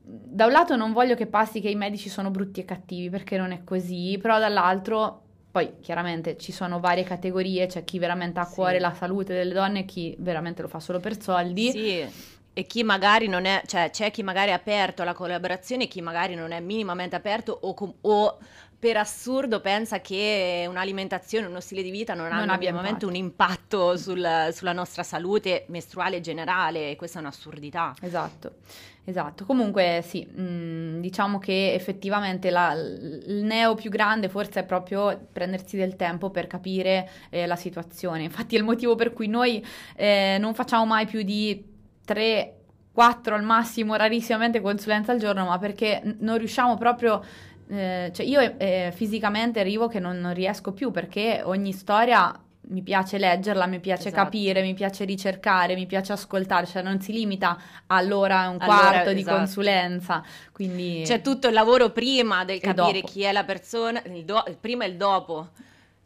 da 0.07 0.45
un 0.45 0.51
lato 0.51 0.75
non 0.75 0.93
voglio 0.93 1.15
che 1.15 1.25
passi 1.25 1.61
che 1.61 1.69
i 1.69 1.75
medici 1.75 2.09
sono 2.09 2.29
brutti 2.29 2.59
e 2.59 2.65
cattivi 2.65 3.09
perché 3.09 3.37
non 3.37 3.51
è 3.51 3.63
così, 3.63 4.19
però 4.21 4.37
dall'altro 4.37 5.21
poi 5.55 5.79
chiaramente 5.81 6.37
ci 6.37 6.51
sono 6.51 6.79
varie 6.79 7.03
categorie, 7.03 7.65
c'è 7.65 7.85
chi 7.85 7.97
veramente 7.97 8.39
ha 8.39 8.43
a 8.43 8.49
cuore 8.49 8.77
la 8.77 8.93
salute 8.93 9.33
delle 9.33 9.53
donne 9.53 9.79
e 9.79 9.85
chi 9.85 10.13
veramente 10.19 10.61
lo 10.61 10.67
fa 10.67 10.79
solo 10.79 10.99
per 10.99 11.21
soldi. 11.21 11.71
Sì. 11.71 12.33
E 12.57 12.63
chi 12.65 12.83
magari 12.83 13.27
non 13.27 13.45
è, 13.45 13.61
cioè 13.65 13.89
c'è 13.89 14.11
chi 14.11 14.21
magari 14.21 14.49
è 14.49 14.53
aperto 14.53 15.01
alla 15.01 15.13
collaborazione 15.13 15.85
e 15.85 15.87
chi 15.87 16.01
magari 16.01 16.35
non 16.35 16.51
è 16.51 16.59
minimamente 16.59 17.15
aperto 17.15 17.57
o, 17.61 17.73
com- 17.73 17.93
o 18.01 18.37
per 18.85 18.97
assurdo 18.97 19.61
pensa 19.61 19.99
che 19.99 20.67
un'alimentazione, 20.69 21.47
uno 21.47 21.59
stile 21.59 21.81
di 21.81 21.89
vita 21.89 22.13
non, 22.13 22.27
non 22.27 22.47
hanno 22.47 22.55
minimamente 22.55 23.07
un 23.07 23.15
impatto 23.15 23.97
sul, 23.97 24.49
sulla 24.51 24.73
nostra 24.73 25.01
salute 25.01 25.65
mestruale 25.69 26.21
generale 26.21 26.91
e 26.91 26.95
questa 26.95 27.17
è 27.17 27.21
un'assurdità. 27.21 27.95
Esatto, 27.99 28.57
esatto. 29.03 29.43
Comunque 29.43 30.03
sì, 30.05 30.23
mh, 30.23 30.39
mm, 30.39 30.99
diciamo 30.99 31.39
che 31.39 31.73
effettivamente 31.73 32.51
la, 32.51 32.73
il 32.73 33.41
neo 33.43 33.73
più 33.73 33.89
grande 33.89 34.29
forse 34.29 34.59
è 34.59 34.63
proprio 34.65 35.29
prendersi 35.33 35.77
del 35.77 35.95
tempo 35.95 36.29
per 36.29 36.45
capire 36.45 37.09
eh, 37.31 37.47
la 37.47 37.55
situazione. 37.55 38.21
Infatti 38.21 38.53
è 38.55 38.59
il 38.59 38.65
motivo 38.65 38.93
per 38.93 39.13
cui 39.13 39.27
noi 39.27 39.65
eh, 39.95 40.37
non 40.39 40.53
facciamo 40.53 40.85
mai 40.85 41.07
più 41.07 41.23
di 41.23 41.73
tre 42.05 42.53
4 42.95 43.33
al 43.33 43.43
massimo, 43.43 43.95
rarissimamente 43.95 44.61
consulenza 44.61 45.11
al 45.11 45.17
giorno, 45.17 45.45
ma 45.45 45.57
perché 45.57 46.01
non 46.19 46.37
riusciamo 46.37 46.77
proprio 46.77 47.21
eh, 47.67 48.11
cioè 48.13 48.25
io 48.25 48.57
eh, 48.57 48.91
fisicamente 48.93 49.59
arrivo 49.59 49.87
che 49.87 49.99
non, 49.99 50.19
non, 50.19 50.33
riesco 50.33 50.71
più 50.71 50.91
perché 50.91 51.41
ogni 51.43 51.71
storia 51.71 52.33
mi 52.67 52.81
piace 52.81 53.17
leggerla, 53.17 53.65
mi 53.65 53.79
piace 53.79 54.07
esatto. 54.07 54.23
capire, 54.23 54.61
mi 54.61 54.73
piace 54.73 55.05
ricercare, 55.05 55.75
mi 55.75 55.85
piace 55.85 56.13
ascoltare, 56.13 56.65
cioè 56.65 56.81
non 56.81 56.99
si 56.99 57.11
limita 57.11 57.57
all'ora 57.87 58.45
e 58.45 58.47
un 58.47 58.57
allora, 58.59 58.89
quarto 58.89 59.13
di 59.13 59.19
esatto. 59.19 59.37
consulenza. 59.37 60.23
Quindi... 60.51 61.03
C'è 61.05 61.21
tutto 61.21 61.47
il 61.47 61.53
lavoro 61.53 61.91
prima 61.91 62.43
del 62.43 62.59
capire 62.59 63.01
chi 63.01 63.21
è 63.21 63.31
la 63.31 63.43
persona, 63.43 64.01
il, 64.05 64.25
do- 64.25 64.43
il 64.47 64.57
prima 64.57 64.85
e 64.85 64.87
il 64.87 64.97
dopo. 64.97 65.49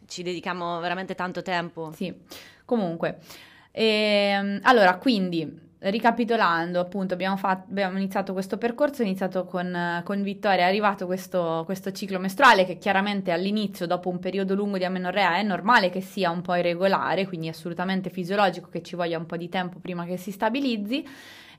Ci 0.05 0.23
dedichiamo 0.23 0.79
veramente 0.79 1.15
tanto 1.15 1.41
tempo. 1.41 1.91
Sì, 1.95 2.13
comunque. 2.65 3.19
E, 3.71 3.85
ehm, 3.85 4.59
allora, 4.63 4.97
quindi 4.97 5.68
ricapitolando, 5.79 6.79
appunto, 6.79 7.13
abbiamo, 7.13 7.37
fatto, 7.37 7.67
abbiamo, 7.69 7.97
iniziato 7.97 8.33
questo 8.33 8.57
percorso, 8.57 9.01
è 9.01 9.05
iniziato 9.05 9.45
con, 9.45 10.01
con 10.03 10.21
Vittoria, 10.21 10.65
è 10.65 10.67
arrivato 10.67 11.05
questo, 11.05 11.63
questo, 11.65 11.91
ciclo 11.91 12.19
mestruale 12.19 12.65
che 12.65 12.77
chiaramente 12.77 13.31
all'inizio, 13.31 13.87
dopo 13.87 14.09
un 14.09 14.19
periodo 14.19 14.55
lungo 14.55 14.77
di 14.77 14.83
amenorrea, 14.83 15.37
è 15.37 15.43
normale 15.43 15.89
che 15.89 16.01
sia 16.01 16.31
un 16.31 16.41
po' 16.41 16.55
irregolare, 16.55 17.25
quindi 17.27 17.47
è 17.47 17.51
assolutamente 17.51 18.09
fisiologico 18.09 18.69
che 18.69 18.81
ci 18.81 18.95
voglia 18.95 19.17
un 19.17 19.25
po' 19.25 19.37
di 19.37 19.47
tempo 19.47 19.79
prima 19.79 20.05
che 20.05 20.17
si 20.17 20.31
stabilizzi. 20.31 21.07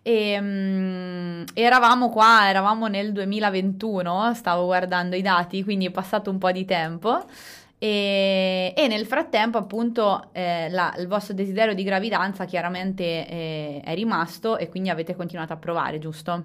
E, 0.03 0.39
um, 0.39 1.45
eravamo 1.55 2.09
qua, 2.11 2.49
eravamo 2.49 2.89
nel 2.89 3.13
2021, 3.13 4.35
stavo 4.35 4.67
guardando 4.67 5.17
i 5.17 5.23
dati, 5.23 5.63
quindi 5.63 5.87
è 5.87 5.91
passato 5.91 6.31
un 6.31 6.39
po' 6.39 6.51
di 6.53 6.65
tempo. 6.65 7.25
E, 7.83 8.75
e, 8.77 8.89
nel 8.89 9.07
frattempo, 9.07 9.57
appunto, 9.57 10.29
eh, 10.33 10.69
la, 10.69 10.95
il 10.99 11.09
vostro 11.09 11.33
desiderio 11.33 11.73
di 11.73 11.83
gravidanza 11.83 12.45
chiaramente 12.45 13.27
eh, 13.27 13.81
è 13.83 13.95
rimasto 13.95 14.59
e 14.59 14.69
quindi 14.69 14.91
avete 14.91 15.17
continuato 15.17 15.55
a 15.55 15.57
provare, 15.57 15.99
giusto? 15.99 16.45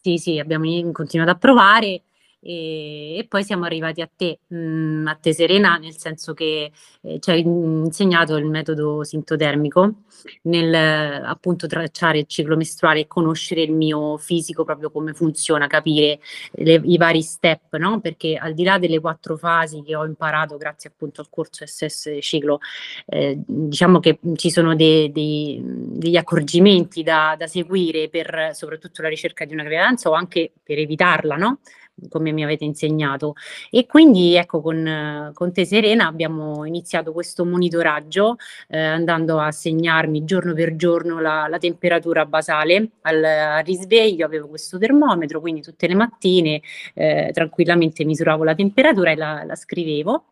Sì, 0.00 0.16
sì, 0.16 0.38
abbiamo 0.38 0.64
continuato 0.92 1.32
a 1.32 1.34
provare 1.34 2.04
e, 2.40 3.16
e, 3.18 3.26
poi 3.26 3.42
siamo 3.42 3.64
arrivati 3.64 4.00
a 4.00 4.08
te, 4.14 4.40
mh, 4.46 4.56
mm, 4.56 5.06
a 5.06 5.14
te 5.16 5.32
Serena, 5.32 5.76
nel 5.76 5.96
senso 5.96 6.34
che 6.34 6.70
eh, 7.02 7.18
ci 7.20 7.30
hai 7.30 7.40
insegnato 7.40 8.36
il 8.36 8.46
metodo 8.46 9.02
sintotermico 9.04 10.02
nel 10.42 10.74
appunto 10.74 11.66
tracciare 11.66 12.18
il 12.20 12.26
ciclo 12.26 12.56
mestruale 12.56 13.00
e 13.00 13.06
conoscere 13.06 13.62
il 13.62 13.72
mio 13.72 14.16
fisico, 14.18 14.64
proprio 14.64 14.90
come 14.90 15.12
funziona, 15.14 15.66
capire 15.66 16.20
le, 16.52 16.80
i 16.84 16.96
vari 16.96 17.22
step, 17.22 17.76
no? 17.76 18.00
Perché 18.00 18.36
al 18.36 18.54
di 18.54 18.64
là 18.64 18.78
delle 18.78 19.00
quattro 19.00 19.36
fasi 19.36 19.82
che 19.82 19.94
ho 19.94 20.04
imparato 20.04 20.56
grazie 20.56 20.90
appunto 20.90 21.20
al 21.20 21.28
corso 21.30 21.66
SS 21.66 22.18
ciclo, 22.20 22.60
eh, 23.06 23.36
diciamo 23.46 24.00
che 24.00 24.18
ci 24.36 24.50
sono 24.50 24.74
dei, 24.74 25.10
dei, 25.12 25.60
degli 25.62 26.16
accorgimenti 26.16 27.02
da, 27.02 27.34
da 27.38 27.46
seguire 27.46 28.08
per 28.08 28.50
soprattutto 28.52 29.02
la 29.02 29.08
ricerca 29.08 29.44
di 29.44 29.54
una 29.54 29.62
gravidanza 29.62 30.08
o 30.10 30.12
anche 30.12 30.52
per 30.62 30.78
evitarla, 30.78 31.36
no? 31.36 31.60
Come 32.08 32.32
mi 32.32 32.44
avete 32.44 32.64
insegnato. 32.64 33.34
E 33.70 33.86
quindi 33.86 34.36
ecco, 34.36 34.60
con, 34.60 35.30
con 35.34 35.52
te 35.52 35.64
Serena 35.64 36.06
abbiamo 36.06 36.64
iniziato 36.64 37.12
questo 37.12 37.44
monitoraggio 37.44 38.36
eh, 38.68 38.78
andando 38.78 39.38
a 39.38 39.50
segnarmi 39.50 40.24
giorno 40.24 40.54
per 40.54 40.76
giorno 40.76 41.20
la, 41.20 41.46
la 41.48 41.58
temperatura 41.58 42.26
basale. 42.26 42.90
Al, 43.02 43.22
al, 43.24 43.64
risveglio 43.64 44.26
avevo 44.26 44.48
questo 44.48 44.78
termometro, 44.78 45.40
quindi 45.40 45.60
tutte 45.62 45.86
le 45.86 45.94
mattine 45.94 46.60
eh, 46.94 47.30
tranquillamente 47.32 48.04
misuravo 48.04 48.44
la 48.44 48.54
temperatura 48.54 49.10
e 49.10 49.16
la, 49.16 49.42
la 49.44 49.54
scrivevo 49.56 50.24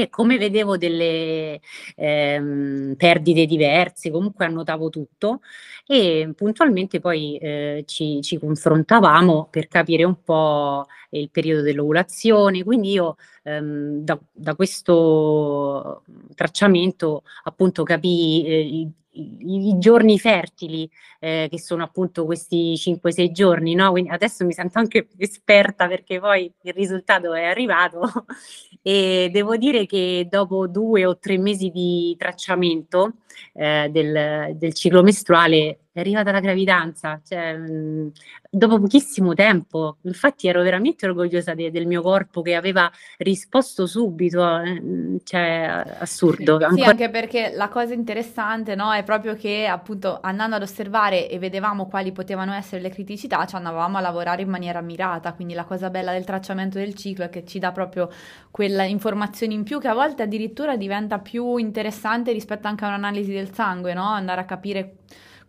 e 0.00 0.08
come 0.08 0.38
vedevo 0.38 0.76
delle 0.76 1.60
ehm, 1.96 2.94
perdite 2.96 3.46
diverse, 3.46 4.10
comunque 4.10 4.44
annotavo 4.46 4.88
tutto. 4.88 5.40
E 5.86 6.32
puntualmente 6.34 7.00
poi 7.00 7.36
eh, 7.38 7.84
ci, 7.86 8.20
ci, 8.22 8.38
confrontavamo 8.38 9.48
per 9.50 9.68
capire 9.68 10.04
un 10.04 10.22
po' 10.22 10.86
il 11.10 11.30
periodo 11.30 11.62
dell'ovulazione, 11.62 12.64
quindi 12.64 12.92
io 12.92 13.16
ehm, 13.42 14.02
da, 14.04 14.18
da, 14.32 14.54
questo 14.54 16.02
tracciamento 16.34 17.22
appunto 17.44 17.82
capii 17.82 18.44
eh, 18.46 18.90
i, 19.12 19.68
i, 19.68 19.78
giorni 19.78 20.18
fertili, 20.18 20.88
eh, 21.20 21.48
che 21.50 21.58
sono 21.58 21.82
appunto 21.82 22.24
questi 22.24 22.74
5-6 22.74 23.30
giorni, 23.30 23.74
no? 23.74 23.90
Quindi 23.90 24.10
adesso 24.10 24.44
mi 24.44 24.52
sento 24.52 24.78
anche 24.78 25.08
esperta 25.18 25.86
perché 25.88 26.20
poi 26.20 26.52
il 26.62 26.72
risultato 26.72 27.34
è 27.34 27.44
arrivato 27.44 28.00
e 28.82 29.30
devo 29.32 29.56
dire 29.56 29.86
che 29.86 30.26
dopo 30.30 30.66
due 30.66 31.06
o 31.06 31.18
tre 31.18 31.38
mesi 31.38 31.70
di 31.70 32.14
tracciamento 32.18 33.14
eh, 33.54 33.88
del, 33.90 34.56
del 34.56 34.74
ciclo 34.74 35.02
mestruale 35.02 35.78
è 35.92 36.00
arrivata 36.00 36.32
la 36.32 36.40
gravidanza, 36.40 37.20
cioè, 37.22 37.54
mh, 37.54 38.12
dopo 38.50 38.80
pochissimo 38.80 39.34
tempo. 39.34 39.98
Infatti 40.02 40.48
ero 40.48 40.62
veramente 40.62 41.06
orgogliosa 41.06 41.54
de- 41.54 41.70
del 41.70 41.86
mio 41.86 42.00
corpo 42.00 42.40
che 42.40 42.54
aveva 42.54 42.90
risposto 43.18 43.86
subito, 43.86 44.58
eh, 44.60 45.20
cioè 45.22 45.84
assurdo. 45.98 46.58
Sì, 46.58 46.64
Ancora... 46.64 46.90
anche 46.90 47.10
perché 47.10 47.52
la 47.54 47.68
cosa 47.68 47.92
interessante 47.92 48.74
no, 48.74 48.92
è 48.92 49.02
proprio 49.02 49.34
che 49.34 49.66
appunto 49.66 50.18
andando 50.22 50.56
ad 50.56 50.62
osservare 50.62 51.28
e 51.28 51.38
vedevamo 51.38 51.86
quali 51.86 52.10
potevano 52.12 52.54
essere 52.54 52.80
le 52.80 52.88
criticità, 52.90 53.44
ci 53.44 53.56
andavamo 53.56 53.98
a 53.98 54.00
lavorare 54.00 54.40
in 54.42 54.48
maniera 54.48 54.80
mirata, 54.80 55.34
quindi 55.34 55.52
la 55.52 55.64
cosa 55.64 55.90
bella 55.90 56.12
del 56.12 56.24
tracciamento 56.24 56.78
del 56.78 56.94
ciclo 56.94 57.24
è 57.24 57.28
che 57.28 57.44
ci 57.44 57.58
dà 57.58 57.70
proprio 57.70 58.08
quella 58.50 58.84
informazione 58.84 59.52
in 59.54 59.62
più 59.62 59.78
che 59.78 59.88
a 59.88 59.94
volte 59.94 60.22
addirittura 60.22 60.76
diventa 60.76 61.18
più 61.18 61.56
interessante 61.56 62.32
rispetto 62.32 62.66
anche 62.66 62.84
a 62.84 62.88
un'analisi 62.88 63.32
del 63.32 63.52
sangue, 63.52 63.92
no? 63.94 64.04
andare 64.04 64.40
a 64.40 64.44
capire 64.44 64.96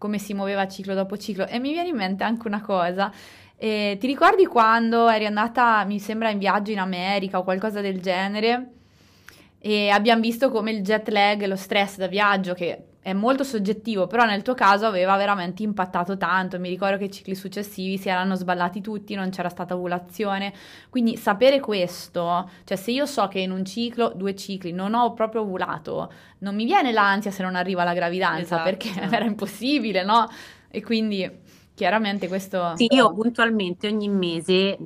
come 0.03 0.19
si 0.19 0.33
muoveva 0.33 0.67
ciclo 0.67 0.93
dopo 0.93 1.17
ciclo. 1.17 1.47
E 1.47 1.59
mi 1.59 1.71
viene 1.71 1.87
in 1.87 1.95
mente 1.95 2.25
anche 2.25 2.45
una 2.45 2.59
cosa. 2.59 3.09
Eh, 3.55 3.95
ti 3.97 4.05
ricordi 4.05 4.45
quando 4.45 5.07
eri 5.07 5.25
andata, 5.25 5.85
mi 5.85 5.97
sembra, 5.97 6.29
in 6.29 6.39
viaggio 6.39 6.71
in 6.71 6.79
America 6.79 7.37
o 7.37 7.43
qualcosa 7.43 7.79
del 7.79 8.01
genere? 8.01 8.71
E 9.59 9.87
abbiamo 9.91 10.19
visto 10.19 10.51
come 10.51 10.71
il 10.71 10.81
jet 10.81 11.07
lag, 11.07 11.45
lo 11.45 11.55
stress 11.55 11.95
da 11.95 12.07
viaggio, 12.07 12.53
che 12.53 12.83
è 13.03 13.11
molto 13.11 13.43
soggettivo, 13.43 14.07
però 14.07 14.23
nel 14.23 14.43
tuo 14.43 14.53
caso 14.53 14.85
aveva 14.85 15.17
veramente 15.17 15.61
impattato 15.61 16.15
tanto. 16.15 16.57
Mi 16.57 16.69
ricordo 16.69 16.97
che 16.97 17.03
i 17.03 17.11
cicli 17.11 17.35
successivi 17.35 17.97
si 17.97 18.07
erano 18.07 18.35
sballati 18.35 18.79
tutti, 18.79 19.13
non 19.13 19.29
c'era 19.29 19.49
stata 19.49 19.75
ovulazione. 19.75 20.53
Quindi 20.89 21.17
sapere 21.17 21.59
questo, 21.59 22.49
cioè 22.63 22.77
se 22.77 22.91
io 22.91 23.05
so 23.05 23.27
che 23.27 23.39
in 23.39 23.51
un 23.51 23.65
ciclo, 23.65 24.13
due 24.15 24.35
cicli, 24.35 24.71
non 24.71 24.93
ho 24.93 25.13
proprio 25.13 25.41
ovulato, 25.41 26.11
non 26.39 26.55
mi 26.55 26.63
viene 26.63 26.93
l'ansia 26.93 27.29
se 27.29 27.43
non 27.43 27.55
arriva 27.55 27.83
la 27.83 27.93
gravidanza, 27.93 28.63
esatto. 28.63 28.63
perché 28.63 28.89
era 29.11 29.25
impossibile, 29.25 30.05
no? 30.05 30.25
E 30.69 30.81
quindi 30.81 31.29
chiaramente 31.75 32.29
questo... 32.29 32.71
Sì, 32.77 32.87
io 32.89 33.13
puntualmente 33.13 33.87
ogni 33.87 34.07
mese 34.07 34.77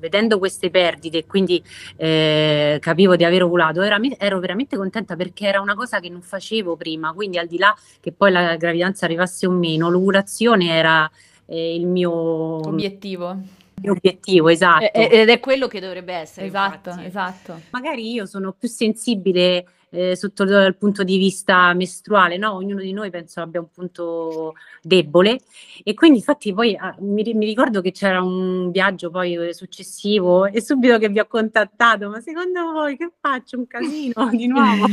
vedendo 0.00 0.38
queste 0.38 0.70
perdite, 0.70 1.26
quindi 1.26 1.62
eh, 1.96 2.78
capivo 2.80 3.14
di 3.14 3.24
aver 3.24 3.44
ovulato, 3.44 3.82
era, 3.82 3.98
ero 4.18 4.40
veramente 4.40 4.76
contenta 4.76 5.14
perché 5.14 5.46
era 5.46 5.60
una 5.60 5.74
cosa 5.74 6.00
che 6.00 6.08
non 6.08 6.22
facevo 6.22 6.76
prima, 6.76 7.12
quindi 7.12 7.38
al 7.38 7.46
di 7.46 7.58
là 7.58 7.76
che 8.00 8.10
poi 8.10 8.32
la 8.32 8.56
gravidanza 8.56 9.04
arrivasse 9.04 9.46
o 9.46 9.50
meno, 9.50 9.88
l'ovulazione 9.90 10.70
era 10.70 11.08
eh, 11.46 11.74
il 11.74 11.86
mio 11.86 12.10
obiettivo 12.10 13.58
obiettivo, 13.88 14.50
esatto. 14.50 14.92
Ed 14.92 15.30
è 15.30 15.40
quello 15.40 15.66
che 15.66 15.80
dovrebbe 15.80 16.12
essere. 16.12 16.46
Esatto, 16.46 16.90
infatti. 16.90 17.06
esatto. 17.06 17.60
Magari 17.70 18.12
io 18.12 18.26
sono 18.26 18.52
più 18.52 18.68
sensibile 18.68 19.64
eh, 19.90 20.16
sotto 20.16 20.44
il, 20.44 20.50
il 20.68 20.76
punto 20.76 21.02
di 21.02 21.18
vista 21.18 21.72
mestruale, 21.74 22.36
no? 22.36 22.54
Ognuno 22.54 22.80
di 22.80 22.92
noi 22.92 23.10
penso 23.10 23.40
abbia 23.40 23.60
un 23.60 23.70
punto 23.70 24.54
debole 24.82 25.40
e 25.82 25.94
quindi 25.94 26.18
infatti 26.18 26.52
poi 26.52 26.76
ah, 26.76 26.94
mi, 27.00 27.22
mi 27.34 27.46
ricordo 27.46 27.80
che 27.80 27.92
c'era 27.92 28.22
un 28.22 28.70
viaggio 28.70 29.10
poi 29.10 29.34
eh, 29.34 29.54
successivo 29.54 30.46
e 30.46 30.60
subito 30.60 30.98
che 30.98 31.08
vi 31.08 31.18
ho 31.18 31.26
contattato, 31.26 32.08
ma 32.08 32.20
secondo 32.20 32.72
voi 32.72 32.96
che 32.96 33.10
faccio? 33.20 33.58
Un 33.58 33.66
casino 33.66 34.30
di 34.32 34.46
nuovo? 34.46 34.86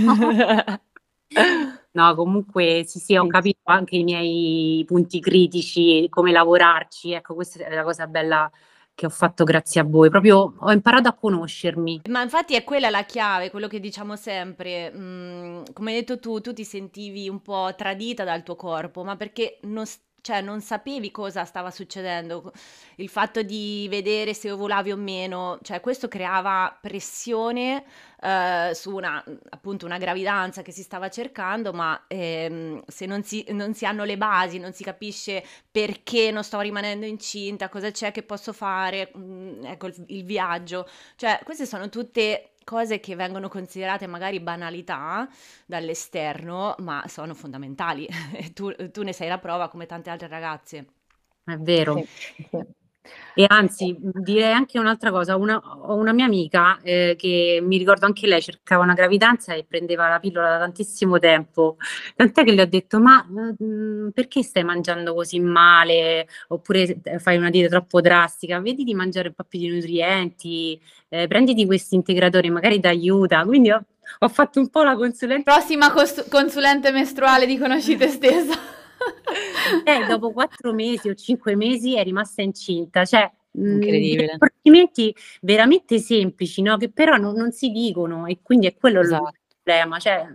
No, 1.92 2.16
comunque 2.16 2.84
sì, 2.86 3.00
sì, 3.00 3.16
ho 3.16 3.26
capito 3.28 3.60
anche 3.64 3.96
i 3.98 4.04
miei 4.04 4.84
punti 4.86 5.20
critici, 5.20 6.08
come 6.10 6.32
lavorarci, 6.32 7.12
ecco, 7.14 7.34
questa 7.34 7.66
è 7.66 7.74
la 7.74 7.84
cosa 7.84 8.06
bella 8.08 8.50
che 8.98 9.06
ho 9.06 9.10
fatto 9.10 9.44
grazie 9.44 9.80
a 9.80 9.84
voi, 9.84 10.10
proprio 10.10 10.56
ho 10.58 10.72
imparato 10.72 11.08
a 11.08 11.14
conoscermi. 11.14 12.02
Ma 12.10 12.24
infatti 12.24 12.56
è 12.56 12.64
quella 12.64 12.90
la 12.90 13.06
chiave, 13.06 13.52
quello 13.52 13.68
che 13.68 13.80
diciamo 13.80 14.16
sempre, 14.16 14.92
mm, 14.92 15.64
come 15.72 15.92
hai 15.92 15.98
detto 16.00 16.18
tu, 16.20 16.42
tu 16.42 16.52
ti 16.52 16.64
sentivi 16.64 17.30
un 17.30 17.44
po' 17.44 17.72
tradita 17.78 18.24
dal 18.24 18.42
tuo 18.42 18.56
corpo, 18.56 19.04
ma 19.04 19.16
perché 19.16 19.60
non, 19.66 19.86
cioè, 20.28 20.42
non 20.42 20.60
sapevi 20.60 21.10
cosa 21.10 21.46
stava 21.46 21.72
succedendo. 21.72 22.52
Il 22.96 23.08
fatto 23.08 23.44
di 23.44 23.88
vedere 23.90 24.34
se 24.34 24.52
ovulavi 24.52 24.92
o 24.92 24.98
meno, 24.98 25.58
cioè 25.62 25.80
questo 25.80 26.10
creava 26.10 26.78
pressione 26.82 27.86
eh, 28.20 28.72
su 28.74 28.94
una, 28.94 29.24
appunto, 29.52 29.86
una 29.86 29.98
gravidanza 29.98 30.64
che 30.64 30.74
si 30.74 30.84
stava 30.84 31.08
cercando, 31.10 31.72
ma 31.72 32.04
ehm, 32.08 32.84
se 32.88 33.06
non 33.06 33.24
si, 33.24 33.46
non 33.52 33.74
si 33.74 33.86
hanno 33.86 34.04
le 34.04 34.18
basi, 34.18 34.60
non 34.60 34.74
si 34.74 34.84
capisce 34.84 35.42
perché 35.72 36.30
non 36.30 36.44
sto 36.44 36.60
rimanendo 36.60 37.06
incinta, 37.06 37.70
cosa 37.70 37.90
c'è 37.90 38.12
che 38.12 38.24
posso 38.24 38.52
fare, 38.52 39.14
mm, 39.18 39.64
ecco 39.64 39.88
il, 39.88 40.04
il 40.08 40.26
viaggio, 40.26 40.90
cioè 41.16 41.40
queste 41.46 41.66
sono 41.66 41.88
tutte 41.88 42.57
cose 42.68 43.00
che 43.00 43.16
vengono 43.16 43.48
considerate 43.48 44.08
magari 44.08 44.42
banalità 44.42 45.28
dall'esterno, 45.66 46.76
ma 46.80 47.06
sono 47.08 47.34
fondamentali. 47.34 48.08
Tu, 48.54 48.74
tu 48.92 49.04
ne 49.04 49.14
sei 49.14 49.30
la 49.30 49.38
prova 49.40 49.70
come 49.70 49.86
tante 49.86 50.10
altre 50.10 50.28
ragazze. 50.28 50.86
È 51.44 51.56
vero. 51.58 51.96
Sì, 51.96 52.44
sì. 52.50 52.58
E 53.34 53.46
anzi, 53.48 53.96
direi 54.00 54.52
anche 54.52 54.80
un'altra 54.80 55.12
cosa, 55.12 55.36
una, 55.36 55.62
ho 55.62 55.96
una 55.96 56.12
mia 56.12 56.26
amica 56.26 56.80
eh, 56.82 57.16
che 57.18 57.60
mi 57.62 57.78
ricordo 57.78 58.08
anche 58.08 58.26
lei 58.26 58.42
cercava 58.42 58.84
una 58.84 58.94
gravidanza 58.94 59.54
e 59.54 59.64
prendeva 59.64 60.08
la 60.08 60.20
pillola 60.20 60.50
da 60.50 60.58
tantissimo 60.58 61.20
tempo, 61.20 61.78
tant'è 62.16 62.44
che 62.44 62.54
le 62.54 62.64
ho 62.64 62.66
detto 62.66 63.00
ma 63.00 63.24
mh, 63.24 63.64
mm, 63.64 64.10
perché 64.10 64.42
stai 64.42 64.64
mangiando 64.64 65.14
così 65.14 65.40
male? 65.40 66.28
Oppure 66.48 67.00
fai 67.20 67.38
una 67.38 67.52
dieta 67.52 67.70
troppo 67.70 68.02
drastica, 68.02 68.60
vedi 68.60 68.84
di 68.84 68.96
mangiare 68.96 69.28
un 69.28 69.34
po' 69.36 69.44
più 69.44 69.60
di 69.60 69.68
nutrienti, 69.68 70.82
eh, 71.10 71.28
prenditi 71.28 71.66
questi 71.68 71.94
integratori, 71.94 72.50
magari 72.50 72.80
ti 72.80 72.88
aiuta, 72.88 73.44
quindi 73.46 73.70
ho, 73.70 73.84
ho 74.20 74.30
fatto 74.30 74.60
un 74.60 74.70
po' 74.70 74.82
la 74.82 74.96
consulente. 74.96 75.44
Prossima 75.44 75.92
cos- 75.92 76.28
consulente 76.30 76.92
mestruale 76.92 77.46
di 77.46 77.58
Conosci 77.60 77.96
te 77.98 78.08
stessa 78.08 78.76
eh, 79.84 80.06
dopo 80.08 80.32
quattro 80.32 80.74
mesi 80.74 81.10
o 81.10 81.16
cinque 81.16 81.56
mesi 81.56 81.96
è 81.96 82.04
rimasta 82.04 82.42
incinta, 82.42 83.06
cioè 83.06 83.30
mm, 83.58 83.74
incredibile. 83.74 84.38
Procedimenti 84.38 85.16
veramente 85.42 86.00
semplici, 86.00 86.62
no? 86.62 86.78
che 86.78 86.90
però 86.90 87.16
non, 87.18 87.36
non, 87.36 87.52
si 87.52 87.70
dicono 87.70 88.26
e 88.26 88.40
quindi 88.42 88.68
è 88.68 88.76
quello 88.76 89.02
esatto. 89.02 89.30
il 89.30 89.56
problema. 89.64 90.00
Cioè, 90.00 90.28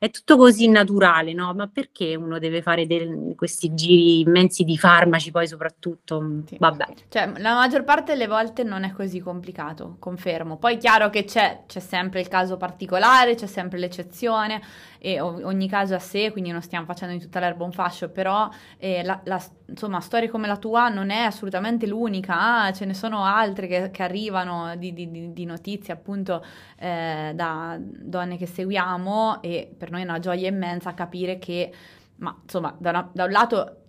è 0.00 0.08
tutto 0.08 0.38
così 0.38 0.66
naturale, 0.66 1.34
no? 1.34 1.52
Ma 1.52 1.66
perché 1.66 2.14
uno 2.14 2.38
deve 2.38 2.62
fare 2.62 2.86
del, 2.86 3.34
questi 3.36 3.74
giri 3.74 4.20
immensi 4.20 4.64
di 4.64 4.78
farmaci 4.78 5.30
poi 5.30 5.46
soprattutto? 5.46 6.40
Sì. 6.46 6.56
Vabbè. 6.58 6.86
Cioè, 7.10 7.32
la 7.36 7.52
maggior 7.52 7.84
parte 7.84 8.12
delle 8.12 8.26
volte 8.26 8.62
non 8.62 8.84
è 8.84 8.92
così 8.92 9.20
complicato, 9.20 9.96
confermo. 9.98 10.56
Poi 10.56 10.76
è 10.76 10.78
chiaro 10.78 11.10
che 11.10 11.24
c'è, 11.24 11.64
c'è 11.66 11.80
sempre 11.80 12.20
il 12.20 12.28
caso 12.28 12.56
particolare, 12.56 13.34
c'è 13.34 13.46
sempre 13.46 13.78
l'eccezione 13.78 14.62
e 15.02 15.18
ogni 15.18 15.66
caso 15.66 15.94
a 15.94 15.98
sé, 15.98 16.30
quindi 16.30 16.50
non 16.50 16.60
stiamo 16.60 16.84
facendo 16.84 17.14
di 17.14 17.20
tutta 17.20 17.40
l'erba 17.40 17.64
un 17.64 17.72
fascio, 17.72 18.10
però 18.10 18.50
eh, 18.76 19.02
la, 19.02 19.18
la, 19.24 19.42
insomma, 19.66 19.98
storie 20.00 20.28
come 20.28 20.46
la 20.46 20.58
tua 20.58 20.90
non 20.90 21.08
è 21.08 21.20
assolutamente 21.20 21.86
l'unica, 21.86 22.64
ah, 22.64 22.72
ce 22.72 22.84
ne 22.84 22.92
sono 22.92 23.24
altre 23.24 23.66
che, 23.66 23.90
che 23.90 24.02
arrivano 24.02 24.76
di, 24.76 24.92
di, 24.92 25.32
di, 25.32 25.44
notizie 25.46 25.94
appunto 25.94 26.44
eh, 26.78 27.32
da 27.34 27.78
donne 27.80 28.36
che 28.36 28.46
seguiamo 28.46 29.40
e 29.40 29.74
per 29.74 29.90
noi 29.90 30.02
è 30.02 30.04
una 30.04 30.18
gioia 30.18 30.48
immensa 30.48 30.92
capire 30.92 31.38
che, 31.38 31.72
ma 32.16 32.38
insomma, 32.42 32.76
da, 32.78 32.90
una, 32.90 33.10
da 33.10 33.24
un 33.24 33.30
lato 33.30 33.79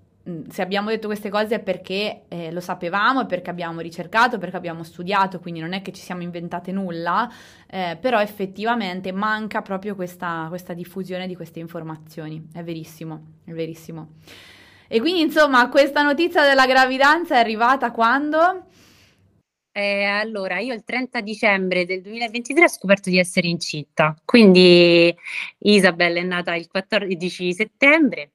se 0.50 0.62
abbiamo 0.62 0.90
detto 0.90 1.08
queste 1.08 1.30
cose 1.30 1.56
è 1.56 1.60
perché 1.60 2.24
eh, 2.28 2.52
lo 2.52 2.60
sapevamo, 2.60 3.26
perché 3.26 3.50
abbiamo 3.50 3.80
ricercato, 3.80 4.38
perché 4.38 4.56
abbiamo 4.56 4.84
studiato, 4.84 5.40
quindi 5.40 5.60
non 5.60 5.74
è 5.74 5.82
che 5.82 5.92
ci 5.92 6.02
siamo 6.02 6.22
inventate 6.22 6.72
nulla, 6.72 7.32
eh, 7.68 7.98
però 8.00 8.22
effettivamente 8.22 9.12
manca 9.12 9.62
proprio 9.62 9.96
questa, 9.96 10.46
questa, 10.50 10.74
diffusione 10.74 11.26
di 11.26 11.36
queste 11.36 11.60
informazioni, 11.60 12.50
è 12.54 12.64
verissimo, 12.64 13.38
è 13.46 13.52
verissimo. 13.52 14.16
E 14.88 15.00
quindi 15.00 15.22
insomma 15.22 15.70
questa 15.70 16.04
notizia 16.04 16.44
della 16.44 16.68
gravidanza 16.68 17.36
è 17.36 17.40
arrivata 17.40 17.92
quando? 17.92 18.68
Eh, 19.74 20.04
allora, 20.04 20.60
io 20.60 20.74
il 20.74 20.84
30 20.84 21.22
dicembre 21.22 21.86
del 21.86 22.02
2023 22.02 22.64
ho 22.66 22.68
scoperto 22.68 23.10
di 23.10 23.18
essere 23.18 23.48
incinta, 23.48 24.16
quindi 24.26 25.16
Isabella 25.60 26.20
è 26.20 26.24
nata 26.24 26.56
il 26.56 26.68
14 26.68 27.54
settembre 27.54 28.32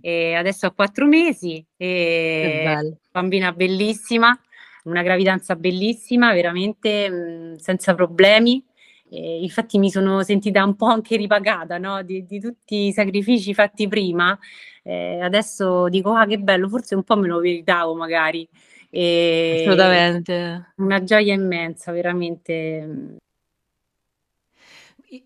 e 0.00 0.34
adesso 0.34 0.66
ha 0.66 0.70
quattro 0.72 1.06
mesi, 1.06 1.64
e 1.76 2.96
bambina 3.10 3.52
bellissima, 3.52 4.38
una 4.84 5.02
gravidanza 5.02 5.56
bellissima, 5.56 6.32
veramente 6.32 7.08
mh, 7.08 7.14
mm, 7.14 7.54
senza 7.56 7.94
problemi. 7.94 8.64
E 9.10 9.42
infatti 9.42 9.78
mi 9.78 9.90
sono 9.90 10.22
sentita 10.22 10.64
un 10.64 10.74
po' 10.74 10.86
anche 10.86 11.16
ripagata 11.16 11.76
no? 11.76 12.02
di, 12.02 12.24
di, 12.24 12.40
tutti 12.40 12.86
i 12.86 12.92
sacrifici 12.92 13.52
fatti 13.52 13.86
prima. 13.86 14.38
Eh, 14.82 15.20
adesso 15.20 15.88
dico, 15.90 16.12
ah 16.12 16.24
che 16.24 16.38
bello, 16.38 16.66
forse 16.68 16.94
un 16.94 17.02
po' 17.02 17.16
me 17.16 17.28
lo 17.28 17.40
meritavo 17.40 17.94
magari. 17.94 18.48
E 18.88 19.58
Assolutamente. 19.60 20.72
Una 20.76 21.02
gioia 21.02 21.34
immensa, 21.34 21.92
veramente. 21.92 23.18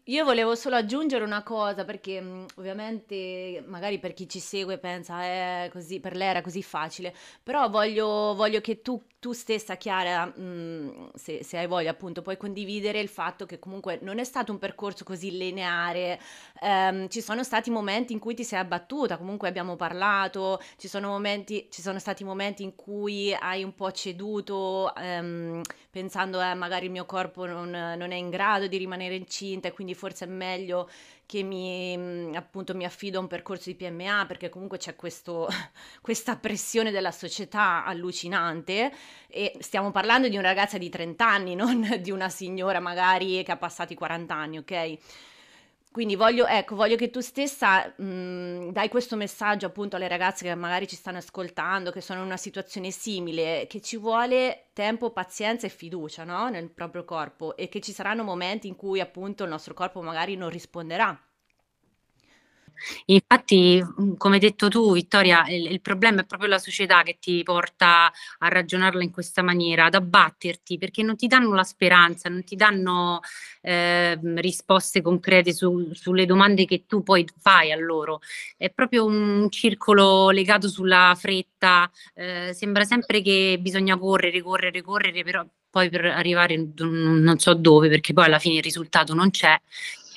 Io 0.06 0.24
volevo 0.24 0.56
solo 0.56 0.74
aggiungere 0.74 1.22
una 1.22 1.44
cosa 1.44 1.84
perché 1.84 2.20
mh, 2.20 2.46
ovviamente 2.56 3.62
magari 3.68 4.00
per 4.00 4.14
chi 4.14 4.28
ci 4.28 4.40
segue 4.40 4.78
pensa 4.78 5.22
eh, 5.64 5.68
così, 5.70 6.00
per 6.00 6.16
lei 6.16 6.28
era 6.28 6.40
così 6.40 6.60
facile, 6.60 7.14
però 7.40 7.68
voglio, 7.70 8.34
voglio 8.34 8.60
che 8.60 8.82
tu 8.82 9.00
tu 9.18 9.32
stessa, 9.32 9.76
Chiara, 9.76 10.26
mh, 10.26 10.40
mhmm, 10.42 11.08
se, 11.14 11.42
se, 11.42 11.58
hai 11.58 11.66
voglia, 11.66 11.90
appunto, 11.90 12.22
puoi 12.22 12.36
condividere 12.36 13.00
il 13.00 13.08
fatto 13.08 13.46
che 13.46 13.58
comunque 13.58 13.98
non 14.02 14.18
è 14.18 14.24
stato 14.24 14.52
un 14.52 14.58
percorso 14.58 15.04
così 15.04 15.36
lineare, 15.36 16.20
ehm, 16.60 17.08
ci 17.08 17.20
sono 17.20 17.42
stati 17.42 17.70
momenti 17.70 18.12
in 18.12 18.18
cui 18.18 18.34
ti 18.34 18.44
sei 18.44 18.58
abbattuta, 18.60 19.16
comunque 19.16 19.48
abbiamo 19.48 19.76
parlato, 19.76 20.60
ci 20.76 20.88
sono, 20.88 21.08
momenti, 21.08 21.68
ci 21.70 21.82
sono 21.82 21.98
stati 21.98 22.24
momenti 22.24 22.62
in 22.62 22.74
cui 22.74 23.32
hai 23.34 23.62
un 23.64 23.74
po' 23.74 23.90
ceduto, 23.92 24.94
ehm, 24.94 25.62
pensando 25.90 26.40
eh, 26.40 26.54
magari 26.54 26.86
il 26.86 26.90
mio 26.92 27.06
corpo 27.06 27.46
non, 27.46 27.70
non 27.70 28.10
è 28.12 28.16
in 28.16 28.30
grado 28.30 28.66
di 28.66 28.76
rimanere 28.76 29.14
incinta 29.14 29.68
e 29.68 29.72
quindi 29.72 29.94
forse 29.94 30.26
è 30.26 30.28
meglio 30.28 30.88
che 31.26 31.42
mi, 31.42 31.96
mhmm, 31.96 32.34
appunto, 32.36 32.74
mi 32.74 32.84
affido 32.84 33.18
a 33.18 33.22
un 33.22 33.26
percorso 33.26 33.68
di 33.68 33.74
PMA 33.76 34.24
perché 34.26 34.48
comunque 34.48 34.78
c'è 34.78 34.94
questo, 34.96 35.48
questa 36.00 36.36
pressione 36.36 36.90
della 36.90 37.10
società 37.10 37.84
allucinante 37.84 38.92
e 39.28 39.56
stiamo 39.58 39.90
parlando 39.90 40.28
di 40.28 40.36
una 40.36 40.48
ragazza 40.48 40.78
di 40.78 40.88
30 40.88 41.26
anni, 41.26 41.54
non 41.54 41.98
di 42.00 42.10
una 42.10 42.28
signora 42.28 42.80
magari 42.80 43.42
che 43.42 43.52
ha 43.52 43.56
passato 43.56 43.92
i 43.92 43.96
40 43.96 44.34
anni, 44.34 44.58
ok? 44.58 44.98
Quindi 45.96 46.14
voglio, 46.14 46.44
ecco, 46.46 46.76
voglio 46.76 46.94
che 46.94 47.08
tu 47.08 47.20
stessa 47.20 47.90
mh, 47.96 48.04
mhmm, 48.04 48.70
dai 48.70 48.90
questo 48.90 49.16
messaggio 49.16 49.64
appunto 49.64 49.96
alle 49.96 50.08
ragazze 50.08 50.44
che 50.44 50.54
magari 50.54 50.86
ci 50.86 50.94
stanno 50.94 51.16
ascoltando, 51.16 51.90
che 51.90 52.02
sono 52.02 52.20
in 52.20 52.26
una 52.26 52.36
situazione 52.36 52.90
simile, 52.90 53.66
che 53.66 53.80
ci 53.80 53.96
vuole 53.96 54.66
tempo, 54.74 55.10
pazienza 55.10 55.66
e 55.66 55.70
fiducia 55.70 56.24
no? 56.24 56.50
nel 56.50 56.68
proprio 56.68 57.06
corpo 57.06 57.56
e 57.56 57.70
che 57.70 57.80
ci 57.80 57.92
saranno 57.92 58.24
momenti 58.24 58.68
in 58.68 58.76
cui 58.76 59.00
appunto 59.00 59.44
il 59.44 59.48
nostro 59.48 59.72
corpo 59.72 60.02
magari 60.02 60.36
non 60.36 60.50
risponderà 60.50 61.18
Infatti, 63.06 63.82
come 64.16 64.34
hai 64.34 64.40
detto 64.40 64.68
tu, 64.68 64.92
Vittoria, 64.92 65.46
il, 65.48 65.70
il, 65.70 65.80
problema 65.80 66.20
è 66.20 66.26
proprio 66.26 66.48
la 66.48 66.58
società 66.58 67.02
che 67.02 67.18
ti 67.20 67.42
porta 67.42 68.12
a 68.38 68.48
ragionarla 68.48 69.02
in 69.02 69.10
questa 69.10 69.42
maniera, 69.42 69.86
ad 69.86 69.94
abbatterti, 69.94 70.78
perché 70.78 71.02
non 71.02 71.16
ti 71.16 71.26
danno 71.26 71.54
la 71.54 71.64
speranza, 71.64 72.28
non 72.28 72.44
ti 72.44 72.56
danno 72.56 73.20
eh, 73.62 74.18
risposte 74.36 75.02
concrete 75.02 75.52
su, 75.52 75.90
sulle 75.92 76.26
domande 76.26 76.64
che 76.64 76.84
tu 76.86 77.02
poi 77.02 77.26
fai 77.38 77.72
a 77.72 77.76
loro. 77.76 78.20
È 78.56 78.70
proprio 78.70 79.04
un 79.04 79.48
circolo 79.50 80.30
legato 80.30 80.68
sulla 80.68 81.14
fretta, 81.16 81.90
eh, 82.14 82.52
sembra 82.54 82.84
sempre 82.84 83.22
che 83.22 83.58
bisogna 83.60 83.98
correre, 83.98 84.42
correre, 84.42 84.82
correre, 84.82 85.22
però 85.22 85.44
poi 85.76 85.90
per 85.90 86.06
arrivare 86.06 86.56
non 86.78 87.34
so 87.38 87.52
dove, 87.52 87.88
perché 87.88 88.14
poi 88.14 88.24
alla 88.24 88.38
fine 88.38 88.56
il 88.56 88.62
risultato 88.62 89.12
non 89.12 89.30
c'è 89.30 89.60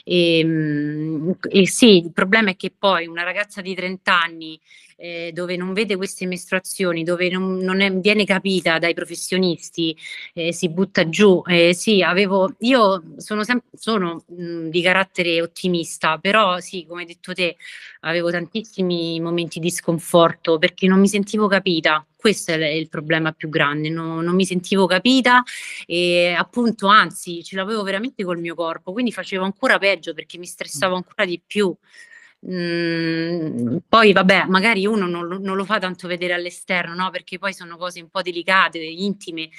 e, 0.09 0.39
ehm, 0.39 1.37
e, 1.49 1.67
sì, 1.67 1.97
il 1.97 2.11
problema 2.11 2.49
è 2.49 2.55
che 2.55 2.73
poi 2.77 3.05
una 3.05 3.21
ragazza 3.23 3.61
di 3.61 3.75
30 3.75 4.19
anni 4.19 4.59
eh, 4.99 5.31
dove 5.33 5.55
non 5.55 5.73
vede 5.73 5.95
queste 5.95 6.25
mestruazioni, 6.25 7.03
dove 7.03 7.29
non, 7.29 7.57
non 7.57 7.79
è, 7.81 7.91
viene 7.91 8.25
capita 8.25 8.77
dai 8.79 8.93
professionisti, 8.93 9.95
eh, 10.33 10.51
si 10.53 10.69
butta 10.69 11.07
giù. 11.09 11.41
Eh, 11.45 11.73
sì, 11.73 12.01
avevo, 12.03 12.55
io 12.59 13.01
sono, 13.17 13.43
sem- 13.43 13.63
sono 13.73 14.23
mh, 14.27 14.67
di 14.67 14.81
carattere 14.81 15.41
ottimista, 15.41 16.17
però 16.17 16.59
sì, 16.59 16.85
come 16.85 17.01
hai 17.01 17.07
detto 17.07 17.33
te, 17.33 17.55
avevo 18.01 18.29
tantissimi 18.29 19.19
momenti 19.19 19.59
di 19.59 19.71
sconforto 19.71 20.57
perché 20.57 20.87
non 20.87 20.99
mi 20.99 21.07
sentivo 21.07 21.47
capita. 21.47 22.03
Questo 22.15 22.51
è 22.51 22.65
il 22.65 22.89
problema 22.89 23.31
più 23.31 23.47
grande, 23.47 23.87
no, 23.89 24.19
non 24.19 24.35
mi 24.35 24.43
sentivo 24.43 24.85
capita 24.87 25.41
e 25.85 26.35
appunto 26.37 26.87
anzi 26.87 27.41
ce 27.43 27.55
l'avevo 27.55 27.81
veramente 27.81 28.25
col 28.25 28.39
mio 28.39 28.55
corpo, 28.55 28.91
quindi 28.91 29.13
facevo 29.13 29.45
ancora 29.45 29.77
peggio 29.77 30.13
perché 30.13 30.37
mi 30.37 30.45
stressavo 30.45 30.95
ancora 30.95 31.23
di 31.23 31.41
più. 31.45 31.73
Mm, 32.47 33.77
poi 33.87 34.13
vabbè, 34.13 34.45
magari 34.47 34.85
uno 34.85 35.07
non, 35.07 35.27
non, 35.27 35.55
lo 35.57 35.65
fa 35.65 35.77
tanto 35.77 36.07
vedere 36.07 36.33
all'esterno, 36.33 36.93
no? 36.93 37.09
Perché 37.09 37.37
poi 37.37 37.53
sono 37.53 37.75
cose 37.77 38.01
un 38.01 38.09
po' 38.09 38.21
delicate, 38.21 38.79
intime. 38.79 39.49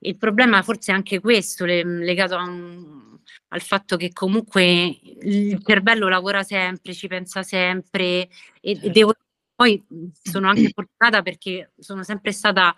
Il 0.00 0.16
problema 0.16 0.62
forse 0.62 0.92
è 0.92 0.94
anche 0.94 1.20
questo, 1.20 1.64
le, 1.64 1.82
legato 1.84 2.36
un, 2.36 3.18
al 3.48 3.60
fatto 3.60 3.96
che 3.96 4.12
comunque 4.12 4.98
il 5.22 5.60
cervello 5.64 6.08
lavora 6.08 6.42
sempre, 6.42 6.94
ci 6.94 7.06
pensa 7.08 7.42
sempre 7.42 8.28
e, 8.60 8.74
certo. 8.74 8.88
devo, 8.90 9.14
poi 9.54 9.82
sono 10.22 10.48
anche 10.48 10.70
fortunata 10.74 11.22
perché 11.22 11.72
sono 11.78 12.02
sempre 12.02 12.32
stata 12.32 12.74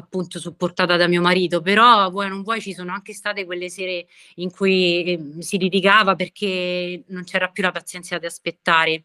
appunto 0.00 0.38
supportata 0.38 0.96
da 0.96 1.06
mio 1.08 1.20
marito, 1.20 1.60
però 1.60 2.10
vuoi 2.10 2.28
non 2.28 2.42
vuoi 2.42 2.60
ci 2.60 2.74
sono 2.74 2.92
anche 2.92 3.12
state 3.12 3.44
quelle 3.44 3.68
sere 3.68 4.06
in 4.36 4.50
cui 4.50 5.04
eh, 5.04 5.42
si 5.42 5.58
litigava 5.58 6.14
perché 6.16 7.04
non 7.08 7.24
c'era 7.24 7.48
più 7.48 7.62
la 7.62 7.70
pazienza 7.70 8.18
di 8.18 8.26
aspettare. 8.26 9.04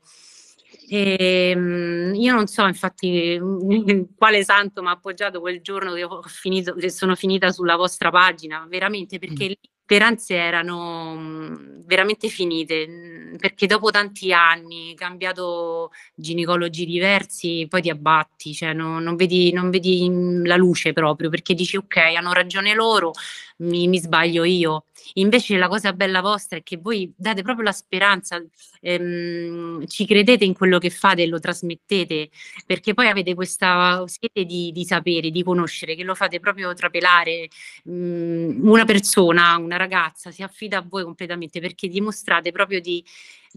E, 0.89 1.51
ehm, 1.51 2.13
io 2.15 2.33
non 2.33 2.47
so 2.47 2.65
infatti 2.65 3.39
quale 4.17 4.43
santo 4.43 4.81
mi 4.81 4.87
ha 4.87 4.91
appoggiato 4.91 5.39
quel 5.39 5.61
giorno 5.61 5.93
che, 5.93 6.03
ho 6.03 6.21
finito, 6.23 6.73
che 6.73 6.89
sono 6.89 7.15
finita 7.15 7.51
sulla 7.51 7.75
vostra 7.75 8.09
pagina, 8.09 8.65
veramente 8.67 9.19
perché 9.19 9.45
mm. 9.45 9.47
lì 9.47 9.59
speranze 9.85 10.33
erano 10.33 11.15
mm, 11.15 11.55
veramente 11.85 12.27
finite 12.27 12.87
mm, 12.87 13.35
perché 13.35 13.67
dopo 13.67 13.91
tanti 13.91 14.33
anni, 14.33 14.95
cambiato 14.95 15.91
ginecologi 16.15 16.85
diversi, 16.85 17.67
poi 17.69 17.81
ti 17.81 17.89
abbatti, 17.91 18.53
cioè 18.53 18.73
no, 18.73 18.99
non, 18.99 19.15
vedi, 19.15 19.51
non, 19.51 19.69
vedi, 19.69 20.09
la 20.43 20.55
luce 20.55 20.91
proprio 20.93 21.29
perché 21.29 21.53
dici 21.53 21.77
ok, 21.77 21.97
hanno 22.17 22.33
ragione 22.33 22.73
loro, 22.73 23.11
mi, 23.57 23.87
mi, 23.87 23.99
sbaglio 23.99 24.43
io. 24.43 24.85
Invece 25.13 25.57
la 25.57 25.67
cosa 25.67 25.93
bella 25.93 26.21
vostra 26.21 26.57
è 26.57 26.63
che 26.63 26.77
voi 26.77 27.13
date 27.15 27.43
proprio 27.43 27.63
la 27.65 27.71
speranza, 27.71 28.43
ehm, 28.81 29.85
ci 29.87 30.05
credete 30.05 30.45
in 30.45 30.53
quello 30.53 30.79
che 30.79 30.89
fate 30.89 31.23
e 31.23 31.27
lo 31.27 31.39
trasmettete, 31.39 32.29
perché 32.65 32.93
poi 32.93 33.07
avete 33.07 33.35
questa 33.35 34.03
sete 34.07 34.45
di, 34.45 34.71
di 34.71 34.83
sapere, 34.83 35.29
di 35.29 35.43
conoscere, 35.43 35.95
che 35.95 36.03
lo 36.03 36.15
fate 36.15 36.39
proprio 36.39 36.73
trapelare. 36.73 37.49
Mm, 37.89 38.67
una 38.67 38.85
persona, 38.85 39.57
una 39.57 39.74
ragazza 39.77 40.31
si 40.31 40.43
affida 40.43 40.79
a 40.79 40.85
voi 40.87 41.03
completamente 41.03 41.59
perché 41.59 41.87
dimostrate 41.87 42.51
proprio 42.51 42.79
di 42.79 43.03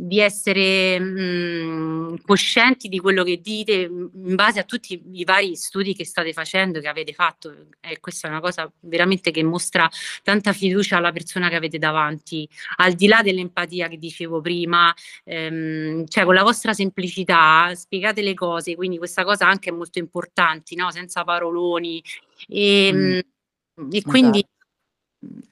di 0.01 0.21
essere 0.21 0.99
mh, 1.01 2.13
mm, 2.13 2.15
coscienti 2.25 2.89
di 2.89 3.01
quello 3.01 3.25
che 3.25 3.41
dite 3.41 3.73
in 3.83 4.35
base 4.37 4.61
a 4.61 4.63
tutti 4.63 5.03
i 5.13 5.25
vari 5.25 5.57
studi 5.57 5.93
che 5.93 6.05
state 6.05 6.33
facendo, 6.33 6.79
che 6.79 6.87
avete 6.87 7.13
fatto. 7.13 7.67
E 7.81 7.99
questa 7.99 8.29
è 8.29 8.31
una 8.31 8.41
cosa 8.41 8.71
veramente 8.81 9.33
che 9.33 9.43
mostra 9.43 9.91
tanta 10.23 10.53
fiducia 10.53 10.99
alla 10.99 11.11
persona 11.11 11.49
che 11.49 11.57
avete 11.57 11.79
davanti, 11.79 12.49
al 12.77 12.93
di 12.93 13.09
là 13.09 13.23
dell'empatia 13.23 13.89
che 13.89 13.99
dicevo 13.99 14.41
prima, 14.41 14.95
ehm, 15.25 16.07
cioè 16.07 16.25
con 16.25 16.35
la 16.35 16.45
vostra 16.45 16.73
semplicità 16.73 17.75
spiegate 17.75 18.23
le 18.23 18.35
cose, 18.35 18.77
quindi 18.77 18.99
questa 18.99 19.25
cosa 19.25 19.49
anche 19.49 19.71
è 19.71 19.73
molto 19.73 19.99
importante, 19.99 20.77
no? 20.77 20.93
senza 20.93 21.25
paroloni. 21.25 22.01
E, 22.47 22.91
mm. 22.93 23.91
e 23.91 24.03
quindi 24.03 24.39
esatto 24.39 24.58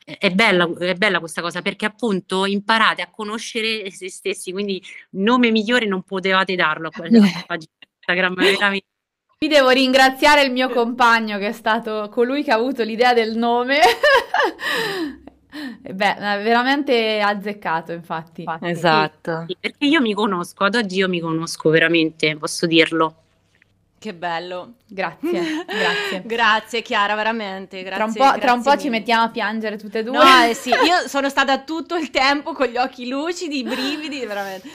è 0.04 0.30
bella, 0.30 0.70
è 0.78 0.94
bella 0.94 1.18
questa 1.18 1.42
cosa 1.42 1.60
perché 1.60 1.86
appunto 1.86 2.46
imparate 2.46 3.02
a 3.02 3.10
conoscere 3.10 3.90
se 3.90 4.08
stessi, 4.08 4.52
quindi 4.52 4.82
nome 5.10 5.50
migliore 5.50 5.86
non 5.86 6.02
potevate 6.02 6.54
darlo 6.54 6.88
a 6.88 6.90
quella 6.90 7.20
pagina 7.46 7.72
Instagram, 8.06 8.34
veramente. 8.34 8.86
Qui 9.38 9.48
devo 9.48 9.68
ringraziare 9.68 10.44
il 10.44 10.52
mio 10.52 10.70
compagno 10.70 11.36
che 11.38 11.48
è 11.48 11.52
stato 11.52 12.08
colui 12.10 12.42
che 12.42 12.52
ha 12.52 12.54
avuto 12.54 12.82
l'idea 12.84 13.12
del 13.12 13.36
nome. 13.36 13.80
Beh, 15.82 16.14
veramente 16.42 17.20
azzeccato, 17.20 17.92
infatti. 17.92 18.44
Esatto. 18.60 19.44
Sì, 19.46 19.56
perché 19.58 19.86
io 19.86 20.00
mi 20.00 20.14
conosco, 20.14 20.64
ad 20.64 20.74
oggi 20.74 20.96
io 20.96 21.08
mi 21.08 21.20
conosco 21.20 21.68
veramente, 21.70 22.36
posso 22.36 22.66
dirlo. 22.66 23.24
Che 24.06 24.14
bello. 24.14 24.74
Grazie, 24.86 25.64
grazie. 25.66 26.22
grazie 26.24 26.80
Chiara, 26.82 27.16
veramente. 27.16 27.82
Grazie, 27.82 27.96
tra 27.96 28.04
un 28.04 28.12
po', 28.12 28.38
tra 28.38 28.52
un 28.52 28.62
po 28.62 28.76
ci 28.76 28.88
mettiamo 28.88 29.24
a 29.24 29.30
piangere 29.30 29.76
tutte 29.78 29.98
e 29.98 30.02
due. 30.04 30.16
No, 30.16 30.44
eh 30.44 30.54
sì, 30.54 30.68
io 30.68 31.08
sono 31.08 31.28
stata 31.28 31.58
tutto 31.62 31.96
il 31.96 32.10
tempo 32.10 32.52
con 32.52 32.68
gli 32.68 32.76
occhi 32.76 33.08
lucidi, 33.08 33.58
i 33.58 33.62
brividi, 33.64 34.24
veramente. 34.24 34.68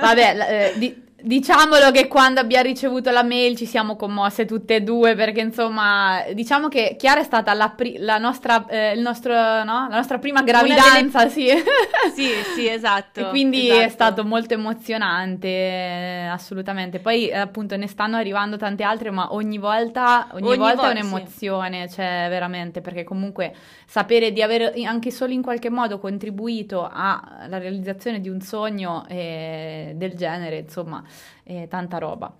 Vabbè, 0.00 0.72
eh, 0.74 0.78
di, 0.78 1.02
Diciamolo 1.22 1.90
che 1.90 2.08
quando 2.08 2.40
abbiamo 2.40 2.64
ricevuto 2.64 3.10
la 3.10 3.22
mail 3.22 3.56
ci 3.56 3.66
siamo 3.66 3.96
commosse 3.96 4.44
tutte 4.44 4.76
e 4.76 4.80
due 4.82 5.14
perché 5.14 5.40
insomma 5.40 6.22
diciamo 6.32 6.68
che 6.68 6.96
Chiara 6.98 7.20
è 7.20 7.24
stata 7.24 7.52
la, 7.54 7.70
pri- 7.70 7.98
la 7.98 8.18
nostra, 8.18 8.66
eh, 8.66 8.94
nostro, 8.96 9.32
no? 9.32 9.88
la 9.88 9.96
nostra 9.96 10.18
prima 10.18 10.42
gravidanza, 10.42 11.24
delle... 11.24 11.30
sì. 11.30 11.48
sì, 12.14 12.28
sì, 12.54 12.68
esatto. 12.68 13.20
E 13.20 13.28
quindi 13.28 13.68
esatto. 13.68 13.84
è 13.84 13.88
stato 13.88 14.24
molto 14.24 14.54
emozionante, 14.54 15.48
eh, 15.48 16.26
assolutamente. 16.26 16.98
Poi 16.98 17.28
eh, 17.28 17.36
appunto 17.36 17.76
ne 17.76 17.86
stanno 17.86 18.16
arrivando 18.16 18.56
tante 18.56 18.82
altre, 18.82 19.10
ma 19.10 19.32
ogni 19.32 19.58
volta, 19.58 20.28
ogni 20.32 20.48
ogni 20.48 20.58
volta 20.58 20.82
vo- 20.82 20.88
è 20.88 20.90
un'emozione, 20.90 21.88
sì. 21.88 21.96
cioè 21.96 22.26
veramente, 22.28 22.80
perché 22.80 23.04
comunque 23.04 23.54
sapere 23.90 24.30
di 24.30 24.40
aver 24.40 24.72
anche 24.86 25.10
solo 25.10 25.32
in 25.32 25.42
qualche 25.42 25.68
modo 25.68 25.98
contribuito 25.98 26.88
alla 26.88 27.58
realizzazione 27.58 28.20
di 28.20 28.28
un 28.28 28.40
sogno 28.40 29.04
eh, 29.08 29.94
del 29.96 30.14
genere, 30.14 30.58
insomma, 30.58 31.04
è 31.42 31.66
tanta 31.68 31.98
roba. 31.98 32.32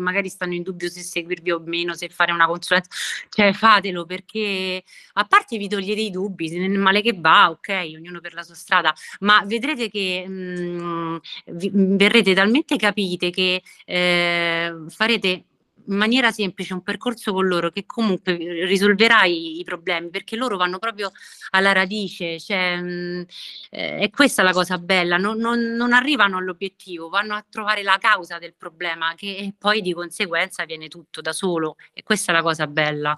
Magari 0.00 0.28
stanno 0.28 0.54
in 0.54 0.62
dubbio 0.62 0.88
se 0.88 1.02
seguirvi 1.02 1.52
o 1.52 1.62
meno, 1.64 1.94
se 1.94 2.08
fare 2.08 2.32
una 2.32 2.46
consulenza, 2.46 2.90
cioè 3.28 3.52
fatelo 3.52 4.06
perché 4.06 4.82
a 5.12 5.24
parte 5.24 5.56
vi 5.56 5.68
togliete 5.68 6.00
i 6.00 6.10
dubbi, 6.10 6.48
se 6.48 6.66
male 6.66 7.00
che 7.00 7.14
va, 7.16 7.50
ok, 7.50 7.92
ognuno 7.94 8.20
per 8.20 8.34
la 8.34 8.42
sua 8.42 8.54
strada, 8.54 8.92
ma 9.20 9.44
vedrete 9.46 9.88
che 9.90 10.26
mh, 10.26 11.20
mm, 11.52 11.96
verrete 11.96 12.34
talmente 12.34 12.76
capite 12.76 13.30
che 13.30 13.62
eh, 13.86 14.74
farete 14.88 15.44
in 15.88 15.96
maniera 15.96 16.30
semplice 16.30 16.74
un 16.74 16.82
percorso 16.82 17.32
con 17.32 17.46
loro 17.46 17.70
che 17.70 17.84
comunque 17.86 18.34
risolverà 18.36 19.24
i, 19.24 19.58
i 19.58 19.64
problemi 19.64 20.10
perché 20.10 20.36
loro 20.36 20.56
vanno 20.56 20.78
proprio 20.78 21.10
alla 21.50 21.72
radice, 21.72 22.38
cioè, 22.38 22.76
mh, 22.76 23.26
eh, 23.70 23.98
è 23.98 24.10
questa 24.10 24.42
la 24.42 24.52
cosa 24.52 24.78
bella, 24.78 25.16
non, 25.16 25.38
non, 25.38 25.60
non, 25.60 25.92
arrivano 25.92 26.36
all'obiettivo, 26.36 27.08
vanno 27.08 27.34
a 27.34 27.44
trovare 27.48 27.82
la 27.82 27.98
causa 27.98 28.38
del 28.38 28.54
problema 28.56 29.14
che 29.14 29.54
poi 29.58 29.80
di 29.80 29.92
conseguenza 29.92 30.64
viene 30.64 30.88
tutto 30.88 31.20
da 31.20 31.32
solo 31.32 31.76
e 31.92 32.02
questa 32.02 32.32
è 32.32 32.34
la 32.34 32.42
cosa 32.42 32.66
bella. 32.66 33.16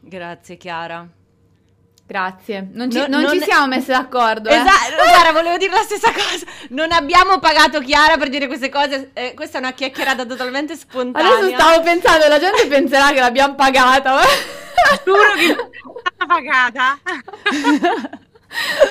Grazie 0.00 0.56
Chiara. 0.56 1.19
Grazie, 2.10 2.70
non 2.72 2.90
ci, 2.90 2.98
no, 2.98 3.06
non 3.06 3.22
non 3.22 3.38
ci 3.38 3.44
siamo 3.44 3.68
messe 3.68 3.92
d'accordo. 3.92 4.48
Eh. 4.48 4.54
Esatto, 4.54 4.96
guarda, 4.96 5.30
volevo 5.30 5.56
dire 5.58 5.70
la 5.70 5.82
stessa 5.82 6.10
cosa. 6.10 6.44
Non 6.70 6.90
abbiamo 6.90 7.38
pagato 7.38 7.78
Chiara 7.78 8.16
per 8.16 8.28
dire 8.30 8.48
queste 8.48 8.68
cose. 8.68 9.10
Eh, 9.12 9.32
questa 9.36 9.58
è 9.58 9.60
una 9.60 9.70
chiacchierata 9.70 10.26
totalmente 10.26 10.74
spontanea. 10.74 11.36
Adesso 11.36 11.54
stavo 11.54 11.82
pensando, 11.82 12.26
la 12.26 12.40
gente 12.40 12.66
penserà 12.66 13.12
che 13.12 13.20
l'abbiamo 13.20 13.54
pagata. 13.54 14.22
Giuro 15.04 15.20
che 15.36 15.56
stata 16.00 16.26
pagata. 16.26 16.98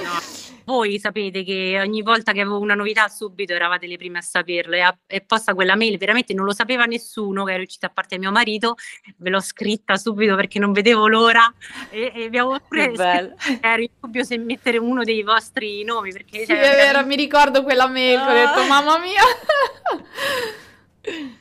no 0.01 0.47
voi 0.70 0.99
sapete 0.99 1.43
che 1.43 1.80
ogni 1.82 2.03
volta 2.03 2.32
che 2.32 2.41
avevo 2.41 2.59
una 2.59 2.76
novità 2.76 3.07
subito 3.07 3.53
eravate 3.53 3.88
le 3.88 3.97
prime 3.97 4.20
a 4.20 4.22
saperlo 4.22 4.76
e, 4.76 4.82
a, 4.82 4.95
e 5.07 5.22
posta 5.22 5.55
quella 5.55 5.76
mail 5.76 5.97
veramente 5.97 6.36
non 6.36 6.45
lo 6.45 6.53
sapeva 6.53 6.86
nessuno 6.86 7.43
che 7.43 7.53
ero 7.53 7.63
uscita 7.63 7.88
a 7.88 7.89
parte 7.89 8.20
mio 8.20 8.32
marito, 8.32 8.76
ve 9.17 9.32
l'ho 9.32 9.39
scritta 9.39 9.97
subito 9.97 10.36
perché 10.36 10.59
non 10.59 10.72
vedevo 10.72 11.07
l'ora 11.07 11.51
e, 11.89 12.11
e 12.13 12.30
vi 12.30 12.38
avevo 12.38 12.59
pure 12.67 12.93
ero 13.61 13.82
in 13.82 13.89
dubbio 13.99 14.24
se 14.24 14.38
mettere 14.38 14.78
uno 14.78 15.03
dei 15.03 15.24
vostri 15.24 15.84
nomi 15.84 16.11
perché 16.11 16.41
sì, 16.41 16.45
cioè, 16.45 16.59
è 16.59 16.76
vero, 16.76 17.03
mi 17.03 17.15
ricordo 17.15 17.63
quella 17.63 17.88
mail, 17.88 18.17
ah. 18.17 18.30
ho 18.30 18.34
detto 18.34 18.67
mamma 18.67 18.99
mia 18.99 19.24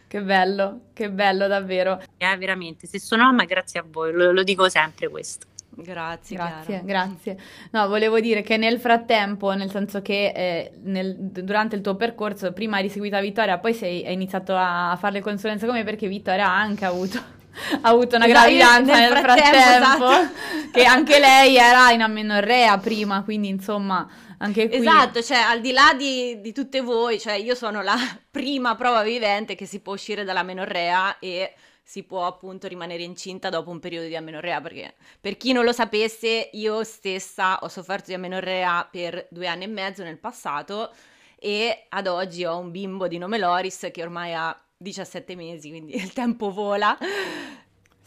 Che 0.09 0.23
bello, 0.23 0.87
che 0.95 1.11
bello 1.11 1.47
davvero. 1.49 2.01
Eh, 2.17 2.37
veramente, 2.39 2.87
se 2.87 2.99
sono 2.99 3.25
mamma 3.25 3.45
grazie 3.45 3.81
a 3.81 3.85
voi, 3.87 4.11
lo, 4.13 4.33
lo 4.33 4.43
dico 4.43 4.71
sempre 4.71 5.09
questo. 5.09 5.47
Grazie, 5.83 6.37
grazie, 6.37 6.83
grazie. 6.85 7.37
No, 7.71 7.87
volevo 7.89 8.19
dire 8.21 8.43
che 8.43 8.57
nel 8.57 8.81
frattempo, 8.81 9.53
nel 9.53 9.71
senso 9.71 10.03
che 10.03 10.33
eh, 10.35 10.73
nel, 10.83 11.17
durante 11.17 11.77
il 11.77 11.83
tuo 11.83 11.95
percorso, 11.95 12.53
prima 12.53 12.79
hai 12.79 12.89
seguito 12.89 13.19
Vittoria, 13.21 13.59
poi 13.59 13.75
sei, 13.75 14.05
hai 14.05 14.13
iniziato 14.13 14.55
a 14.57 14.97
fare 14.99 15.15
le 15.15 15.21
consulenze 15.21 15.67
come 15.67 15.85
perché 15.85 16.09
Vittoria 16.09 16.47
ha 16.47 16.59
anche 16.59 16.85
avuto, 16.85 17.19
ha 17.81 17.89
avuto 17.89 18.17
una 18.17 18.27
esatto, 18.27 18.41
gravidanza 18.41 18.99
nel, 18.99 19.13
nel 19.13 19.19
frattempo, 19.19 19.57
frattempo 19.57 20.11
esatto. 20.11 20.71
che 20.73 20.85
anche 20.85 21.19
lei 21.19 21.57
era 21.57 21.91
in 21.93 22.03
amenorrea 22.03 22.79
prima, 22.79 23.23
quindi 23.23 23.49
insomma 23.49 24.09
Anche 24.39 24.69
qui. 24.69 24.79
Esatto, 24.79 25.23
cioè 25.23 25.39
al 25.39 25.61
di 25.61 25.73
là 25.73 25.95
di, 25.97 26.41
di 26.41 26.53
tutte 26.53 26.81
voi, 26.81 27.19
cioè 27.19 27.35
io 27.35 27.55
sono 27.55 27.83
la 27.83 27.97
prima 28.31 28.77
prova 28.77 29.03
vivente 29.03 29.55
che 29.55 29.67
si 29.67 29.81
può 29.81 29.95
uscire 29.95 30.25
dalla 30.25 30.43
menorrea 30.43 31.19
e 31.19 31.55
si 31.89 32.03
può 32.03 32.27
appunto 32.27 32.69
rimanere 32.69 33.03
incinta 33.03 33.49
dopo 33.49 33.71
un 33.71 33.79
periodo 33.79 34.09
di 34.09 34.15
amenorrea, 34.15 34.61
perché 34.61 34.95
per 35.19 35.39
chi 35.39 35.53
non 35.53 35.65
lo 35.65 35.73
sapesse, 35.73 36.51
io 36.53 36.85
stessa 36.85 37.61
ho 37.61 37.69
sofferto 37.69 38.09
di 38.09 38.15
amenorrea 38.15 38.87
per 38.91 39.27
due 39.31 39.47
anni 39.47 39.65
e 39.65 39.69
mezzo 39.69 40.03
nel 40.03 40.19
passato 40.19 40.93
e 41.39 41.87
ad 41.89 42.07
oggi 42.07 42.45
ho 42.45 42.59
un 42.59 42.71
bimbo 42.71 43.09
di 43.09 43.17
nome 43.17 43.39
Loris 43.39 43.89
che 43.91 44.03
ormai 44.03 44.35
ha 44.35 44.55
17 44.77 45.35
mesi, 45.35 45.71
quindi 45.71 45.97
il 45.97 46.13
tempo 46.13 46.53
vola. 46.53 46.95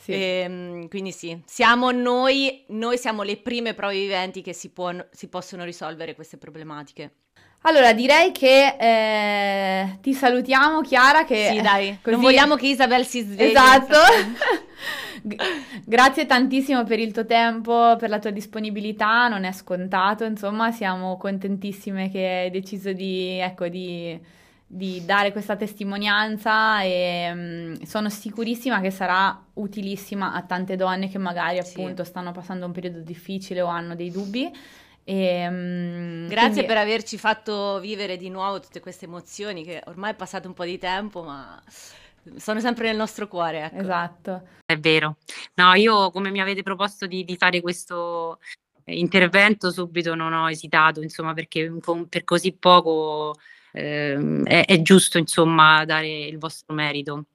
Sì. 0.02 0.14
E, 0.14 0.42
ehm, 0.44 0.88
quindi 0.88 1.12
sì, 1.12 1.40
siamo 1.46 1.92
noi, 1.92 2.64
noi 2.70 2.98
siamo 2.98 3.22
le 3.22 3.38
prime 3.38 3.76
prove 3.76 3.94
viventi 3.94 4.42
che 4.42 4.54
si, 4.54 4.70
può, 4.70 4.92
si 5.12 5.28
possono 5.28 5.64
risolvere 5.64 6.16
queste 6.16 6.38
problematiche. 6.38 7.14
Allora, 7.64 7.94
direi 7.94 8.32
che 8.32 8.76
eh, 8.80 9.98
ti 10.02 10.14
salutiamo, 10.14 10.82
Chiara. 10.82 11.24
Che 11.26 11.52
sì, 11.54 11.62
dai, 11.62 12.00
così... 12.02 12.16
non 12.16 12.22
vogliamo 12.22 12.56
che 12.56 12.68
Isabel 12.68 13.06
si 13.06 13.22
svegli. 13.22 13.50
Esatto. 13.50 13.98
Grazie 15.86 16.26
tantissimo 16.26 16.84
per 16.84 16.98
il 16.98 17.12
tuo 17.12 17.28
tempo, 17.28 17.96
per 18.00 18.10
la 18.10 18.18
tua 18.18 18.32
disponibilità, 18.32 19.28
non 19.28 19.44
è 19.44 19.52
scontato, 19.52 20.24
insomma, 20.24 20.72
siamo 20.72 21.18
contentissime 21.18 22.10
che 22.10 22.26
hai 22.26 22.50
deciso 22.50 22.92
di, 22.92 23.38
ecco, 23.38 23.68
di 23.68 24.20
di 24.74 25.04
dare 25.04 25.34
questa 25.34 25.58
testimonianza 25.58 26.82
e 26.82 27.30
um, 27.30 27.82
sono 27.84 28.10
sicurissima 28.10 28.80
che 28.80 28.90
sarà 28.90 29.38
utilissima 29.56 30.32
a 30.32 30.44
tante 30.44 30.78
donne 30.78 31.10
che 31.10 31.18
magari 31.18 31.60
appunto 31.60 32.06
sì. 32.06 32.10
stanno 32.10 32.32
passando 32.32 32.68
un 32.68 32.72
periodo 32.72 33.00
difficile 33.00 33.60
o 33.60 33.68
hanno 33.68 33.96
dei 33.96 34.10
dubbi. 34.12 34.50
E, 35.04 35.46
um, 35.46 36.28
Grazie 36.30 36.52
quindi... 36.52 36.68
per 36.68 36.78
averci 36.78 37.18
fatto 37.18 37.82
vivere 37.82 38.16
di 38.16 38.30
nuovo 38.30 38.62
tutte 38.62 38.80
queste 38.80 39.06
emozioni 39.06 39.66
che 39.66 39.82
ormai 39.88 40.12
è 40.12 40.16
passato 40.16 40.48
un 40.48 40.54
po' 40.54 40.64
di 40.64 40.78
tempo, 40.78 41.22
ma 41.22 41.62
sono 42.38 42.62
sempre 42.62 42.88
nel 42.88 42.96
nostro 42.96 43.28
cuore. 43.28 43.66
Ecco. 43.66 43.82
Esatto. 43.82 44.48
È 44.66 44.78
vero. 44.78 45.18
No, 45.56 45.74
io 45.74 46.12
come 46.12 46.32
mi 46.32 46.40
avete 46.40 46.64
proposto 46.64 47.08
di, 47.08 47.26
di 47.26 47.36
fare 47.36 47.60
questo 47.60 48.40
intervento 48.86 49.70
subito 49.70 50.16
non 50.16 50.32
ho 50.32 50.50
esitato, 50.50 51.02
insomma, 51.02 51.34
perché 51.34 51.70
per 52.08 52.24
così 52.24 52.54
poco 52.54 53.36
eh, 53.72 54.42
è, 54.44 54.66
è, 54.66 54.82
giusto 54.82 55.18
insomma 55.18 55.86
dare 55.86 56.26
il 56.26 56.38
vostro 56.38 56.74
merito. 56.74 57.26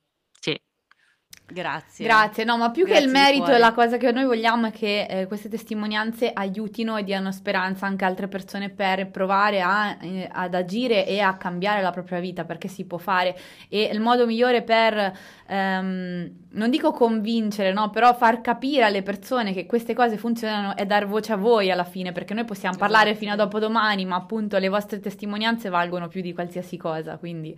Grazie. 1.48 2.04
Grazie, 2.04 2.42
no, 2.42 2.56
ma 2.56 2.72
più 2.72 2.84
Grazie 2.84 3.02
che 3.02 3.06
il 3.06 3.12
merito, 3.12 3.56
la 3.56 3.72
cosa 3.72 3.98
che 3.98 4.10
noi 4.10 4.24
vogliamo 4.24 4.66
è 4.66 4.72
che 4.72 5.06
eh, 5.08 5.26
queste 5.28 5.48
testimonianze 5.48 6.32
aiutino 6.32 6.96
e 6.96 7.04
diano 7.04 7.30
speranza 7.30 7.86
anche 7.86 8.04
a 8.04 8.08
altre 8.08 8.26
persone 8.26 8.68
per 8.68 9.08
provare 9.10 9.60
a, 9.60 9.96
eh, 10.00 10.28
ad 10.30 10.54
agire 10.54 11.06
e 11.06 11.20
a 11.20 11.36
cambiare 11.36 11.82
la 11.82 11.92
propria 11.92 12.18
vita, 12.18 12.44
perché 12.44 12.66
si 12.66 12.84
può 12.84 12.98
fare. 12.98 13.38
E 13.68 13.82
il 13.92 14.00
modo 14.00 14.26
migliore 14.26 14.62
per, 14.62 15.16
ehm, 15.46 16.30
non 16.50 16.68
dico 16.68 16.90
convincere, 16.90 17.72
no, 17.72 17.90
però 17.90 18.12
far 18.14 18.40
capire 18.40 18.82
alle 18.82 19.02
persone 19.02 19.52
che 19.52 19.66
queste 19.66 19.94
cose 19.94 20.16
funzionano 20.16 20.74
è 20.74 20.84
dar 20.84 21.06
voce 21.06 21.32
a 21.32 21.36
voi 21.36 21.70
alla 21.70 21.84
fine, 21.84 22.10
perché 22.10 22.34
noi 22.34 22.44
possiamo 22.44 22.74
esatto. 22.74 22.90
parlare 22.90 23.14
fino 23.14 23.30
a 23.32 23.36
dopodomani, 23.36 24.04
ma 24.04 24.16
appunto 24.16 24.58
le 24.58 24.68
vostre 24.68 24.98
testimonianze 24.98 25.68
valgono 25.68 26.08
più 26.08 26.22
di 26.22 26.32
qualsiasi 26.32 26.76
cosa, 26.76 27.18
quindi... 27.18 27.56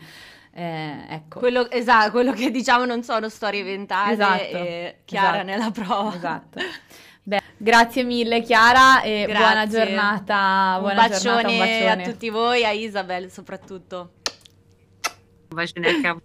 Eh, 0.52 1.04
ecco. 1.08 1.38
Quello, 1.38 1.70
esatto, 1.70 2.10
quello 2.10 2.32
che 2.32 2.50
diciamo 2.50 2.84
non 2.84 3.02
sono 3.02 3.28
storie 3.28 3.60
inventate 3.60 4.12
esatto, 4.12 4.42
e 4.42 4.96
Chiara 5.04 5.42
esatto, 5.42 5.44
nella 5.46 5.70
prova. 5.70 6.14
Esatto. 6.16 6.60
Beh, 7.22 7.42
grazie 7.56 8.04
mille 8.04 8.40
Chiara 8.40 9.02
e 9.02 9.24
grazie. 9.26 9.34
buona 9.34 9.66
giornata. 9.66 10.72
Un, 10.76 10.80
buona 10.80 11.08
bacione 11.08 11.18
giornata, 11.18 11.48
un 11.48 11.58
bacione 11.58 12.02
a 12.02 12.04
tutti 12.04 12.28
voi, 12.30 12.64
a 12.64 12.70
Isabel 12.70 13.30
soprattutto. 13.30 14.12
Un 15.50 15.56
bacione 15.56 15.88
a 15.88 16.00
capo. 16.00 16.20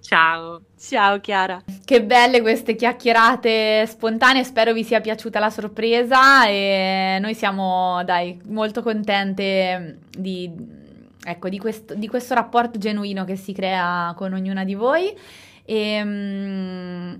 Ciao. 0.00 0.62
Ciao 0.78 1.18
Chiara. 1.18 1.62
Che 1.84 2.02
belle 2.04 2.40
queste 2.40 2.76
chiacchierate 2.76 3.84
spontanee, 3.86 4.44
spero 4.44 4.72
vi 4.72 4.84
sia 4.84 5.00
piaciuta 5.00 5.38
la 5.38 5.50
sorpresa 5.50 6.46
e 6.46 7.18
noi 7.20 7.34
siamo, 7.34 8.04
dai, 8.04 8.40
molto 8.44 8.82
contente 8.82 9.98
di 10.10 10.82
ecco, 11.24 11.48
di 11.48 11.58
questo, 11.58 11.94
di 11.94 12.08
questo, 12.08 12.34
rapporto 12.34 12.78
genuino 12.78 13.24
che 13.24 13.36
si 13.36 13.52
crea 13.52 14.12
con 14.16 14.32
ognuna 14.32 14.64
di 14.64 14.74
voi. 14.74 15.16
E, 15.64 16.02
um, 16.02 17.18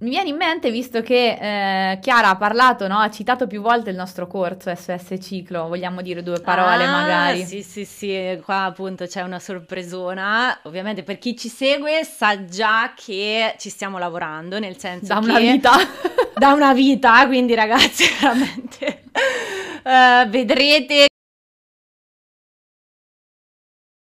mi 0.00 0.10
viene 0.10 0.28
in 0.28 0.36
mente, 0.36 0.70
visto 0.70 1.02
che 1.02 1.38
eh, 1.40 1.98
Chiara 1.98 2.28
ha 2.28 2.36
parlato, 2.36 2.86
no? 2.86 2.98
ha 2.98 3.10
citato 3.10 3.48
più 3.48 3.60
volte 3.60 3.90
il 3.90 3.96
nostro 3.96 4.28
corso 4.28 4.72
SOS 4.72 5.16
Ciclo, 5.20 5.66
vogliamo 5.66 6.02
dire 6.02 6.22
due 6.22 6.40
parole 6.40 6.84
ah, 6.84 6.90
magari? 6.90 7.44
Sì, 7.44 7.62
sì, 7.64 7.84
sì, 7.84 8.40
qua 8.44 8.64
appunto 8.64 9.06
c'è 9.06 9.22
una 9.22 9.40
sorpresona, 9.40 10.60
ovviamente 10.64 11.02
per 11.02 11.18
chi 11.18 11.36
ci 11.36 11.48
segue 11.48 12.04
sa 12.04 12.44
già 12.44 12.92
che 12.94 13.56
ci 13.58 13.70
stiamo 13.70 13.98
lavorando, 13.98 14.60
nel 14.60 14.78
senso 14.78 15.14
da 15.14 15.18
che... 15.18 15.26
Da 15.26 15.32
una 15.32 15.40
vita. 15.40 15.72
da 16.38 16.52
una 16.52 16.74
vita, 16.74 17.26
quindi 17.26 17.54
ragazzi 17.54 18.04
veramente... 18.20 19.02
Uh, 19.82 20.28
vedrete 20.28 21.06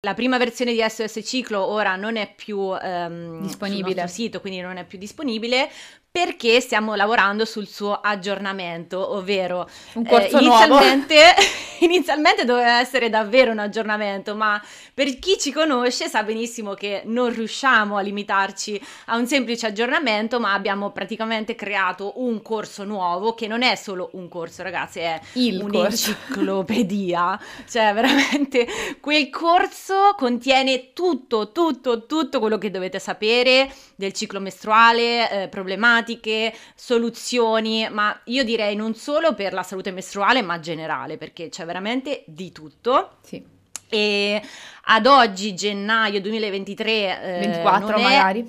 la 0.07 0.13
prima 0.13 0.37
versione 0.37 0.71
di 0.71 0.81
SOS 0.81 1.19
Ciclo 1.21 1.65
ora 1.65 1.97
non 1.97 2.15
è 2.15 2.33
più 2.33 2.59
um, 2.59 3.41
disponibile. 3.41 3.99
sul 4.01 4.09
sito, 4.09 4.39
quindi 4.39 4.61
non 4.61 4.77
è 4.77 4.85
più 4.85 4.97
disponibile, 4.97 5.69
perché 6.17 6.61
stiamo 6.61 6.95
lavorando 6.95 7.45
sul 7.45 7.67
suo 7.67 7.93
aggiornamento, 8.01 9.13
ovvero 9.13 9.69
un 9.93 10.03
corso 10.03 10.39
eh, 10.39 10.41
inizialmente, 10.41 11.15
inizialmente 11.81 12.43
doveva 12.43 12.79
essere 12.79 13.11
davvero 13.11 13.51
un 13.51 13.59
aggiornamento, 13.59 14.35
ma 14.35 14.59
per 14.95 15.19
chi 15.19 15.37
ci 15.37 15.51
conosce 15.51 16.09
sa 16.09 16.23
benissimo 16.23 16.73
che 16.73 17.03
non 17.05 17.31
riusciamo 17.31 17.97
a 17.97 18.01
limitarci 18.01 18.81
a 19.05 19.17
un 19.17 19.27
semplice 19.27 19.67
aggiornamento, 19.67 20.39
ma 20.39 20.53
abbiamo 20.53 20.89
praticamente 20.89 21.53
creato 21.53 22.13
un 22.15 22.41
corso 22.41 22.83
nuovo 22.83 23.35
che 23.35 23.45
non 23.45 23.61
è 23.61 23.75
solo 23.75 24.09
un 24.13 24.27
corso, 24.27 24.63
ragazzi, 24.63 24.97
è 24.97 25.21
Il 25.33 25.61
un'enciclopedia, 25.61 27.39
cioè 27.69 27.93
veramente 27.93 28.65
quel 28.99 29.29
corso 29.29 30.15
contiene 30.17 30.93
tutto, 30.93 31.51
tutto, 31.51 32.07
tutto 32.07 32.39
quello 32.39 32.57
che 32.57 32.71
dovete 32.71 32.97
sapere 32.97 33.71
del 33.95 34.13
ciclo 34.13 34.39
mestruale, 34.39 35.43
eh, 35.43 35.47
problematiche 35.47 36.05
tematiche, 36.07 36.53
soluzioni, 36.75 37.87
ma 37.91 38.17
io 38.25 38.43
direi 38.43 38.75
non 38.75 38.95
solo 38.95 39.33
per 39.33 39.51
la 39.53 39.63
salute 39.63 39.91
mestruale, 39.91 40.41
ma 40.41 40.59
generale, 40.59 41.17
perché 41.17 41.49
c'è 41.49 41.65
veramente 41.65 42.23
di 42.25 42.51
tutto. 42.51 43.17
Sì. 43.23 43.43
E 43.89 44.41
ad 44.85 45.05
oggi, 45.05 45.53
gennaio 45.53 46.21
2023, 46.21 46.91
eh, 46.91 47.39
24 47.39 47.99
magari. 47.99 48.41
È... 48.41 48.45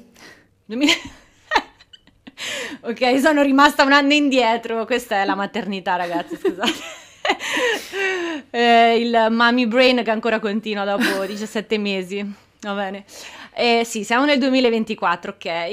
2000... 0.67 0.93
ok, 2.83 3.21
sono 3.21 3.43
rimasta 3.43 3.85
un 3.85 3.93
anno 3.93 4.13
indietro. 4.13 4.85
Questa 4.85 5.17
è 5.17 5.25
la 5.25 5.35
maternità, 5.35 5.97
ragazzi, 5.97 6.37
scusate. 6.37 6.97
eh, 8.51 8.99
il 8.99 9.27
mommy 9.31 9.67
brain 9.67 10.03
che 10.03 10.11
ancora 10.11 10.39
continua 10.39 10.85
dopo 10.85 11.25
17 11.25 11.79
mesi. 11.79 12.35
Va 12.61 12.75
bene. 12.75 13.05
Eh, 13.61 13.83
sì, 13.85 14.05
siamo 14.05 14.25
nel 14.25 14.39
2024, 14.39 15.33
ok. 15.33 15.73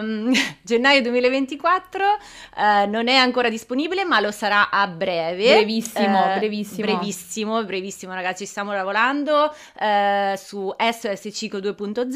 Um, 0.00 0.32
gennaio 0.64 1.02
2024 1.02 2.02
uh, 2.02 2.58
eh, 2.58 2.86
non 2.86 3.08
è 3.08 3.14
ancora 3.14 3.50
disponibile, 3.50 4.06
ma 4.06 4.20
lo 4.20 4.30
sarà 4.30 4.70
a 4.70 4.86
breve. 4.86 5.52
Brevissimo, 5.52 6.18
uh, 6.18 6.38
brevissimo. 6.38 6.86
Brevissimo, 6.86 7.64
brevissimo, 7.64 8.14
ragazzi. 8.14 8.46
Stiamo 8.46 8.72
lavorando 8.72 9.54
uh, 9.54 10.34
su 10.36 10.74
SOS 10.74 11.28
Ciclo 11.30 11.58
2.0. 11.58 12.08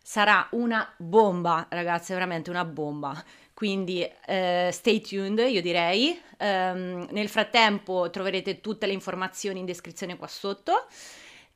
Sarà 0.00 0.46
una 0.52 0.88
bomba, 0.98 1.66
ragazzi, 1.68 2.12
veramente 2.12 2.48
una 2.48 2.64
bomba. 2.64 3.20
Quindi 3.52 4.08
stay 4.24 5.00
tuned, 5.00 5.38
io 5.48 5.60
direi. 5.60 6.16
Um, 6.38 7.08
nel 7.10 7.28
frattempo 7.28 8.08
troverete 8.10 8.60
tutte 8.60 8.86
le 8.86 8.92
informazioni 8.92 9.60
in 9.60 9.64
descrizione 9.64 10.16
qua 10.16 10.26
sotto 10.28 10.86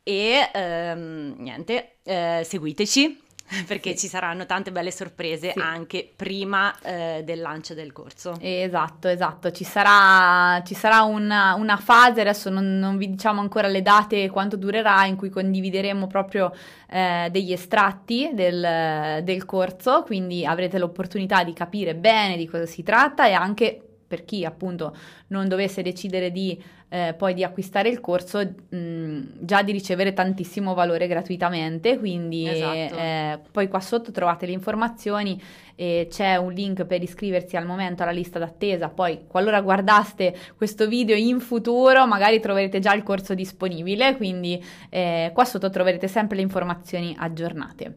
e 0.09 0.51
ehm, 0.53 1.35
niente, 1.39 1.97
eh, 2.05 2.43
seguiteci 2.45 3.25
perché 3.67 3.91
sì. 3.91 3.99
ci 3.99 4.07
saranno 4.07 4.47
tante 4.47 4.71
belle 4.71 4.93
sorprese 4.93 5.51
sì. 5.51 5.59
anche 5.59 6.09
prima 6.15 6.73
eh, 6.81 7.23
del 7.25 7.41
lancio 7.41 7.75
del 7.75 7.91
corso. 7.91 8.37
Esatto, 8.41 9.09
esatto, 9.09 9.51
ci 9.51 9.65
sarà, 9.65 10.63
ci 10.63 10.75
sarà 10.75 11.03
una, 11.03 11.55
una, 11.55 11.77
fase, 11.77 12.21
adesso 12.21 12.51
non, 12.51 12.79
non, 12.79 12.97
vi 12.97 13.11
diciamo 13.11 13.41
ancora 13.41 13.67
le 13.67 13.83
date 13.83 14.23
e 14.23 14.31
quanto 14.31 14.57
durerà, 14.57 15.07
in 15.07 15.17
cui 15.17 15.29
condivideremo 15.29 16.07
proprio 16.07 16.53
eh, 16.89 17.27
degli 17.33 17.53
estratti 17.53 18.31
del, 18.33 19.25
del 19.25 19.45
corso, 19.45 20.05
quindi 20.05 20.47
avrete 20.47 20.79
l'opportunità 20.79 21.43
di 21.43 21.53
capire 21.53 21.97
bene 21.97 22.37
di 22.37 22.47
cosa 22.47 22.67
si 22.67 22.85
tratta 22.85 23.27
e 23.27 23.33
anche 23.33 23.81
per 24.07 24.25
chi 24.25 24.45
appunto 24.45 24.97
non 25.29 25.49
dovesse 25.49 25.83
decidere 25.83 26.31
di 26.31 26.63
eh, 26.89 27.15
poi 27.19 27.35
di 27.35 27.43
acquistare 27.43 27.89
il 27.89 28.01
corso 28.01 28.39
mh, 28.39 29.21
già 29.41 29.63
di 29.63 29.73
ricevere 29.73 30.13
tantissimo 30.13 30.73
valore 30.73 31.09
gratuitamente 31.09 31.99
quindi 31.99 32.49
esatto. 32.49 32.97
eh, 32.97 33.39
poi 33.51 33.67
qua 33.69 33.81
sotto 33.81 34.13
trovate 34.13 34.47
le 34.47 34.53
informazioni 34.53 35.41
e 35.75 36.07
c'è 36.09 36.37
un 36.37 36.53
link 36.53 36.85
per 36.85 37.03
iscriversi 37.03 37.57
al 37.57 37.67
momento 37.67 38.03
alla 38.05 38.13
lista 38.13 38.39
d'attesa 38.39 38.89
poi 38.89 39.23
qualora 39.27 39.61
guardaste 39.61 40.35
questo 40.57 40.87
video 40.87 41.17
in 41.17 41.41
futuro 41.41 42.07
magari 42.07 42.39
troverete 42.39 42.79
già 42.79 42.95
il 42.95 43.03
corso 43.03 43.35
disponibile 43.35 44.17
quindi 44.17 44.63
eh, 44.89 45.33
qua 45.35 45.45
sotto 45.45 45.69
troverete 45.69 46.07
sempre 46.07 46.37
le 46.37 46.43
informazioni 46.43 47.17
aggiornate 47.19 47.97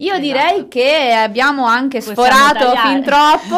io 0.00 0.12
esatto. 0.12 0.20
direi 0.20 0.68
che 0.68 1.12
abbiamo 1.12 1.66
anche 1.66 1.98
possiamo 1.98 2.22
sforato 2.22 2.72
tagliare. 2.72 2.88
fin 2.88 3.02
troppo. 3.02 3.56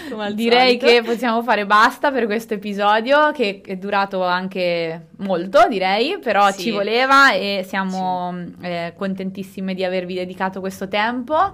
direi 0.31 0.79
solito. 0.79 0.85
che 0.85 1.01
possiamo 1.03 1.41
fare 1.43 1.65
basta 1.65 2.11
per 2.11 2.25
questo 2.25 2.53
episodio 2.53 3.31
che 3.31 3.61
è 3.65 3.75
durato 3.75 4.23
anche 4.23 5.07
molto, 5.17 5.67
direi, 5.67 6.19
però 6.19 6.51
sì. 6.51 6.61
ci 6.61 6.71
voleva 6.71 7.33
e 7.33 7.65
siamo 7.67 8.33
sì. 8.59 8.65
eh, 8.65 8.93
contentissime 8.95 9.73
di 9.73 9.83
avervi 9.83 10.15
dedicato 10.15 10.59
questo 10.59 10.87
tempo. 10.87 11.51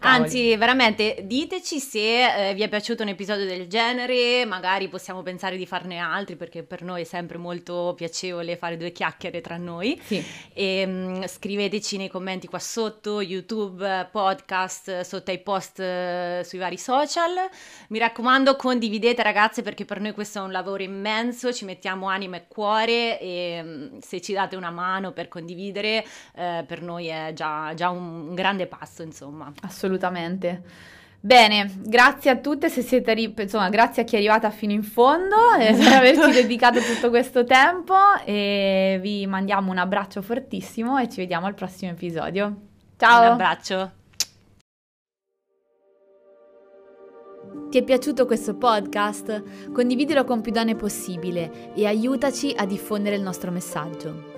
Anzi, 0.00 0.56
veramente 0.56 1.20
diteci 1.24 1.78
se 1.80 2.48
eh, 2.50 2.54
vi 2.54 2.62
è 2.62 2.68
piaciuto 2.68 3.02
un 3.02 3.08
episodio 3.08 3.44
del 3.44 3.66
genere, 3.66 4.44
magari 4.44 4.88
possiamo 4.88 5.22
pensare 5.22 5.56
di 5.56 5.66
farne 5.66 5.98
altri 5.98 6.36
perché 6.36 6.62
per 6.62 6.82
noi 6.82 7.02
è 7.02 7.04
sempre 7.04 7.38
molto 7.38 7.94
piacevole 7.96 8.56
fare 8.56 8.76
due 8.76 8.92
chiacchiere 8.92 9.40
tra 9.40 9.56
noi. 9.56 10.00
Sì. 10.02 10.24
E, 10.52 10.86
mh, 10.86 10.90
mm, 10.90 11.24
scriveteci 11.24 11.96
nei 11.96 12.08
commenti 12.08 12.46
qua 12.46 12.58
sotto, 12.58 13.20
YouTube, 13.20 14.08
podcast, 14.10 15.00
sotto 15.00 15.30
ai 15.30 15.38
post 15.38 15.80
eh, 15.80 16.42
sui 16.44 16.58
vari 16.58 16.78
social. 16.78 17.34
Mi 17.88 17.98
raccomando, 17.98 18.56
condividete 18.56 19.22
ragazze 19.22 19.62
perché 19.62 19.84
per 19.84 20.00
noi 20.00 20.12
questo 20.12 20.38
è 20.38 20.42
un 20.42 20.52
lavoro 20.52 20.82
immenso, 20.82 21.52
ci 21.52 21.64
mettiamo 21.64 22.08
anima 22.08 22.36
e 22.36 22.46
cuore 22.48 23.20
e 23.20 23.62
mh, 23.62 23.68
mm, 23.68 23.98
se 24.00 24.20
ci 24.20 24.32
date 24.32 24.56
una 24.56 24.70
mano 24.70 25.12
per 25.12 25.28
condividere, 25.28 26.04
eh, 26.34 26.64
per 26.66 26.82
noi 26.82 27.06
è 27.06 27.32
già, 27.34 27.72
già 27.74 27.90
un, 27.90 28.28
un 28.28 28.34
grande 28.34 28.66
passo, 28.66 29.02
insomma. 29.02 29.52
Assolutamente. 29.66 30.62
Bene, 31.20 31.72
grazie 31.78 32.30
a 32.30 32.36
tutte 32.36 32.68
se 32.68 32.82
siete 32.82 33.12
ri- 33.12 33.34
insomma, 33.36 33.68
grazie 33.68 34.02
a 34.02 34.04
chi 34.04 34.14
è 34.14 34.18
arrivata 34.18 34.50
fino 34.50 34.72
in 34.72 34.84
fondo 34.84 35.54
e 35.58 35.74
per 35.74 35.92
averci 35.94 36.30
dedicato 36.30 36.78
tutto 36.78 37.10
questo 37.10 37.44
tempo 37.44 37.96
e 38.24 38.98
vi 39.02 39.26
mandiamo 39.26 39.72
un 39.72 39.78
abbraccio 39.78 40.22
fortissimo 40.22 40.98
e 40.98 41.08
ci 41.08 41.16
vediamo 41.16 41.46
al 41.46 41.54
prossimo 41.54 41.90
episodio. 41.90 42.54
Ciao. 42.96 43.22
Un 43.22 43.32
abbraccio. 43.32 43.90
Ti 47.70 47.78
è 47.78 47.82
piaciuto 47.82 48.24
questo 48.24 48.54
podcast? 48.54 49.72
Condividilo 49.72 50.22
con 50.22 50.40
più 50.40 50.52
donne 50.52 50.76
possibile 50.76 51.74
e 51.74 51.86
aiutaci 51.86 52.54
a 52.56 52.64
diffondere 52.64 53.16
il 53.16 53.22
nostro 53.22 53.50
messaggio. 53.50 54.35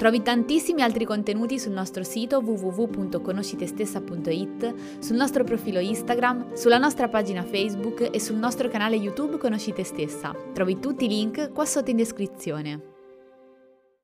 Trovi 0.00 0.22
tantissimi 0.22 0.80
altri 0.80 1.04
contenuti 1.04 1.58
sul 1.58 1.72
nostro 1.72 2.02
sito 2.04 2.38
www.conoscitestessa.it, 2.38 4.74
sul 4.98 5.16
nostro 5.16 5.44
profilo 5.44 5.78
Instagram, 5.78 6.54
sulla 6.54 6.78
nostra 6.78 7.08
pagina 7.08 7.42
Facebook 7.42 8.08
e 8.10 8.18
sul 8.18 8.36
nostro 8.36 8.70
canale 8.70 8.96
YouTube 8.96 9.36
Conosci 9.36 9.74
te 9.74 9.84
stessa. 9.84 10.34
Trovi 10.54 10.78
tutti 10.78 11.04
i 11.04 11.08
link 11.08 11.52
qua 11.52 11.66
sotto 11.66 11.90
in 11.90 11.98
descrizione. 11.98 12.89